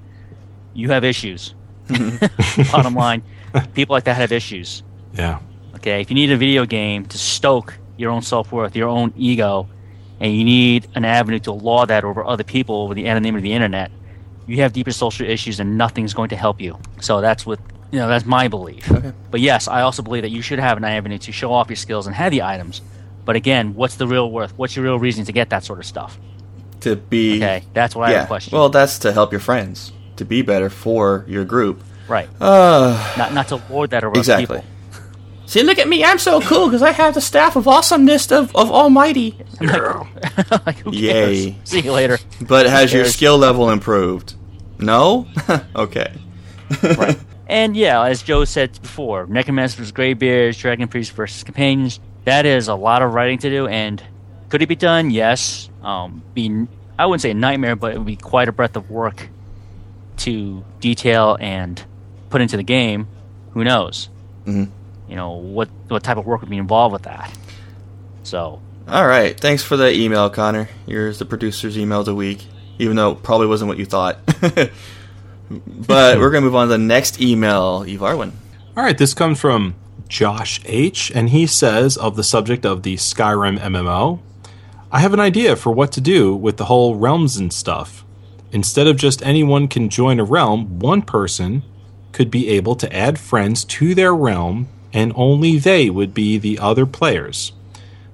[0.76, 1.56] you have issues.
[2.72, 3.24] Bottom line,
[3.74, 4.84] people like that have issues.
[5.14, 5.40] Yeah.
[5.76, 9.14] Okay, if you need a video game to stoke your own self worth, your own
[9.18, 9.68] ego,
[10.20, 13.44] and you need an avenue to law that over other people over the anonymity of
[13.44, 13.92] the internet,
[14.48, 16.78] you have deeper social issues and nothing's going to help you.
[17.02, 17.60] So that's what
[17.94, 18.92] you know, that's my belief.
[18.92, 19.14] Okay.
[19.30, 21.76] But yes, I also believe that you should have an avenue to show off your
[21.76, 22.82] skills and have the items.
[23.24, 24.58] But again, what's the real worth?
[24.58, 26.20] What's your real reason to get that sort of stuff?
[26.82, 27.38] To be.
[27.38, 28.58] Okay, that's what I have a question.
[28.58, 29.94] Well, that's to help your friends,
[30.24, 31.84] to be better for your group.
[32.08, 32.30] right.
[32.40, 34.58] Uh, Not not to lord that over exactly.
[34.60, 34.68] other
[35.46, 36.04] See, look at me.
[36.04, 39.38] I'm so cool because I have the staff of awesomeness of, of Almighty.
[39.60, 40.08] people.
[40.66, 40.92] like, who?
[40.96, 41.56] Yay.
[41.64, 42.18] See you later.
[42.42, 44.34] But has your skill level improved?
[44.80, 45.28] No?
[45.76, 46.14] okay.
[47.46, 52.00] And yeah, as Joe said before, Necromancer versus Greybeards, Dragon Priest versus Companions.
[52.24, 54.02] That is a lot of writing to do, and
[54.50, 55.12] could it be done?
[55.12, 55.70] Yes.
[55.84, 56.66] Um, be
[56.98, 59.28] I wouldn't say a nightmare, but it would be quite a breadth of work
[60.24, 61.82] to detail and
[62.30, 63.08] put into the game.
[63.52, 64.10] Who knows?
[64.46, 64.70] Mhm.
[65.08, 67.32] You know what what type of work would be involved with that.
[68.24, 69.40] So All right.
[69.40, 70.70] Thanks for the email, Connor.
[70.86, 72.46] Here's the producer's email of the week,
[72.80, 74.18] even though it probably wasn't what you thought.
[75.50, 78.32] but we're going to move on to the next email, Eve Arwin.
[78.76, 79.76] All right, this comes from
[80.10, 84.20] Josh H, and he says of the subject of the Skyrim MMO,
[84.92, 88.04] I have an idea for what to do with the whole realms and stuff.
[88.54, 91.64] Instead of just anyone can join a realm, one person
[92.12, 96.60] could be able to add friends to their realm, and only they would be the
[96.60, 97.52] other players.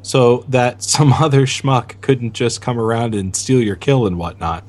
[0.02, 4.64] So that some other schmuck couldn't just come around and steal your kill and whatnot.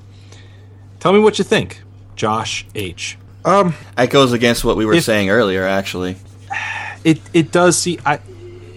[0.99, 1.81] Tell me what you think,
[2.17, 3.17] Josh H.
[3.45, 6.17] Um, That goes against what we were If- saying earlier, actually.
[7.05, 8.19] it it does see I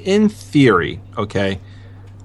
[0.06, 1.60] in theory, okay.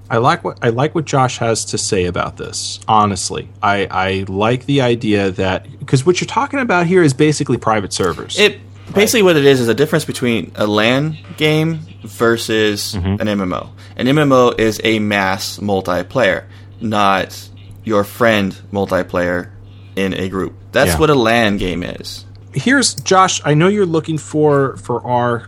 [0.09, 2.79] I like what I like what Josh has to say about this.
[2.87, 7.57] Honestly, I I like the idea that because what you're talking about here is basically
[7.57, 8.39] private servers.
[8.39, 8.59] It
[8.93, 13.21] basically what it is is a difference between a LAN game versus Mm-hmm.
[13.21, 13.69] an MMO.
[13.97, 16.45] An MMO is a mass multiplayer,
[16.81, 17.49] not
[17.83, 19.51] your friend multiplayer
[19.95, 20.53] in a group.
[20.71, 20.99] That's Yeah.
[20.99, 22.25] what a LAN game is.
[22.53, 23.41] here's Josh.
[23.45, 25.47] I know you're looking for for our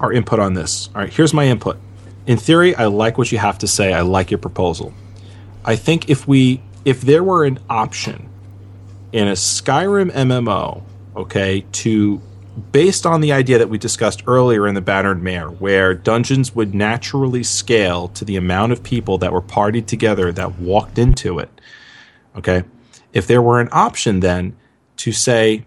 [0.00, 0.90] our input on this.
[0.94, 1.76] All right, here's my input.
[2.26, 3.92] In theory, I like what you have to say.
[3.92, 4.92] I like your proposal.
[5.64, 8.28] I think if we if there were an option
[9.12, 10.82] in a Skyrim MMO,
[11.16, 12.20] okay, to
[12.72, 16.74] based on the idea that we discussed earlier in the Bannered Mare, where dungeons would
[16.74, 21.50] naturally scale to the amount of people that were partied together that walked into it.
[22.36, 22.64] Okay.
[23.14, 24.54] if there were an option then
[24.98, 25.64] to say,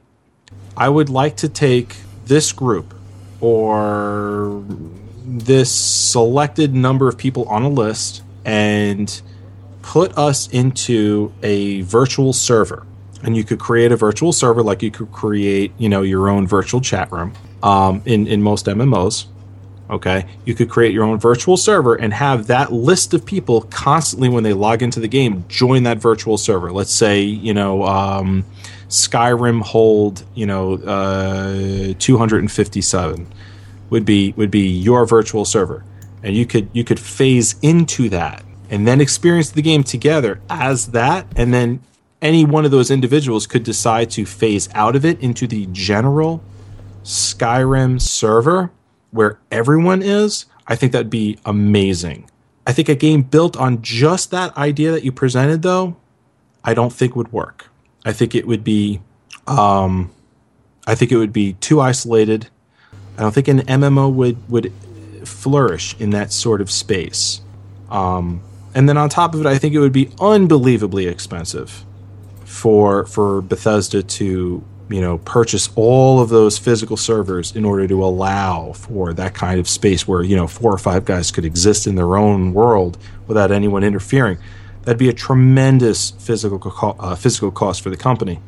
[0.77, 1.95] I would like to take
[2.26, 2.94] this group
[3.41, 4.64] or
[5.38, 9.22] this selected number of people on a list and
[9.81, 12.85] put us into a virtual server.
[13.22, 16.47] And you could create a virtual server like you could create you know your own
[16.47, 19.26] virtual chat room um, in in most mmos
[19.89, 20.26] okay?
[20.45, 24.43] You could create your own virtual server and have that list of people constantly when
[24.43, 26.72] they log into the game join that virtual server.
[26.72, 28.45] Let's say you know um,
[28.88, 33.27] skyrim hold you know uh, 257
[33.90, 35.84] would be would be your virtual server
[36.24, 40.88] and you could you could phase into that and then experience the game together as
[40.88, 41.82] that and then
[42.22, 46.44] any one of those individuals could decide to phase out of it into the general
[47.03, 48.72] Skyrim server
[49.11, 52.30] where everyone is, I think that'd be amazing.
[52.68, 55.98] I think a game built on just that idea that you presented, though,
[56.64, 57.70] I don't think would work.
[58.06, 59.02] I think it would be,
[59.48, 60.11] um,
[60.86, 62.49] I think it would be too isolated.
[63.20, 64.72] I don't think an MMO would would
[65.26, 67.41] flourish in that sort of space.
[67.90, 68.41] Um,
[68.74, 71.84] and then on top of it, I think it would be unbelievably expensive
[72.46, 78.06] for for Bethesda to you know purchase all of those physical servers in order to
[78.06, 81.88] allow for that kind of space where you know four or five guys could exist
[81.88, 82.98] in their own world
[83.28, 84.38] without anyone interfering.
[84.84, 88.40] That'd be a tremendous physical co- uh, physical cost for the company.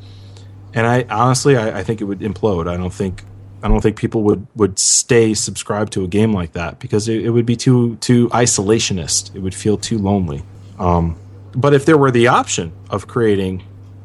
[0.74, 2.70] And I honestly, I, I think it would implode.
[2.70, 3.26] I don't think
[3.64, 7.26] I don't think people would, would stay subscribed to a game like that because it,
[7.26, 9.36] it would be too too isolationist.
[9.36, 10.44] It would feel too lonely.
[10.80, 11.18] Um,
[11.54, 13.64] but if there were the option of creating,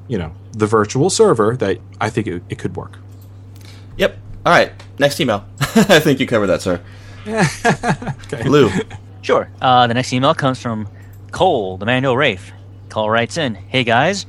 [0.09, 2.99] you know, the virtual server, that I think it, it could work.
[3.97, 4.19] Yep.
[4.45, 4.73] All right.
[4.99, 5.45] Next email.
[5.61, 6.83] I think you covered that, sir.
[7.27, 8.49] okay.
[8.49, 8.71] Lou.
[9.23, 9.51] Sure.
[9.61, 10.89] Uh, the next email comes from
[11.33, 12.53] Cole, the Mando Rafe.
[12.89, 14.27] Cole writes in, "Hey guys,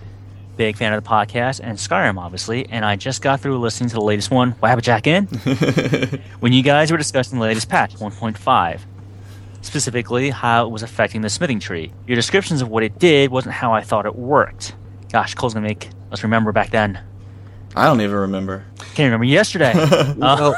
[0.57, 3.95] big fan of the podcast and Skyrim, obviously, and I just got through listening to
[3.95, 8.81] the latest one, Wabbajack In, when you guys were discussing the latest patch, 1.5,
[9.61, 11.93] specifically how it was affecting the smithing tree.
[12.07, 14.75] Your descriptions of what it did wasn't how I thought it worked.
[15.11, 16.99] Gosh, Cole's gonna make us remember back then.
[17.75, 18.65] I don't even remember.
[18.95, 19.71] Can't remember yesterday.
[19.75, 20.55] uh, well,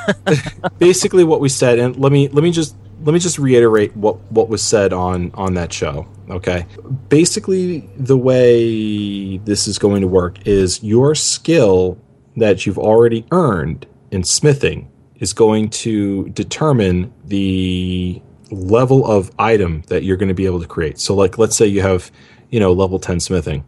[0.77, 4.19] basically what we said, and let me let me just let me just reiterate what
[4.31, 6.07] what was said on on that show.
[6.29, 6.65] Okay,
[7.09, 11.97] basically the way this is going to work is your skill
[12.37, 20.03] that you've already earned in smithing is going to determine the level of item that
[20.03, 20.99] you're going to be able to create.
[20.99, 22.11] So, like, let's say you have,
[22.49, 23.63] you know, level 10 smithing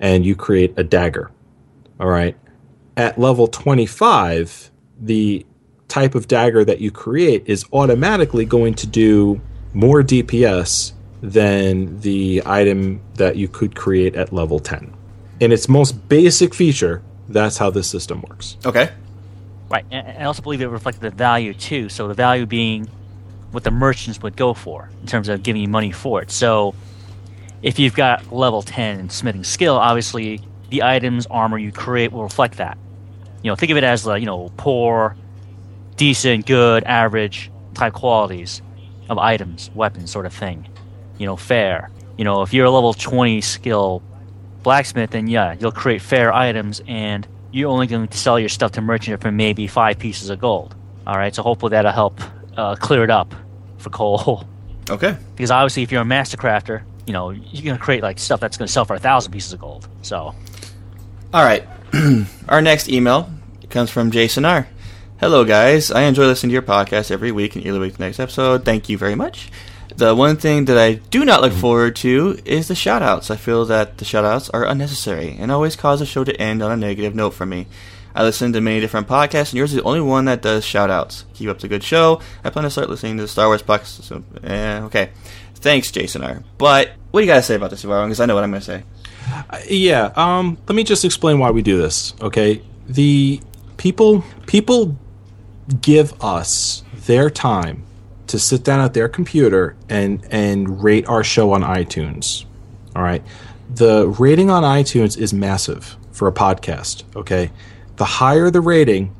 [0.00, 1.30] and you create a dagger.
[2.00, 2.36] All right.
[2.96, 5.46] At level 25, the
[5.88, 9.40] type of dagger that you create is automatically going to do
[9.74, 10.92] more DPS
[11.22, 14.92] than the item that you could create at level 10.
[15.40, 18.56] In its most basic feature, that's how this system works.
[18.66, 18.90] Okay.
[19.70, 19.86] Right.
[19.90, 21.88] And I also believe it reflected the value too.
[21.88, 22.88] So the value being
[23.52, 26.30] what the merchants would go for in terms of giving you money for it.
[26.30, 26.74] So
[27.62, 30.40] if you've got level 10 smithing skill, obviously
[30.70, 32.76] the items, armor you create will reflect that.
[33.42, 35.16] You know, think of it as the, you know, poor,
[35.96, 38.62] decent, good, average type qualities
[39.08, 40.66] of items, weapons, sort of thing.
[41.18, 41.90] You know, fair.
[42.16, 44.02] You know, if you're a level 20 skill
[44.62, 48.72] blacksmith, then yeah, you'll create fair items and you're only going to sell your stuff
[48.72, 50.74] to merchant for maybe five pieces of gold.
[51.06, 52.20] All right, so hopefully that'll help
[52.56, 53.34] uh, clear it up
[53.78, 54.46] for Cole.
[54.90, 55.16] Okay.
[55.36, 58.40] Because obviously, if you're a master crafter, you know you're going to create like stuff
[58.40, 59.88] that's going to sell for a thousand pieces of gold.
[60.02, 60.34] So.
[61.32, 61.64] All right.
[62.48, 63.30] Our next email
[63.70, 64.66] comes from Jason R.
[65.20, 65.92] Hello, guys.
[65.92, 68.64] I enjoy listening to your podcast every week and early week the next episode.
[68.64, 69.52] Thank you very much.
[69.96, 73.30] The one thing that I do not look forward to is the shoutouts.
[73.30, 76.72] I feel that the shoutouts are unnecessary and always cause the show to end on
[76.72, 77.66] a negative note for me.
[78.14, 81.24] I listen to many different podcasts, and yours is the only one that does shoutouts.
[81.34, 82.20] Keep up the good show.
[82.44, 84.02] I plan to start listening to the Star Wars podcast.
[84.02, 85.10] So, eh, okay.
[85.54, 86.42] Thanks, Jason R.
[86.58, 88.60] But what do you got to say about this, Because I know what I'm going
[88.60, 88.84] to say.
[89.48, 90.12] Uh, yeah.
[90.16, 90.58] Um.
[90.66, 92.14] Let me just explain why we do this.
[92.20, 92.62] Okay.
[92.88, 93.40] The
[93.76, 94.98] people people
[95.80, 97.84] give us their time
[98.32, 102.46] to sit down at their computer and and rate our show on iTunes.
[102.96, 103.22] All right.
[103.74, 107.50] The rating on iTunes is massive for a podcast, okay?
[107.96, 109.14] The higher the rating,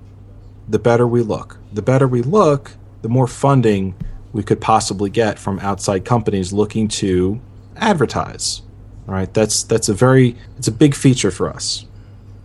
[0.66, 1.59] the better we look.
[1.72, 2.72] The better we look,
[3.02, 3.94] the more funding
[4.32, 7.39] we could possibly get from outside companies looking to
[7.76, 8.62] advertise.
[9.06, 9.32] All right?
[9.32, 11.84] That's that's a very it's a big feature for us.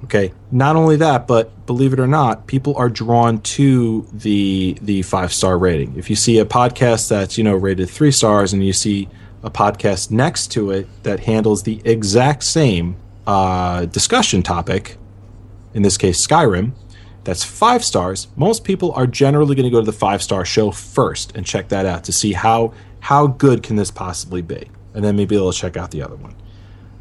[0.07, 0.31] Okay.
[0.53, 5.33] Not only that, but believe it or not, people are drawn to the the five
[5.33, 5.97] star rating.
[5.97, 9.09] If you see a podcast that's you know rated three stars, and you see
[9.43, 12.95] a podcast next to it that handles the exact same
[13.27, 14.95] uh, discussion topic,
[15.73, 16.71] in this case Skyrim,
[17.25, 20.71] that's five stars, most people are generally going to go to the five star show
[20.71, 25.03] first and check that out to see how how good can this possibly be, and
[25.03, 26.33] then maybe they'll check out the other one.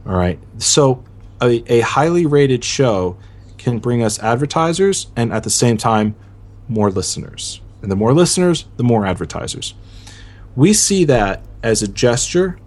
[0.05, 1.05] All right, so
[1.41, 3.17] a, a highly rated show
[3.59, 6.15] can bring us advertisers and at the same time
[6.69, 9.75] more listeners, and the more listeners, the more advertisers.
[10.55, 12.59] We see that as a gesture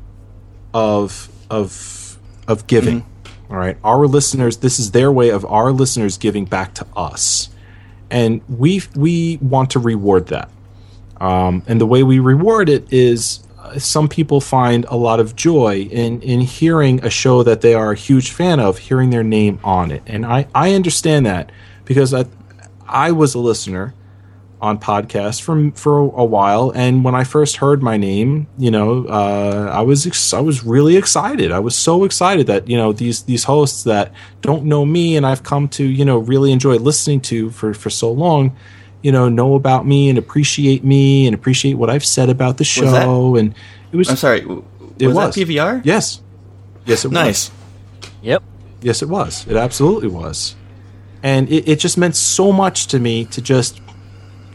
[0.74, 2.18] of of
[2.48, 3.06] of giving.
[3.50, 4.58] All right, our listeners.
[4.58, 7.50] This is their way of our listeners giving back to us,
[8.12, 10.52] and we we want to reward that.
[11.20, 13.40] Um, and the way we reward it is,
[13.78, 17.92] some people find a lot of joy in in hearing a show that they are
[17.92, 21.52] a huge fan of, hearing their name on it, and I I understand that
[21.86, 22.26] because I
[22.88, 23.94] I was a listener
[24.62, 29.06] on podcasts for for a while, and when I first heard my name, you know,
[29.06, 31.52] uh, I was ex- I was really excited.
[31.52, 35.26] I was so excited that you know these these hosts that don't know me and
[35.26, 38.56] I've come to you know really enjoy listening to for for so long,
[39.02, 42.64] you know, know about me and appreciate me and appreciate what I've said about the
[42.64, 43.56] show, that- and
[43.92, 44.42] it was I'm sorry.
[44.42, 44.64] w-
[45.00, 45.82] it was, was that PVR?
[45.86, 46.22] yes,
[46.86, 47.14] yes, it was.
[47.14, 47.52] Nice.
[48.22, 48.44] Yep.
[48.82, 49.46] Yes, it was.
[49.48, 50.56] It absolutely was.
[51.24, 53.82] And it, it just meant so much to me to just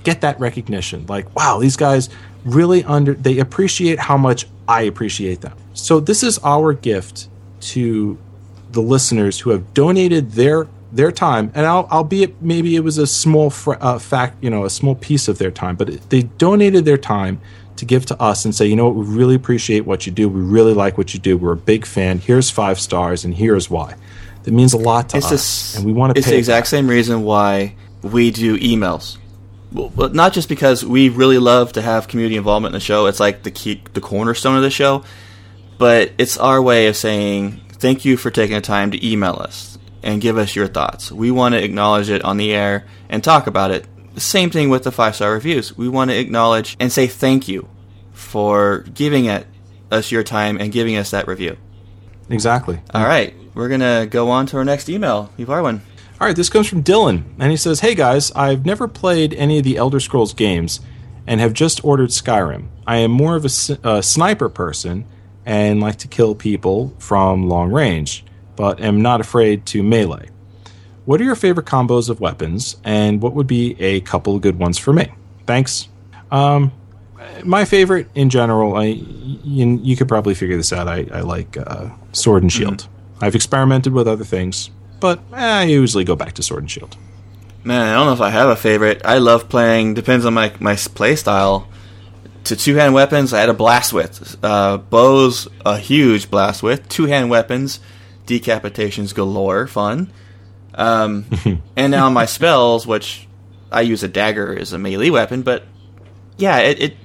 [0.03, 1.05] get that recognition.
[1.07, 2.09] Like, wow, these guys
[2.45, 5.57] really under they appreciate how much I appreciate them.
[5.75, 7.29] So this is our gift
[7.73, 8.19] to
[8.73, 13.07] the listeners who have donated their their time, and I'll, albeit maybe it was a
[13.07, 16.23] small fr- uh, fact, you know, a small piece of their time, but it, they
[16.23, 17.41] donated their time
[17.77, 20.29] to give to us and say, you know what, we really appreciate what you do.
[20.29, 21.37] We really like what you do.
[21.37, 22.21] We're a big fan.
[22.21, 23.97] Here's five stars, and here's why.
[24.45, 26.39] That means a lot to It's us, this, and we want to It's pay the
[26.39, 29.19] exact same reason why we do emails.
[29.73, 33.07] Well, not just because we really love to have community involvement in the show.
[33.07, 35.03] It's like the key, the cornerstone of the show.
[35.79, 39.74] But it's our way of saying thank you for taking the time to email us
[40.05, 41.11] and give us your thoughts.
[41.11, 43.87] We want to acknowledge it on the air and talk about it.
[44.17, 45.77] Same thing with the five star reviews.
[45.77, 47.69] We want to acknowledge and say thank you
[48.13, 49.47] for giving it
[49.91, 51.57] us your time and giving us that review.
[52.31, 52.81] Exactly.
[52.95, 55.31] All right, we're gonna go on to our next email.
[55.39, 55.81] Evarwin.
[56.21, 59.59] All right, this comes from Dylan, and he says, "Hey guys, I've never played any
[59.59, 60.81] of the Elder Scrolls games,
[61.27, 62.67] and have just ordered Skyrim.
[62.87, 65.07] I am more of a sniper person
[65.45, 68.25] and like to kill people from long range,
[68.57, 70.29] but am not afraid to melee.
[71.05, 74.59] What are your favorite combos of weapons, and what would be a couple of good
[74.59, 75.13] ones for me?
[75.47, 75.89] Thanks."
[76.31, 76.73] Um,
[77.45, 80.89] my favorite in general, I you, you could probably figure this out.
[80.89, 82.89] I, I like uh, sword and shield.
[83.21, 84.71] I've experimented with other things,
[85.01, 86.97] but eh, I usually go back to sword and shield.
[87.63, 89.03] Man, I don't know if I have a favorite.
[89.05, 89.95] I love playing.
[89.95, 91.69] Depends on my my play style.
[92.45, 94.37] To two hand weapons, I had a blast with.
[94.45, 96.87] Uh, bows, a huge blast with.
[96.91, 97.81] Two hand weapons,
[98.27, 100.13] decapitations galore, fun.
[100.75, 101.27] Um,
[101.77, 103.29] and now my spells, which
[103.71, 105.65] I use a dagger as a melee weapon, but
[106.37, 106.97] yeah, it, it.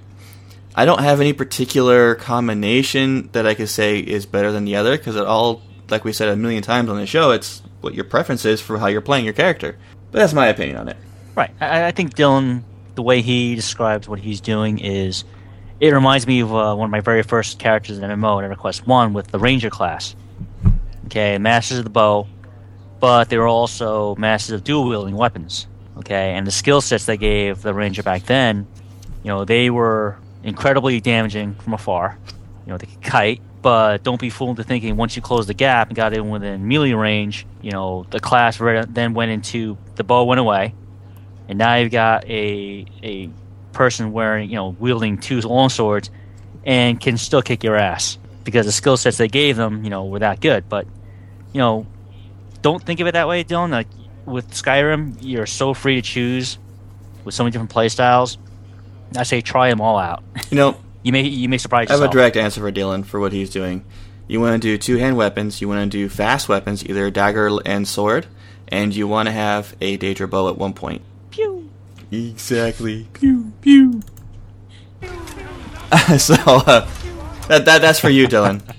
[0.76, 4.98] I don't have any particular combination that I could say is better than the other
[4.98, 8.06] because it all, like we said a million times on the show, it's what your
[8.06, 9.78] preference is for how you're playing your character.
[10.12, 10.98] But that's my opinion on it.
[11.36, 11.52] Right.
[11.60, 12.64] I, I think Dylan,
[12.96, 15.24] the way he describes what he's doing is,
[15.80, 18.86] it reminds me of uh, one of my very first characters in MMO in EverQuest
[18.86, 20.16] One with the Ranger class.
[21.10, 22.28] Okay, masters of the bow,
[23.00, 25.66] but they were also masters of dual wielding weapons.
[25.98, 28.68] Okay, and the skill sets they gave the Ranger back then,
[29.24, 32.16] you know, they were incredibly damaging from afar.
[32.64, 35.56] You know, they could kite, but don't be fooled into thinking once you close the
[35.56, 40.04] gap and got in within melee range, you know, the class then went into the
[40.04, 40.76] bow went away,
[41.48, 43.32] and now you've got a a
[43.74, 46.12] person wearing you know wielding two long swords
[46.66, 50.06] and can still kick your ass because the skill sets they gave them you know
[50.06, 50.70] were that good.
[50.70, 50.86] But
[51.54, 51.86] you know,
[52.62, 53.70] don't think of it that way, Dylan.
[53.72, 53.88] Like
[54.26, 56.58] with Skyrim, you're so free to choose
[57.24, 58.38] with so many different play styles.
[59.16, 60.24] I say try them all out.
[60.52, 62.02] You know, You may you may surprise yourself.
[62.02, 62.14] I have yourself.
[62.14, 63.84] a direct answer for Dylan for what he's doing.
[64.28, 67.50] You want to do two hand weapons, you want to do fast weapons, either dagger
[67.66, 68.28] and sword,
[68.68, 71.02] and you want to have a Daedra bow at one point.
[71.32, 71.70] Pew.
[72.12, 73.08] Exactly.
[73.14, 74.02] Pew pew.
[76.18, 76.88] so uh,
[77.48, 78.62] that, that that's for you, Dylan.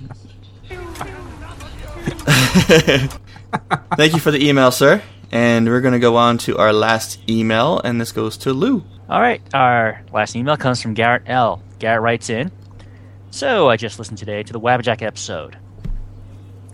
[3.95, 5.01] Thank you for the email, sir.
[5.31, 8.83] And we're going to go on to our last email, and this goes to Lou.
[9.09, 11.61] All right, our last email comes from Garrett L.
[11.79, 12.51] Garrett writes in
[13.29, 15.57] So I just listened today to the Wabbajack episode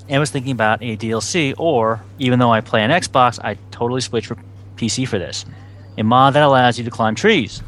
[0.10, 4.02] and was thinking about a DLC, or even though I play on Xbox, I totally
[4.02, 4.38] switch for
[4.76, 5.46] PC for this.
[5.98, 7.62] A mod that allows you to climb trees.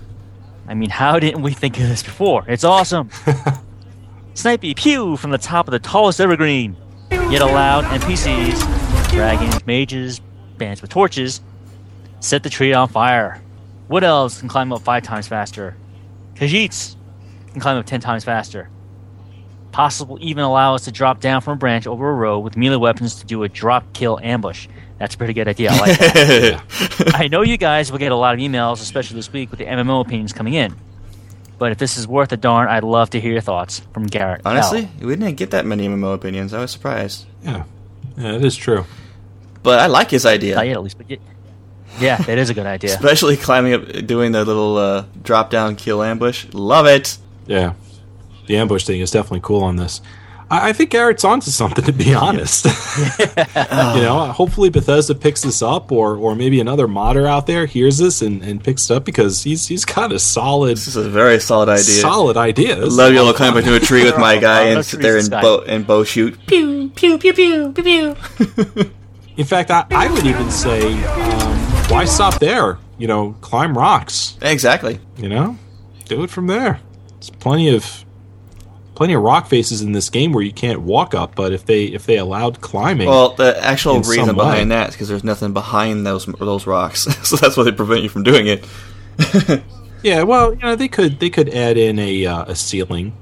[0.68, 2.45] I mean, how didn't we think of this before?
[2.47, 3.10] It's awesome!
[4.35, 6.77] Snipey pew from the top of the tallest evergreen.
[7.11, 10.19] Yet allowed NPCs, dragons, mages,
[10.57, 11.41] bands with torches,
[12.19, 13.41] set the tree on fire.
[13.88, 15.76] Wood elves can climb up five times faster.
[16.36, 16.95] Khajiits
[17.52, 18.69] can climb up ten times faster.
[19.72, 22.77] Possible even allow us to drop down from a branch over a road with melee
[22.77, 24.68] weapons to do a drop kill ambush.
[24.98, 25.72] That's a pretty good idea.
[25.72, 27.14] I like that.
[27.15, 29.65] I know you guys will get a lot of emails, especially this week with the
[29.65, 30.76] MMO opinions coming in.
[31.60, 34.41] But if this is worth a darn, I'd love to hear your thoughts from Garrett.
[34.45, 35.07] Honestly, Cal.
[35.07, 36.53] we didn't get that many MMO opinions.
[36.53, 37.26] I was surprised.
[37.44, 37.65] Yeah,
[38.18, 38.86] yeah, it is true.
[39.61, 40.56] But I like his idea.
[40.56, 41.18] not yet at least, but yeah,
[41.99, 42.90] yeah, that is a good idea.
[42.95, 46.48] Especially climbing up, doing the little uh, drop down kill ambush.
[46.53, 47.18] Love it.
[47.45, 47.73] Yeah,
[48.48, 50.02] the ambush thing is definitely cool on this.
[50.52, 52.66] I, I think Garrett's onto something, to be honest.
[52.66, 57.98] you know, hopefully Bethesda picks this up, or or maybe another modder out there hears
[57.98, 61.10] this and, and picks it up because he's he's got a solid This is a
[61.10, 61.84] very solid idea.
[61.84, 62.76] solid idea.
[62.76, 63.64] This is Love a you lot to of climb fun.
[63.64, 65.88] into a tree with my guy Oh, and sit trees there in and bow and
[65.88, 66.38] bow shoot.
[66.48, 68.16] Pew pew pew pew pew pew.
[69.38, 71.58] In fact, I, I would even say, um,
[71.90, 72.78] why stop there?
[72.98, 74.38] You know, climb rocks.
[74.42, 75.00] Exactly.
[75.18, 75.58] You know,
[76.06, 76.82] do it from there.
[77.14, 78.04] There's plenty of
[79.00, 81.86] plenty of rock faces in this game where you can't walk up, but if they
[81.86, 84.44] if they allowed climbing, Well, the actual reason some way.
[84.44, 88.04] behind that is because there's nothing behind those those rocks, so that's why they prevent
[88.04, 88.66] you from doing it.
[90.04, 93.14] yeah, well, you know, they could they could add in a uh, a ceiling,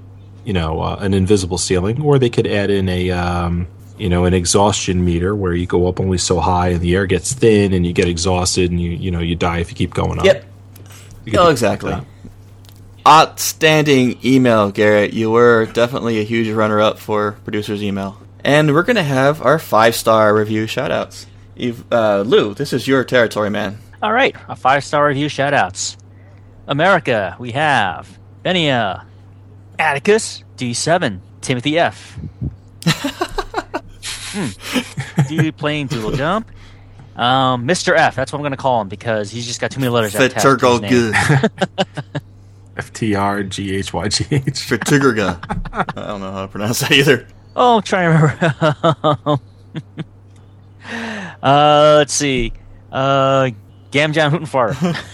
[0.45, 3.67] you know, uh, an invisible ceiling, or they could add in a um,
[3.99, 7.05] you know an exhaustion meter where you go up only so high and the air
[7.05, 9.93] gets thin and you get exhausted and you you know you die if you keep
[9.93, 10.25] going up.
[10.25, 10.43] Yep.
[11.35, 11.91] Oh, exactly.
[11.91, 12.03] that.
[13.07, 15.13] Outstanding email, Garrett.
[15.13, 18.19] You were definitely a huge runner up for producer's email.
[18.43, 21.25] And we're going to have our five star review shoutouts.
[21.89, 23.77] Uh, Lou, this is your territory, man.
[24.03, 25.95] All right, a five star review shout outs.
[26.67, 29.05] America, we have Benia,
[29.79, 32.19] Atticus, D7, Timothy F.
[34.33, 35.29] hmm.
[35.29, 36.51] Dude playing Doodle Jump.
[37.15, 37.95] Um, Mr.
[37.95, 40.11] F, that's what I'm going to call him because he's just got too many letters.
[40.11, 40.35] his
[40.81, 40.89] name.
[40.89, 42.21] good.
[42.77, 44.43] F T R G H Y G H.
[44.67, 45.39] Feturga.
[45.73, 47.27] I don't know how to pronounce that either.
[47.55, 49.39] Oh, I'm trying to remember.
[51.43, 52.53] uh, let's see.
[52.91, 53.49] Uh,
[53.91, 54.75] Gamjam Hootenfart.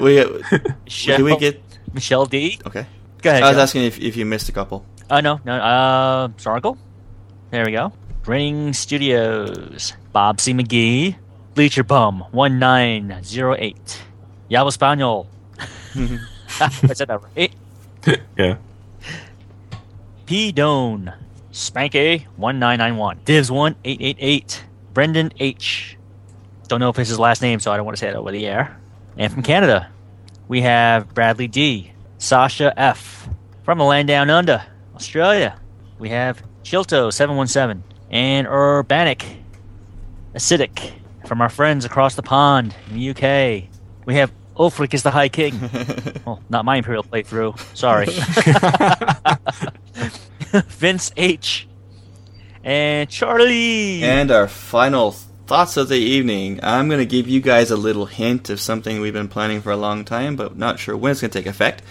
[0.00, 0.38] We, uh,
[0.84, 1.60] Michelle, do we get.
[1.92, 2.58] Michelle D?
[2.66, 2.86] Okay.
[3.22, 3.42] Go ahead.
[3.42, 3.62] I was Joe.
[3.62, 4.86] asking if, if you missed a couple.
[5.08, 5.54] Uh, no, no.
[5.54, 6.78] Uh, Sargle.
[7.50, 7.92] There we go.
[8.26, 9.92] Ring Studios.
[10.12, 10.54] Bob C.
[10.54, 11.16] McGee.
[11.54, 12.24] Bleacher Bum.
[12.30, 14.02] 1908.
[14.50, 15.28] Yabo Spaniel.
[15.94, 17.52] I said that right.
[18.38, 18.56] yeah.
[20.26, 20.52] P.
[20.52, 21.12] Doan.
[21.52, 22.26] Spanky.
[22.36, 23.20] 1991.
[23.24, 24.64] Divs 1888.
[24.92, 25.96] Brendan H.
[26.68, 28.30] Don't know if it's his last name, so I don't want to say it over
[28.30, 28.78] the air.
[29.16, 29.90] And from Canada,
[30.48, 31.92] we have Bradley D.
[32.18, 33.28] Sasha F.
[33.64, 34.64] From the land down under,
[34.94, 35.58] Australia,
[35.98, 39.24] we have Chilto 717 and Urbanic
[40.34, 40.92] Acidic
[41.26, 43.68] from our friends across the pond in the UK.
[44.06, 45.58] We have Ulfric is the High King.
[45.58, 47.58] well, oh, not my Imperial playthrough.
[47.74, 48.04] Sorry.
[50.68, 51.66] Vince H.
[52.62, 54.04] And Charlie.
[54.04, 55.12] And our final
[55.46, 56.60] thoughts of the evening.
[56.62, 59.72] I'm going to give you guys a little hint of something we've been planning for
[59.72, 61.82] a long time, but not sure when it's going to take effect.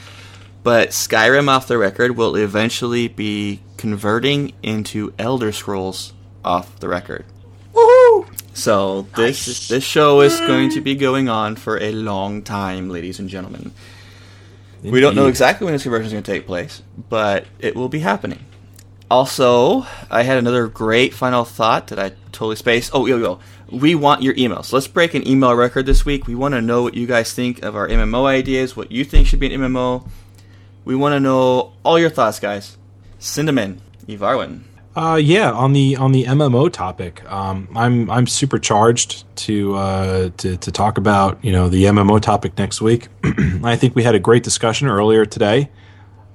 [0.61, 6.13] But Skyrim off the record will eventually be converting into Elder Scrolls
[6.45, 7.25] off the record.
[7.73, 8.27] Woohoo!
[8.59, 13.17] So this this show is going to be going on for a long time, ladies
[13.17, 13.71] and gentlemen.
[14.83, 17.87] We don't know exactly when this conversion is going to take place, but it will
[17.87, 18.45] be happening.
[19.09, 22.91] Also, I had another great final thought that I totally spaced.
[22.93, 23.39] Oh, yo, yo.
[23.71, 24.71] We want your emails.
[24.73, 26.27] Let's break an email record this week.
[26.27, 29.27] We want to know what you guys think of our MMO ideas, what you think
[29.27, 30.07] should be an MMO.
[30.85, 32.77] We want to know all your thoughts, guys.
[33.19, 33.81] Send them in.
[34.07, 34.63] Evarwin.
[34.99, 40.29] Uh, yeah, on the on the MMO topic, um, I'm I'm super charged to uh,
[40.35, 43.07] to to talk about you know the MMO topic next week.
[43.63, 45.69] I think we had a great discussion earlier today,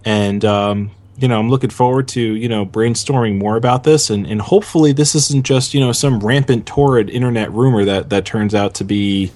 [0.06, 4.26] and um, you know I'm looking forward to you know brainstorming more about this, and
[4.26, 8.54] and hopefully this isn't just you know some rampant torrid internet rumor that that turns
[8.54, 9.30] out to be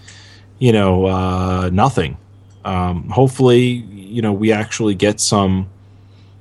[0.59, 2.17] you know uh, nothing.
[2.65, 5.69] Um, hopefully, you know we actually get some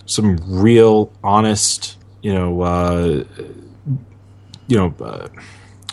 [0.05, 3.23] some real honest you know uh,
[4.67, 5.27] you know uh,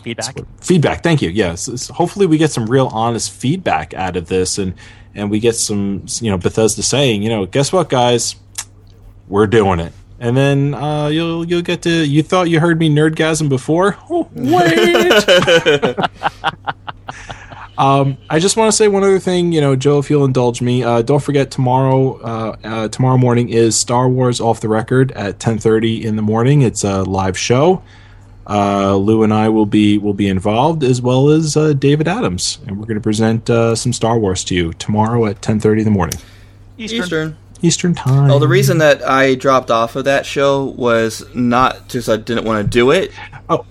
[0.03, 0.35] feedback.
[0.61, 1.67] feedback thank you yes.
[1.67, 4.73] It's- hopefully we get some real honest feedback out of this and
[5.13, 8.35] and we get some you know bethesda saying you know guess what guys?
[9.27, 9.91] We're doing it.
[10.19, 13.97] And then uh, you'll you'll get to you thought you heard me nerdgasm before?
[14.09, 15.25] Oh, wait
[17.77, 20.61] Um, I just want to say one other thing, you know, Joe, if you'll indulge
[20.61, 22.19] me, uh, don't forget tomorrow.
[22.21, 26.21] Uh, uh, tomorrow morning is Star Wars off the record at ten thirty in the
[26.21, 26.61] morning.
[26.61, 27.83] It's a live show.
[28.47, 32.59] Uh, Lou and I will be will be involved as well as uh, David Adams,
[32.65, 35.81] and we're going to present uh, some Star Wars to you tomorrow at ten thirty
[35.81, 36.19] in the morning
[36.77, 37.35] Eastern.
[37.61, 38.29] Eastern time.
[38.29, 42.45] Oh, the reason that I dropped off of that show was not just I didn't
[42.45, 43.11] want to do it.
[43.49, 43.65] Oh.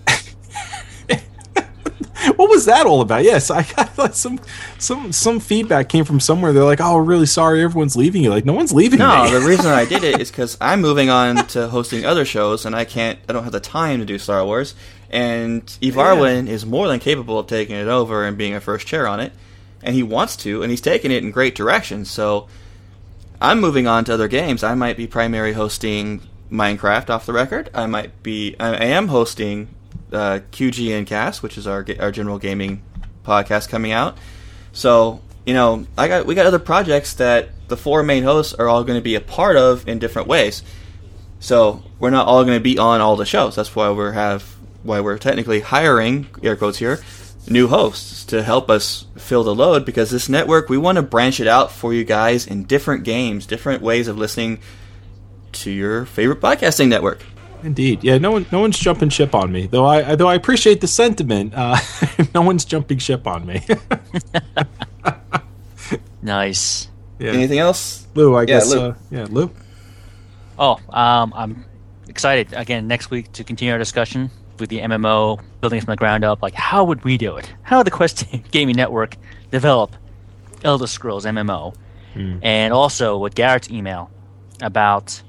[2.33, 3.25] What was that all about?
[3.25, 4.41] Yes, I got like some
[4.79, 6.53] some some feedback came from somewhere.
[6.53, 9.47] They're like, "Oh, we're really sorry, everyone's leaving you." Like, no one's leaving No, the
[9.47, 12.85] reason I did it is because I'm moving on to hosting other shows, and I
[12.85, 13.19] can't.
[13.29, 14.75] I don't have the time to do Star Wars.
[15.11, 19.07] And Evarwin is more than capable of taking it over and being a first chair
[19.07, 19.33] on it,
[19.81, 22.11] and he wants to, and he's taking it in great directions.
[22.11, 22.49] So
[23.41, 24.65] I'm moving on to other games.
[24.65, 27.71] I might be primary hosting Minecraft off the record.
[27.73, 28.57] I might be.
[28.59, 29.69] I am hosting
[30.15, 32.83] uh, QGN Cast, which is our our general gaming
[33.25, 34.17] podcast coming out.
[34.73, 38.69] So you know, I got we got other projects that the four main hosts are
[38.69, 40.63] all going to be a part of in different ways.
[41.41, 43.57] So we're not all going to be on all the shows.
[43.57, 44.43] That's why we have
[44.83, 47.01] why we're technically hiring air quotes here
[47.49, 51.41] new hosts to help us fill the load because this network we want to branch
[51.41, 54.59] it out for you guys in different games, different ways of listening
[55.53, 57.23] to your favorite podcasting network.
[57.65, 58.19] Indeed, yeah.
[58.19, 59.67] No one, no one's jumping ship on me.
[59.67, 61.55] Though I, though I appreciate the sentiment.
[61.57, 61.79] Uh,
[62.35, 63.63] no one's jumping ship on me.
[66.23, 66.89] Nice.
[67.19, 67.33] yeah.
[67.33, 68.07] Anything else?
[68.15, 68.73] Lou, I Yeah, guess.
[68.73, 68.81] Lou.
[68.81, 69.51] Uh, yeah, Lou.
[70.59, 71.65] Oh, um, I'm
[72.09, 76.25] excited again next week to continue our discussion with the MMO, building from the ground
[76.25, 76.41] up.
[76.43, 77.53] Like, how would we do it?
[77.63, 79.17] How would the Quest Gaming Network
[79.51, 79.95] develop
[80.63, 81.75] Elder Scrolls MMO?
[82.43, 84.09] And also with Garrett's email
[84.63, 85.21] about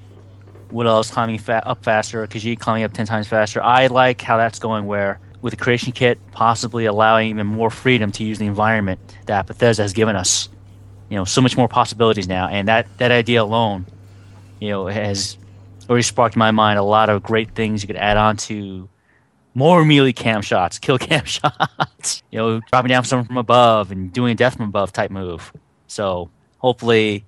[0.73, 3.61] Elves climbing fa- up faster, Khajiit climbing up 10 times faster.
[3.61, 8.11] I like how that's going where with the creation kit possibly allowing even more freedom
[8.13, 10.49] to use the environment that Bethesda has given us.
[11.09, 12.47] You know, so much more possibilities now.
[12.47, 13.85] And that, that idea alone
[14.59, 15.37] you know, has
[15.89, 18.89] already sparked in my mind a lot of great things you could add on to
[19.53, 24.11] more melee cam shots, kill cam shots, you know, dropping down someone from above and
[24.11, 25.53] doing a death from above type move.
[25.87, 27.25] So hopefully,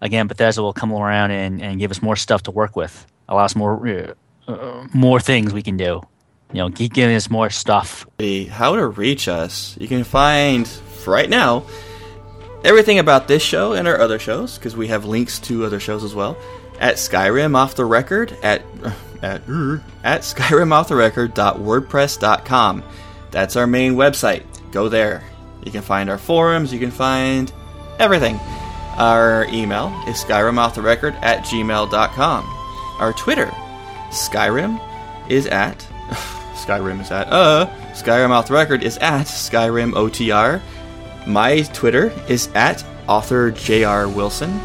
[0.00, 3.44] again, Bethesda will come around and, and give us more stuff to work with, allow
[3.44, 4.14] us more uh,
[4.48, 6.02] uh, more things we can do.
[6.52, 8.06] You know, keep giving us more stuff.
[8.48, 9.76] how to reach us.
[9.80, 10.68] You can find
[11.06, 11.64] right now
[12.64, 16.04] everything about this show and our other shows because we have links to other shows
[16.04, 16.36] as well
[16.80, 18.62] at Skyrim off the record at
[19.22, 19.42] at
[20.02, 22.82] at skyrimofftherecord.wordpress.com.
[23.30, 24.44] That's our main website.
[24.72, 25.22] Go there.
[25.64, 26.72] You can find our forums.
[26.72, 27.52] You can find
[27.98, 28.40] everything.
[28.96, 32.44] Our email is skyrimofftherecord at gmail.com.
[32.98, 33.46] Our Twitter,
[34.10, 34.80] Skyrim,
[35.28, 35.78] is at
[36.54, 40.60] Skyrim is at uh Skyrim off the record is at Skyrim OTR.
[41.26, 44.08] My Twitter is at author J.R.
[44.08, 44.60] Wilson.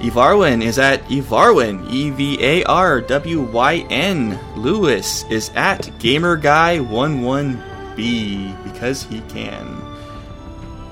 [0.00, 4.38] Evarwin is at Evarwin, E V A R W Y N.
[4.56, 9.80] Lewis is at GamerGuy11B because he can.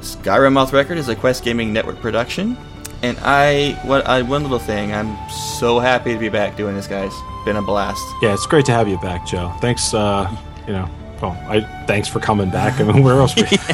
[0.01, 2.56] Skyrim Off Record is a Quest Gaming Network production.
[3.03, 6.87] And I, what I, one little thing, I'm so happy to be back doing this,
[6.87, 7.12] guys.
[7.45, 8.03] Been a blast.
[8.23, 9.55] Yeah, it's great to have you back, Joe.
[9.61, 9.95] Thanks.
[9.95, 10.35] Uh,
[10.66, 10.89] you know,
[11.23, 12.81] well, I thanks for coming back.
[12.81, 13.37] I mean, where else?
[13.37, 13.59] Were you?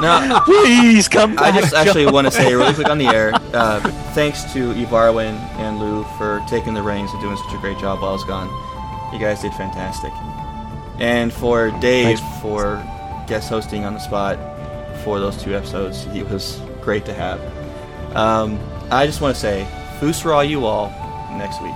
[0.00, 3.80] Now, Please come I just actually want to say really quick on the air, uh,
[4.14, 8.00] thanks to Evarwin and Lou for taking the reins and doing such a great job
[8.00, 8.48] while I was gone.
[9.12, 10.12] You guys did fantastic.
[11.00, 12.40] And for Dave Thanks.
[12.40, 12.76] for
[13.26, 14.38] guest hosting on the spot
[15.02, 17.40] for those two episodes, he was great to have.
[18.14, 18.58] Um,
[18.90, 19.66] I just want to say,
[20.00, 20.88] Foos for all you all
[21.36, 21.74] next week.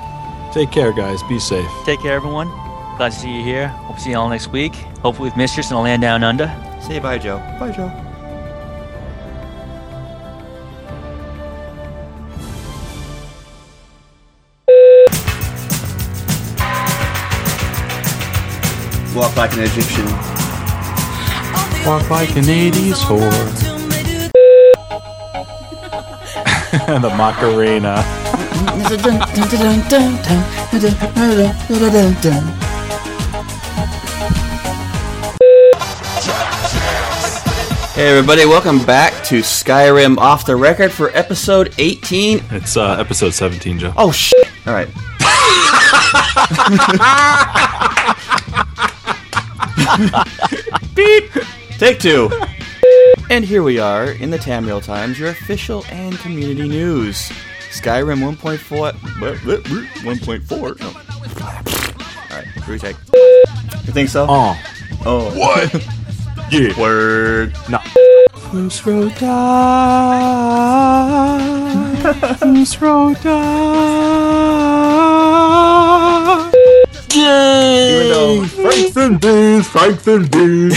[0.52, 1.22] Take care, guys.
[1.24, 1.68] Be safe.
[1.84, 2.48] Take care, everyone.
[2.96, 3.68] Glad to see you here.
[3.68, 4.74] Hope to see you all next week.
[5.02, 6.46] Hopefully with Mistress and a land down under.
[6.80, 7.38] Say bye, Joe.
[7.58, 7.90] Bye, Joe.
[19.14, 20.06] Walk like an Egyptian.
[21.86, 23.73] Walk like an 80s whore.
[26.86, 28.02] the Macarena.
[37.92, 42.42] Hey everybody, welcome back to Skyrim Off the Record for episode 18.
[42.50, 43.92] It's uh, episode 17, Joe.
[43.96, 44.50] Oh shit.
[44.66, 44.88] All right.
[50.96, 51.30] Beep.
[51.78, 52.30] Take two.
[53.30, 57.30] And here we are in the Tamriel Times, your official and community news.
[57.70, 58.70] Skyrim 1.4.
[58.78, 59.64] what- what- what-
[60.04, 60.76] 1.4?
[60.80, 60.92] No.
[62.30, 62.96] Alright, retake.
[63.86, 64.26] You think so?
[64.28, 64.56] Oh,
[65.06, 65.30] Oh.
[65.38, 65.86] what?
[66.52, 66.78] yeah.
[66.80, 67.56] Word.
[67.68, 67.78] No.
[68.34, 69.14] Who's Rhoda?
[72.42, 72.80] Who's
[77.16, 77.90] Rhoda?
[77.90, 80.74] Even though Franks and beans, Franks and beans.